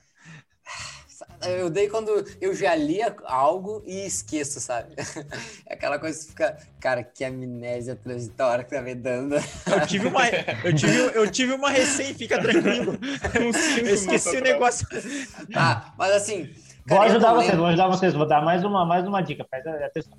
Eu 1.41 1.69
dei 1.69 1.87
quando 1.87 2.09
eu 2.41 2.53
já 2.53 2.75
lia 2.75 3.15
algo 3.25 3.81
e 3.85 4.05
esqueço, 4.05 4.59
sabe? 4.59 4.93
É 5.65 5.73
aquela 5.73 5.97
coisa 5.97 6.19
que 6.19 6.29
fica, 6.29 6.57
cara, 6.79 7.03
que 7.03 7.23
amnésia 7.23 7.95
transitória 7.95 8.63
que 8.63 8.71
tá 8.71 8.81
me 8.81 8.93
dando. 8.93 9.35
Eu 9.35 9.87
tive 9.87 10.07
uma, 10.07 10.27
eu 10.27 10.73
tive, 10.73 10.97
eu 11.17 11.31
tive 11.31 11.53
uma 11.53 11.69
recém, 11.69 12.13
fica 12.13 12.41
tranquilo. 12.41 12.97
Eu 13.35 13.93
esqueci 13.93 14.37
o 14.37 14.41
negócio. 14.41 14.87
Tá, 15.51 15.93
mas 15.97 16.11
assim. 16.13 16.53
Cara, 16.85 16.99
vou 16.99 17.01
ajudar 17.01 17.33
vocês, 17.33 17.55
vou 17.57 17.65
ajudar 17.67 17.87
vocês, 17.87 18.13
vou 18.13 18.27
dar 18.27 18.41
mais 18.43 18.63
uma, 18.63 18.85
mais 18.85 19.07
uma 19.07 19.21
dica. 19.21 19.45
Presta 19.45 19.69
atenção. 19.85 20.17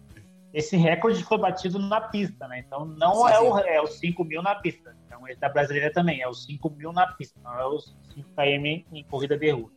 Esse 0.54 0.76
recorde 0.76 1.22
foi 1.24 1.36
batido 1.36 1.78
na 1.78 2.00
pista, 2.00 2.48
né? 2.48 2.60
Então 2.64 2.86
não 2.86 3.26
sim, 3.26 3.32
é, 3.32 3.36
sim. 3.36 3.44
O, 3.44 3.58
é 3.58 3.82
os 3.82 3.98
5 3.98 4.24
mil 4.24 4.40
na 4.40 4.54
pista. 4.54 4.96
Então 5.06 5.28
esse 5.28 5.40
da 5.40 5.48
brasileira 5.50 5.92
também, 5.92 6.22
é 6.22 6.28
os 6.28 6.46
5 6.46 6.70
mil 6.70 6.92
na 6.92 7.06
pista, 7.12 7.38
não 7.42 7.58
é 7.58 7.66
os 7.66 7.94
5 8.14 8.30
km 8.30 8.84
em 8.96 9.04
corrida 9.04 9.36
de 9.36 9.50
rua 9.50 9.70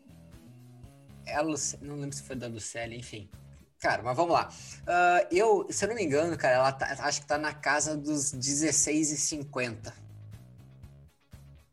é 1.28 1.44
não 1.82 1.96
lembro 1.96 2.16
se 2.16 2.24
foi 2.24 2.36
da 2.36 2.48
Lucélia, 2.48 2.98
enfim. 2.98 3.30
Cara, 3.80 4.02
mas 4.02 4.16
vamos 4.16 4.34
lá. 4.34 4.50
Uh, 4.50 5.28
eu, 5.30 5.68
se 5.70 5.86
eu 5.86 5.90
não 5.90 5.96
me 5.96 6.04
engano, 6.04 6.36
cara, 6.38 6.56
ela 6.56 6.72
tá, 6.72 6.88
acho 7.00 7.22
que 7.22 7.28
tá 7.28 7.38
na 7.38 7.54
casa 7.54 7.96
dos 7.96 8.34
16,50. 8.34 9.94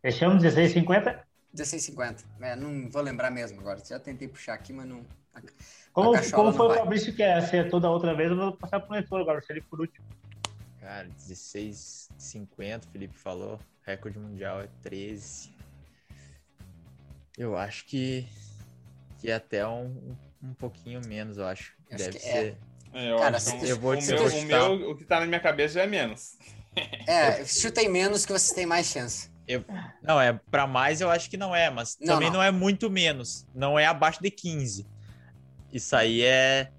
Fechamos 0.03 0.43
16,50? 0.43 1.21
16,50. 1.57 2.25
É, 2.43 2.57
não 2.57 2.91
vou 2.91 3.01
lembrar 3.01 3.31
mesmo 3.31 3.61
agora. 3.61 3.83
Já 3.83 3.99
tentei 3.99 4.29
puxar 4.29 4.55
aqui, 4.55 4.73
mas 4.73 4.87
não. 4.87 5.03
Como, 5.95 6.31
como 6.33 6.53
foi 6.53 6.67
o 6.67 6.75
Fabrício 6.75 7.15
que 7.15 7.23
é 7.23 7.41
ser 7.41 7.71
toda 7.71 7.89
outra 7.89 8.13
vez, 8.15 8.29
eu 8.29 8.37
vou 8.37 8.53
passar 8.53 8.81
pro 8.81 8.93
leitor 8.93 9.21
agora, 9.21 9.41
se 9.41 9.53
ele 9.53 9.61
por 9.61 9.81
último. 9.81 10.05
Cara, 10.81 11.09
16,50, 11.09 12.85
o 12.85 12.89
Felipe 12.89 13.17
falou. 13.17 13.61
Recorde 13.83 14.19
mundial 14.19 14.61
é 14.61 14.69
13. 14.83 15.55
Eu 17.39 17.57
acho 17.57 17.87
que 17.87 18.27
que 19.21 19.31
é 19.31 19.35
até 19.35 19.67
um, 19.67 20.17
um 20.43 20.53
pouquinho 20.53 21.01
menos, 21.07 21.39
eu 21.39 21.47
acho. 21.47 21.75
acho 21.93 22.05
Deve 22.05 22.19
ser. 22.19 22.29
É. 22.29 22.57
É, 22.93 23.13
eu, 23.13 23.19
Cara, 23.19 23.37
acho, 23.37 23.57
eu 23.65 23.79
vou 23.79 23.97
o, 23.97 24.03
meu, 24.03 24.27
o, 24.27 24.43
meu, 24.45 24.91
o 24.91 24.97
que 24.97 25.05
tá 25.05 25.21
na 25.21 25.27
minha 25.27 25.41
cabeça 25.41 25.81
é 25.81 25.87
menos. 25.87 26.37
É, 27.07 27.45
chutem 27.45 27.89
menos 27.89 28.27
que 28.27 28.33
vocês 28.33 28.53
têm 28.53 28.67
mais 28.67 28.87
chance. 28.87 29.31
Eu, 29.47 29.65
não, 30.03 30.21
é 30.21 30.33
para 30.51 30.67
mais 30.67 31.01
eu 31.01 31.09
acho 31.09 31.31
que 31.31 31.37
não 31.37 31.55
é, 31.55 31.71
mas 31.71 31.97
não, 32.01 32.15
também 32.15 32.31
não. 32.31 32.39
não. 32.39 32.43
é 32.43 32.51
muito 32.51 32.91
menos. 32.91 33.47
Não 33.55 33.79
é 33.79 33.87
abaixo 33.87 34.21
de 34.21 34.31
15. 34.31 34.87
Isso 35.75 35.95
aí 35.97 36.23
é. 36.23 36.73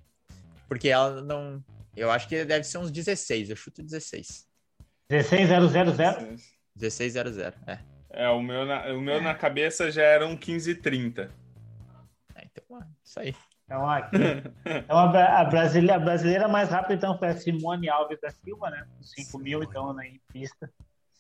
Porque 0.67 0.87
ela 0.87 1.21
não. 1.21 1.63
Eu 1.95 2.09
acho 2.09 2.27
que 2.27 2.45
deve 2.45 2.63
ser 2.63 2.77
uns 2.77 2.91
16. 2.91 3.49
Eu 3.49 3.55
chuto 3.55 3.83
16. 3.83 4.47
16000? 5.09 6.37
1600, 6.75 7.37
é. 7.37 7.53
É, 8.09 8.29
o 8.29 8.41
meu 8.41 8.65
na, 8.65 8.87
o 8.93 9.01
meu 9.01 9.21
na 9.21 9.35
cabeça 9.35 9.91
já 9.91 10.03
era 10.03 10.25
um 10.25 10.31
1530. 10.31 11.29
Então, 12.41 12.79
isso 13.03 13.19
aí. 13.19 13.35
Então, 13.65 13.89
aqui, 13.89 14.15
então 14.65 14.97
a, 14.97 15.43
brasileira, 15.43 15.95
a 15.95 15.99
brasileira 15.99 16.47
mais 16.47 16.69
rápida 16.69 16.93
então 16.93 17.17
foi 17.17 17.29
a 17.29 17.35
Simone 17.35 17.89
Alves 17.89 18.19
da 18.21 18.29
Silva, 18.29 18.69
né? 18.69 18.87
5 19.01 19.37
mil, 19.39 19.63
então, 19.63 19.93
né, 19.93 20.07
em 20.07 20.21
pista. 20.31 20.71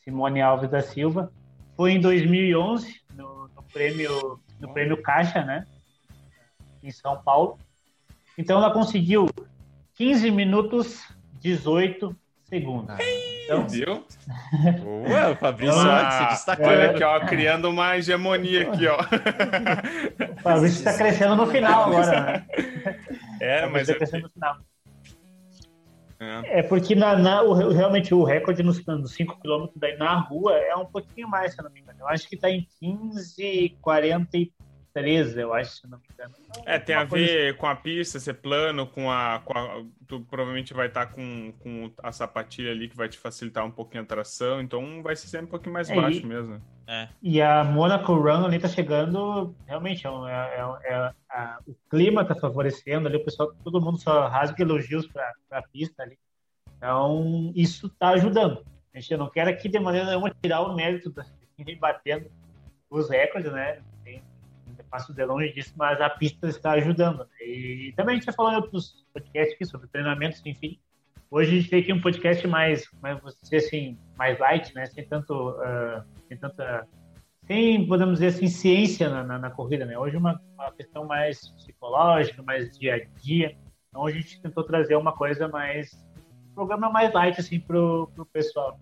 Simone 0.03 0.41
Alves 0.41 0.69
da 0.69 0.81
Silva. 0.81 1.31
Foi 1.75 1.91
em 1.91 1.99
2011, 1.99 3.01
no, 3.13 3.49
no, 3.49 3.63
prêmio, 3.63 4.39
no 4.59 4.71
prêmio 4.71 5.01
Caixa, 5.01 5.43
né? 5.43 5.67
Em 6.81 6.91
São 6.91 7.21
Paulo. 7.21 7.59
Então, 8.37 8.57
ela 8.57 8.71
conseguiu 8.71 9.27
15 9.95 10.31
minutos 10.31 11.03
18 11.39 12.15
segundos. 12.45 12.95
Então, 13.45 13.67
Viu? 13.67 14.03
O 15.31 15.35
Fabrício 15.35 15.79
ah, 15.79 16.11
se 16.11 16.25
destacando. 16.29 16.67
Olha 16.67 16.91
aqui, 16.91 17.03
ó, 17.03 17.19
criando 17.21 17.69
uma 17.69 17.95
hegemonia 17.95 18.63
aqui, 18.63 18.87
ó. 18.87 18.97
O 18.99 20.41
Fabrício 20.41 20.77
está 20.79 20.97
crescendo 20.97 21.35
no 21.35 21.45
final 21.45 21.85
agora, 21.85 22.21
né? 22.21 22.45
É, 23.39 23.65
mas. 23.67 23.83
Está 23.83 23.93
é 23.93 23.97
crescendo 23.97 24.23
no 24.23 24.29
final. 24.29 24.57
É, 26.19 26.59
é 26.59 26.63
porque 26.63 26.95
na, 26.95 27.15
na, 27.17 27.43
o, 27.43 27.71
realmente 27.71 28.13
o 28.13 28.23
recorde 28.23 28.63
nos, 28.63 28.83
nos 28.85 29.13
5 29.13 29.39
km 29.39 29.67
daí 29.75 29.97
na 29.97 30.17
rua 30.19 30.57
é 30.57 30.75
um 30.75 30.85
pouquinho 30.85 31.27
mais, 31.27 31.53
se 31.53 31.61
não 31.61 31.69
me 31.69 31.81
engano. 31.81 31.99
Eu 31.99 32.07
acho 32.07 32.27
que 32.27 32.35
está 32.35 32.49
em 32.49 32.65
15,43 32.81 34.51
13, 34.95 35.41
eu 35.41 35.53
acho, 35.53 35.75
se 35.75 35.87
não 35.89 35.97
me 35.97 36.05
engano. 36.13 36.33
É, 36.65 36.79
tem 36.79 36.95
a 36.95 37.03
ver 37.03 37.49
assim. 37.49 37.57
com 37.57 37.67
a 37.67 37.75
pista 37.75 38.17
ser 38.17 38.35
plano, 38.35 38.87
com 38.87 39.11
a, 39.11 39.41
com 39.43 39.51
a. 39.51 39.83
Tu 40.07 40.21
provavelmente 40.21 40.73
vai 40.73 40.87
estar 40.87 41.07
tá 41.07 41.11
com, 41.11 41.53
com 41.59 41.91
a 42.01 42.13
sapatilha 42.13 42.71
ali 42.71 42.87
que 42.87 42.95
vai 42.95 43.09
te 43.09 43.17
facilitar 43.17 43.65
um 43.65 43.71
pouquinho 43.71 44.03
a 44.03 44.05
tração, 44.05 44.61
então 44.61 45.03
vai 45.03 45.13
ser 45.17 45.27
sempre 45.27 45.47
um 45.47 45.49
pouquinho 45.49 45.73
mais 45.73 45.89
é, 45.89 45.95
baixo 45.95 46.21
e, 46.21 46.25
mesmo. 46.25 46.61
É. 46.87 47.09
E 47.21 47.41
a 47.41 47.61
Monaco 47.65 48.13
Run 48.13 48.45
ali 48.45 48.57
tá 48.57 48.69
chegando, 48.69 49.53
realmente, 49.67 50.07
é, 50.07 50.09
é, 50.09 50.61
é, 50.83 50.93
é 50.93 51.11
a, 51.29 51.59
o 51.67 51.75
clima 51.89 52.23
tá 52.23 52.33
favorecendo 52.33 53.09
ali, 53.09 53.17
o 53.17 53.25
pessoal, 53.25 53.53
todo 53.65 53.81
mundo 53.81 53.99
só 53.99 54.29
rasga 54.29 54.63
elogios 54.63 55.05
para 55.07 55.33
a 55.51 55.61
pista 55.61 56.03
ali. 56.03 56.17
Então, 56.77 57.51
isso 57.53 57.89
tá 57.89 58.11
ajudando. 58.11 58.65
A 58.93 58.99
gente 58.99 59.17
não 59.17 59.29
quer 59.29 59.45
aqui 59.45 59.67
de 59.67 59.77
maneira 59.77 60.07
nenhuma 60.07 60.33
tirar 60.41 60.61
o 60.61 60.73
mérito 60.73 61.09
da 61.09 61.25
batendo 61.79 62.31
os 62.89 63.09
recordes, 63.09 63.51
né? 63.51 63.81
Passo 64.95 65.13
de 65.13 65.25
longe 65.25 65.51
disso, 65.51 65.73
mas 65.75 65.99
a 65.99 66.09
pista 66.09 66.47
está 66.47 66.71
ajudando. 66.71 67.19
Né? 67.19 67.45
E 67.45 67.93
também 67.97 68.13
a 68.13 68.17
gente 68.17 68.25
já 68.25 68.31
falou 68.31 68.53
em 68.53 68.55
outros 68.55 69.05
podcasts 69.13 69.53
aqui 69.53 69.65
sobre 69.65 69.87
treinamentos, 69.89 70.41
enfim. 70.45 70.79
Hoje 71.29 71.51
a 71.51 71.55
gente 71.59 71.69
tem 71.69 71.81
aqui 71.81 71.91
um 71.91 71.99
podcast 71.99 72.47
mais, 72.47 72.87
mais 73.01 73.19
assim, 73.53 73.97
mais 74.17 74.39
light, 74.39 74.73
né? 74.73 74.85
Sem 74.85 75.05
tanto, 75.05 75.49
uh, 75.49 76.01
sem 76.29 76.37
tanta, 76.37 76.87
sem 77.45 77.85
podemos 77.85 78.19
dizer 78.19 78.27
assim, 78.27 78.47
ciência 78.47 79.09
na, 79.09 79.23
na, 79.23 79.39
na 79.39 79.49
corrida, 79.49 79.85
né? 79.85 79.97
Hoje 79.97 80.15
uma, 80.15 80.41
uma 80.53 80.71
questão 80.71 81.03
mais 81.03 81.49
psicológica, 81.49 82.41
mais 82.41 82.77
dia 82.77 82.95
a 82.95 83.19
dia. 83.19 83.57
Então 83.89 84.05
a 84.05 84.11
gente 84.11 84.41
tentou 84.41 84.63
trazer 84.63 84.95
uma 84.95 85.11
coisa 85.11 85.49
mais, 85.49 85.91
um 86.51 86.55
programa 86.55 86.89
mais 86.89 87.11
light 87.11 87.37
assim 87.37 87.59
pro, 87.59 88.09
pro 88.15 88.25
pessoal. 88.27 88.79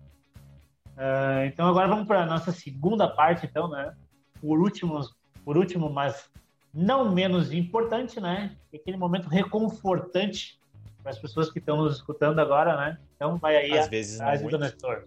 Uh, 0.96 1.46
então 1.46 1.66
agora 1.66 1.88
vamos 1.88 2.06
para 2.06 2.24
nossa 2.24 2.52
segunda 2.52 3.08
parte, 3.08 3.46
então, 3.46 3.68
né? 3.68 3.96
Por 4.40 4.60
últimos 4.60 5.12
por 5.44 5.56
último, 5.56 5.90
mas 5.90 6.30
não 6.72 7.12
menos 7.12 7.52
importante, 7.52 8.20
né? 8.20 8.56
Aquele 8.74 8.96
momento 8.96 9.28
reconfortante 9.28 10.58
para 11.02 11.10
as 11.10 11.18
pessoas 11.18 11.50
que 11.50 11.58
estão 11.58 11.76
nos 11.76 11.96
escutando 11.96 12.38
agora, 12.38 12.76
né? 12.76 12.98
Então 13.14 13.36
vai 13.36 13.56
aí 13.56 13.78
Às 13.78 13.86
a 13.86 13.90
vezes 13.90 14.16
frase 14.16 14.42
não 14.42 14.50
do 14.50 14.58
Nestor. 14.58 15.04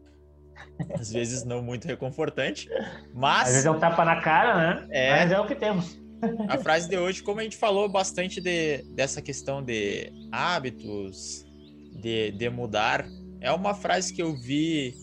Às 0.98 1.12
vezes 1.12 1.44
não 1.44 1.62
muito 1.62 1.86
reconfortante, 1.86 2.70
mas... 3.14 3.48
Às 3.48 3.54
vezes 3.54 3.66
é 3.66 3.72
um 3.72 3.80
tapa 3.80 4.06
na 4.06 4.22
cara, 4.22 4.56
né? 4.56 4.88
É... 4.92 5.12
Mas 5.12 5.32
é 5.32 5.40
o 5.40 5.48
que 5.48 5.56
temos. 5.56 6.00
A 6.48 6.58
frase 6.58 6.90
de 6.90 6.98
hoje, 6.98 7.22
como 7.22 7.40
a 7.40 7.44
gente 7.44 7.58
falou 7.58 7.88
bastante 7.88 8.42
de, 8.42 8.84
dessa 8.96 9.22
questão 9.22 9.62
de 9.62 10.12
hábitos, 10.32 11.46
de, 11.94 12.32
de 12.32 12.50
mudar, 12.50 13.06
é 13.40 13.52
uma 13.52 13.74
frase 13.74 14.14
que 14.14 14.22
eu 14.22 14.36
vi 14.36 14.96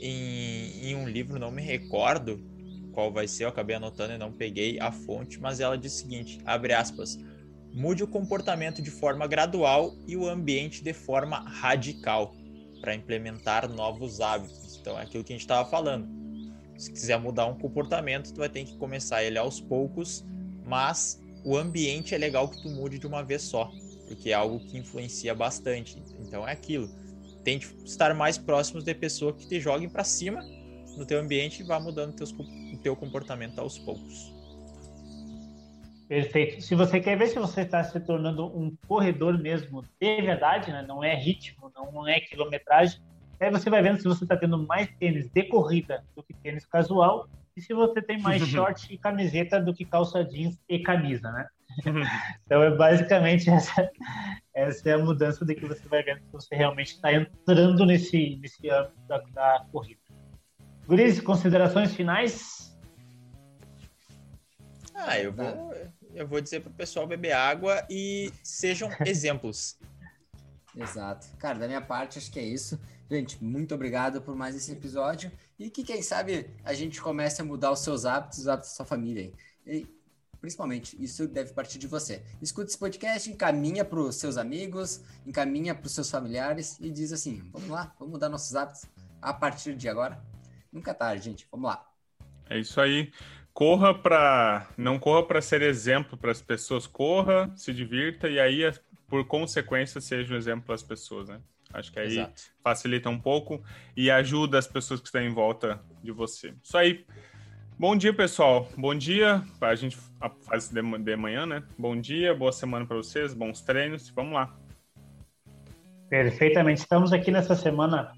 em, 0.00 0.88
em 0.88 0.96
um 0.96 1.08
livro, 1.08 1.38
não 1.38 1.50
me 1.50 1.62
recordo, 1.62 2.40
qual 2.96 3.12
vai 3.12 3.28
ser, 3.28 3.44
eu 3.44 3.50
acabei 3.50 3.76
anotando 3.76 4.14
e 4.14 4.18
não 4.18 4.32
peguei 4.32 4.80
a 4.80 4.90
fonte, 4.90 5.38
mas 5.38 5.60
ela 5.60 5.76
diz 5.76 5.92
o 5.92 5.98
seguinte, 5.98 6.40
abre 6.46 6.72
aspas, 6.72 7.18
mude 7.70 8.02
o 8.02 8.08
comportamento 8.08 8.80
de 8.80 8.90
forma 8.90 9.26
gradual 9.26 9.94
e 10.08 10.16
o 10.16 10.26
ambiente 10.26 10.82
de 10.82 10.94
forma 10.94 11.40
radical 11.40 12.34
para 12.80 12.94
implementar 12.94 13.68
novos 13.68 14.22
hábitos. 14.22 14.78
Então 14.80 14.98
é 14.98 15.02
aquilo 15.02 15.22
que 15.22 15.34
a 15.34 15.36
gente 15.36 15.42
estava 15.42 15.68
falando. 15.68 16.08
Se 16.78 16.90
quiser 16.90 17.20
mudar 17.20 17.44
um 17.44 17.58
comportamento, 17.58 18.32
tu 18.32 18.38
vai 18.38 18.48
ter 18.48 18.64
que 18.64 18.78
começar 18.78 19.22
ele 19.22 19.36
aos 19.36 19.60
poucos, 19.60 20.24
mas 20.64 21.20
o 21.44 21.54
ambiente 21.54 22.14
é 22.14 22.18
legal 22.18 22.48
que 22.48 22.62
tu 22.62 22.70
mude 22.70 22.98
de 22.98 23.06
uma 23.06 23.22
vez 23.22 23.42
só, 23.42 23.70
porque 24.08 24.30
é 24.30 24.32
algo 24.32 24.58
que 24.60 24.78
influencia 24.78 25.34
bastante. 25.34 26.02
Então 26.18 26.48
é 26.48 26.52
aquilo. 26.52 26.88
Tente 27.44 27.76
estar 27.84 28.14
mais 28.14 28.38
próximos 28.38 28.84
de 28.84 28.94
pessoas 28.94 29.36
que 29.36 29.46
te 29.46 29.60
joguem 29.60 29.86
para 29.86 30.02
cima 30.02 30.42
no 30.96 31.04
teu 31.04 31.20
ambiente 31.20 31.60
e 31.60 31.62
vá 31.62 31.78
mudando 31.78 32.14
teus, 32.14 32.32
o 32.32 32.65
teu 32.86 32.94
comportamento 32.94 33.58
aos 33.58 33.76
poucos. 33.80 34.32
Perfeito. 36.08 36.60
Se 36.62 36.76
você 36.76 37.00
quer 37.00 37.18
ver 37.18 37.26
se 37.26 37.36
você 37.36 37.62
está 37.62 37.82
se 37.82 37.98
tornando 37.98 38.46
um 38.56 38.76
corredor 38.86 39.36
mesmo 39.36 39.82
de 40.00 40.22
verdade, 40.22 40.70
né? 40.70 40.84
não 40.86 41.02
é 41.02 41.16
ritmo, 41.16 41.72
não 41.74 42.06
é 42.06 42.20
quilometragem, 42.20 43.00
aí 43.40 43.50
você 43.50 43.68
vai 43.68 43.82
vendo 43.82 43.98
se 44.00 44.04
você 44.04 44.22
está 44.22 44.36
tendo 44.36 44.64
mais 44.68 44.88
tênis 45.00 45.28
de 45.28 45.42
corrida 45.42 46.04
do 46.14 46.22
que 46.22 46.32
tênis 46.32 46.64
casual 46.64 47.28
e 47.56 47.60
se 47.60 47.74
você 47.74 48.00
tem 48.00 48.20
mais 48.20 48.40
short 48.46 48.94
e 48.94 48.96
camiseta 48.96 49.60
do 49.60 49.74
que 49.74 49.84
calça 49.84 50.24
jeans 50.24 50.56
e 50.68 50.78
camisa, 50.78 51.28
né? 51.32 51.48
então 52.46 52.62
é 52.62 52.70
basicamente 52.70 53.50
essa, 53.50 53.90
essa 54.54 54.90
é 54.90 54.92
a 54.92 54.98
mudança 54.98 55.44
de 55.44 55.56
que 55.56 55.66
você 55.66 55.88
vai 55.88 56.04
vendo 56.04 56.20
se 56.20 56.32
você 56.32 56.54
realmente 56.54 56.92
está 56.92 57.12
entrando 57.12 57.84
nesse, 57.84 58.36
nesse 58.36 58.70
âmbito 58.70 59.00
da, 59.08 59.18
da 59.34 59.66
corrida. 59.72 60.00
Guris, 60.86 61.20
considerações 61.20 61.92
finais? 61.96 62.75
Ah, 64.96 65.18
eu 65.18 65.32
vou, 65.32 65.74
eu 66.14 66.26
vou 66.26 66.40
dizer 66.40 66.60
pro 66.60 66.70
pessoal 66.70 67.06
beber 67.06 67.32
água 67.32 67.86
e 67.90 68.32
sejam 68.42 68.88
exemplos. 69.04 69.78
Exato. 70.74 71.26
Cara, 71.38 71.58
da 71.58 71.66
minha 71.66 71.80
parte, 71.80 72.18
acho 72.18 72.30
que 72.30 72.38
é 72.38 72.44
isso. 72.44 72.80
Gente, 73.10 73.42
muito 73.42 73.74
obrigado 73.74 74.20
por 74.20 74.34
mais 74.34 74.56
esse 74.56 74.72
episódio. 74.72 75.30
E 75.58 75.70
que, 75.70 75.84
quem 75.84 76.02
sabe, 76.02 76.50
a 76.64 76.74
gente 76.74 77.00
comece 77.00 77.40
a 77.40 77.44
mudar 77.44 77.70
os 77.70 77.80
seus 77.80 78.04
hábitos, 78.04 78.40
os 78.40 78.48
hábitos 78.48 78.70
da 78.70 78.76
sua 78.76 78.84
família. 78.84 79.32
E, 79.66 79.86
principalmente, 80.40 81.02
isso 81.02 81.26
deve 81.28 81.52
partir 81.52 81.78
de 81.78 81.86
você. 81.86 82.22
Escuta 82.42 82.68
esse 82.68 82.78
podcast, 82.78 83.30
encaminha 83.30 83.84
para 83.84 84.00
os 84.00 84.16
seus 84.16 84.36
amigos, 84.36 85.00
encaminha 85.26 85.74
para 85.74 85.86
os 85.86 85.92
seus 85.92 86.10
familiares 86.10 86.78
e 86.80 86.90
diz 86.90 87.12
assim: 87.12 87.42
vamos 87.52 87.68
lá, 87.68 87.94
vamos 87.98 88.12
mudar 88.12 88.28
nossos 88.28 88.54
hábitos 88.54 88.84
a 89.22 89.32
partir 89.32 89.74
de 89.74 89.88
agora. 89.88 90.20
Nunca 90.72 90.90
é 90.90 90.94
tarde, 90.94 91.24
gente. 91.24 91.48
Vamos 91.50 91.68
lá. 91.68 91.86
É 92.50 92.58
isso 92.58 92.80
aí. 92.80 93.12
Corra 93.56 93.94
para. 93.94 94.68
Não 94.76 94.98
corra 94.98 95.22
para 95.22 95.40
ser 95.40 95.62
exemplo 95.62 96.14
para 96.14 96.30
as 96.30 96.42
pessoas, 96.42 96.86
corra, 96.86 97.50
se 97.56 97.72
divirta 97.72 98.28
e 98.28 98.38
aí, 98.38 98.70
por 99.08 99.26
consequência, 99.26 99.98
seja 99.98 100.34
um 100.34 100.36
exemplo 100.36 100.66
para 100.66 100.74
as 100.74 100.82
pessoas, 100.82 101.30
né? 101.30 101.40
Acho 101.72 101.90
que 101.90 101.98
aí 101.98 102.18
Exato. 102.18 102.42
facilita 102.62 103.08
um 103.08 103.18
pouco 103.18 103.64
e 103.96 104.10
ajuda 104.10 104.58
as 104.58 104.66
pessoas 104.66 105.00
que 105.00 105.06
estão 105.06 105.22
em 105.22 105.32
volta 105.32 105.80
de 106.02 106.12
você. 106.12 106.52
Isso 106.62 106.76
aí. 106.76 107.06
Bom 107.78 107.96
dia, 107.96 108.12
pessoal. 108.12 108.68
Bom 108.76 108.94
dia. 108.94 109.42
A 109.58 109.74
gente 109.74 109.96
faz 110.42 110.68
de 110.68 111.16
manhã, 111.16 111.46
né? 111.46 111.62
Bom 111.78 111.98
dia, 111.98 112.34
boa 112.34 112.52
semana 112.52 112.84
para 112.84 112.98
vocês, 112.98 113.32
bons 113.32 113.62
treinos. 113.62 114.10
Vamos 114.10 114.34
lá. 114.34 114.54
Perfeitamente. 116.10 116.80
Estamos 116.82 117.10
aqui 117.10 117.30
nessa 117.30 117.54
semana 117.54 118.12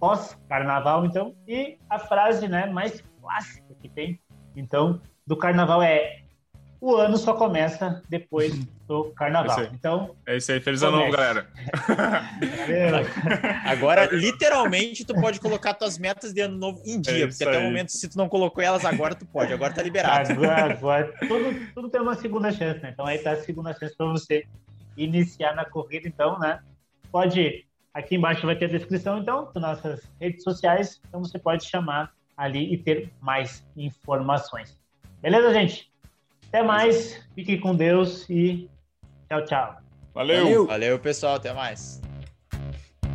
pós-carnaval, 0.00 1.06
então, 1.06 1.36
e 1.46 1.78
a 1.88 2.00
frase 2.00 2.48
né, 2.48 2.66
mais 2.66 3.04
clássica 3.20 3.72
que 3.80 3.88
tem, 3.88 4.20
então, 4.60 5.00
do 5.26 5.36
carnaval 5.36 5.82
é 5.82 6.20
o 6.80 6.96
ano 6.96 7.18
só 7.18 7.34
começa 7.34 8.02
depois 8.08 8.56
do 8.88 9.12
carnaval. 9.12 9.60
É 9.60 9.70
então. 9.74 10.16
É 10.26 10.38
isso 10.38 10.50
aí. 10.50 10.60
Feliz 10.60 10.82
ano 10.82 10.96
novo, 10.96 11.12
galera. 11.12 11.46
Agora, 13.66 14.06
literalmente, 14.06 15.04
tu 15.04 15.14
pode 15.14 15.38
colocar 15.40 15.74
tuas 15.74 15.98
metas 15.98 16.32
de 16.32 16.40
ano 16.40 16.56
novo 16.56 16.80
em 16.86 16.98
dia, 16.98 17.24
é 17.24 17.26
porque 17.26 17.44
até 17.44 17.58
o 17.58 17.64
momento, 17.64 17.92
se 17.92 18.08
tu 18.08 18.16
não 18.16 18.30
colocou 18.30 18.64
elas 18.64 18.84
agora, 18.86 19.14
tu 19.14 19.26
pode. 19.26 19.52
Agora 19.52 19.74
tá 19.74 19.82
liberado. 19.82 20.32
Agora, 20.32 20.72
agora 20.72 21.14
tudo, 21.28 21.72
tudo 21.74 21.90
tem 21.90 22.00
uma 22.00 22.14
segunda 22.14 22.50
chance, 22.50 22.80
né? 22.80 22.90
Então 22.92 23.04
aí 23.04 23.18
tá 23.18 23.32
a 23.32 23.36
segunda 23.36 23.74
chance 23.74 23.94
para 23.94 24.06
você 24.06 24.46
iniciar 24.96 25.54
na 25.54 25.66
corrida, 25.66 26.08
então, 26.08 26.38
né? 26.38 26.60
Pode. 27.12 27.66
Aqui 27.92 28.14
embaixo 28.14 28.46
vai 28.46 28.54
ter 28.54 28.66
a 28.66 28.68
descrição, 28.68 29.18
então, 29.18 29.50
das 29.52 29.62
nossas 29.62 30.00
redes 30.20 30.44
sociais. 30.44 31.00
Então 31.08 31.22
você 31.22 31.38
pode 31.38 31.64
chamar 31.64 32.12
ali 32.40 32.72
e 32.72 32.78
ter 32.78 33.12
mais 33.20 33.62
informações. 33.76 34.74
Beleza, 35.20 35.52
gente? 35.52 35.92
Até 36.48 36.62
mais, 36.62 37.22
fique 37.34 37.58
com 37.58 37.76
Deus 37.76 38.28
e 38.30 38.66
tchau, 39.28 39.44
tchau. 39.44 39.76
Valeu. 40.14 40.44
Valeu, 40.44 40.66
Valeu 40.66 40.98
pessoal, 40.98 41.34
até 41.34 41.52
mais. 41.52 42.00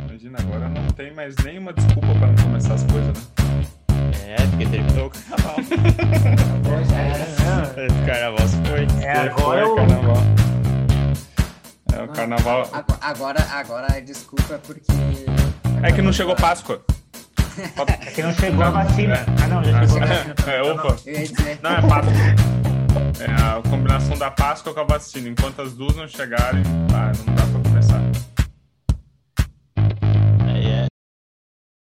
Imagina, 0.08 0.38
agora 0.40 0.68
não 0.68 0.86
tem 0.88 1.12
mais 1.12 1.34
nenhuma 1.44 1.72
desculpa 1.72 2.06
para 2.18 2.28
não 2.28 2.44
começar 2.44 2.74
as 2.74 2.84
coisas, 2.84 3.08
né? 3.08 3.66
É, 4.24 4.36
porque 4.46 4.66
terminou 4.66 5.06
o 5.06 5.10
carnaval. 5.10 5.56
é, 6.94 7.82
é. 7.82 7.86
Esse 7.86 8.06
carnaval 8.06 8.48
se 8.48 8.56
foi. 8.64 9.04
É, 9.04 9.12
agora 9.12 9.68
o 9.68 9.74
carnaval. 9.74 10.16
É, 11.92 12.02
o 12.02 12.08
carnaval. 12.08 12.70
Agora, 13.00 13.42
agora, 13.50 14.00
desculpa 14.00 14.60
porque. 14.64 14.92
É 15.82 15.92
que 15.92 16.00
não 16.00 16.12
chegou 16.12 16.36
Páscoa. 16.36 16.82
É 17.86 18.10
que 18.10 18.22
não 18.22 18.32
chegou 18.34 18.64
a 18.64 18.70
vacina. 18.70 19.26
Ah, 19.42 19.46
não, 19.48 19.64
já 19.64 19.80
chegou 19.86 20.02
a 20.02 20.06
vacina. 20.06 20.34
É, 20.46 20.62
opa. 20.62 20.96
Não, 21.62 21.70
é 21.70 21.82
Páscoa. 21.82 22.12
É 23.20 23.30
a 23.30 23.62
combinação 23.68 24.16
da 24.18 24.30
Páscoa 24.30 24.74
com 24.74 24.80
a 24.80 24.84
vacina. 24.84 25.28
Enquanto 25.28 25.62
as 25.62 25.72
duas 25.72 25.96
não 25.96 26.06
chegarem, 26.06 26.62
ah, 26.94 27.12
não 27.26 27.34
dá 27.34 27.42
pra 27.42 27.75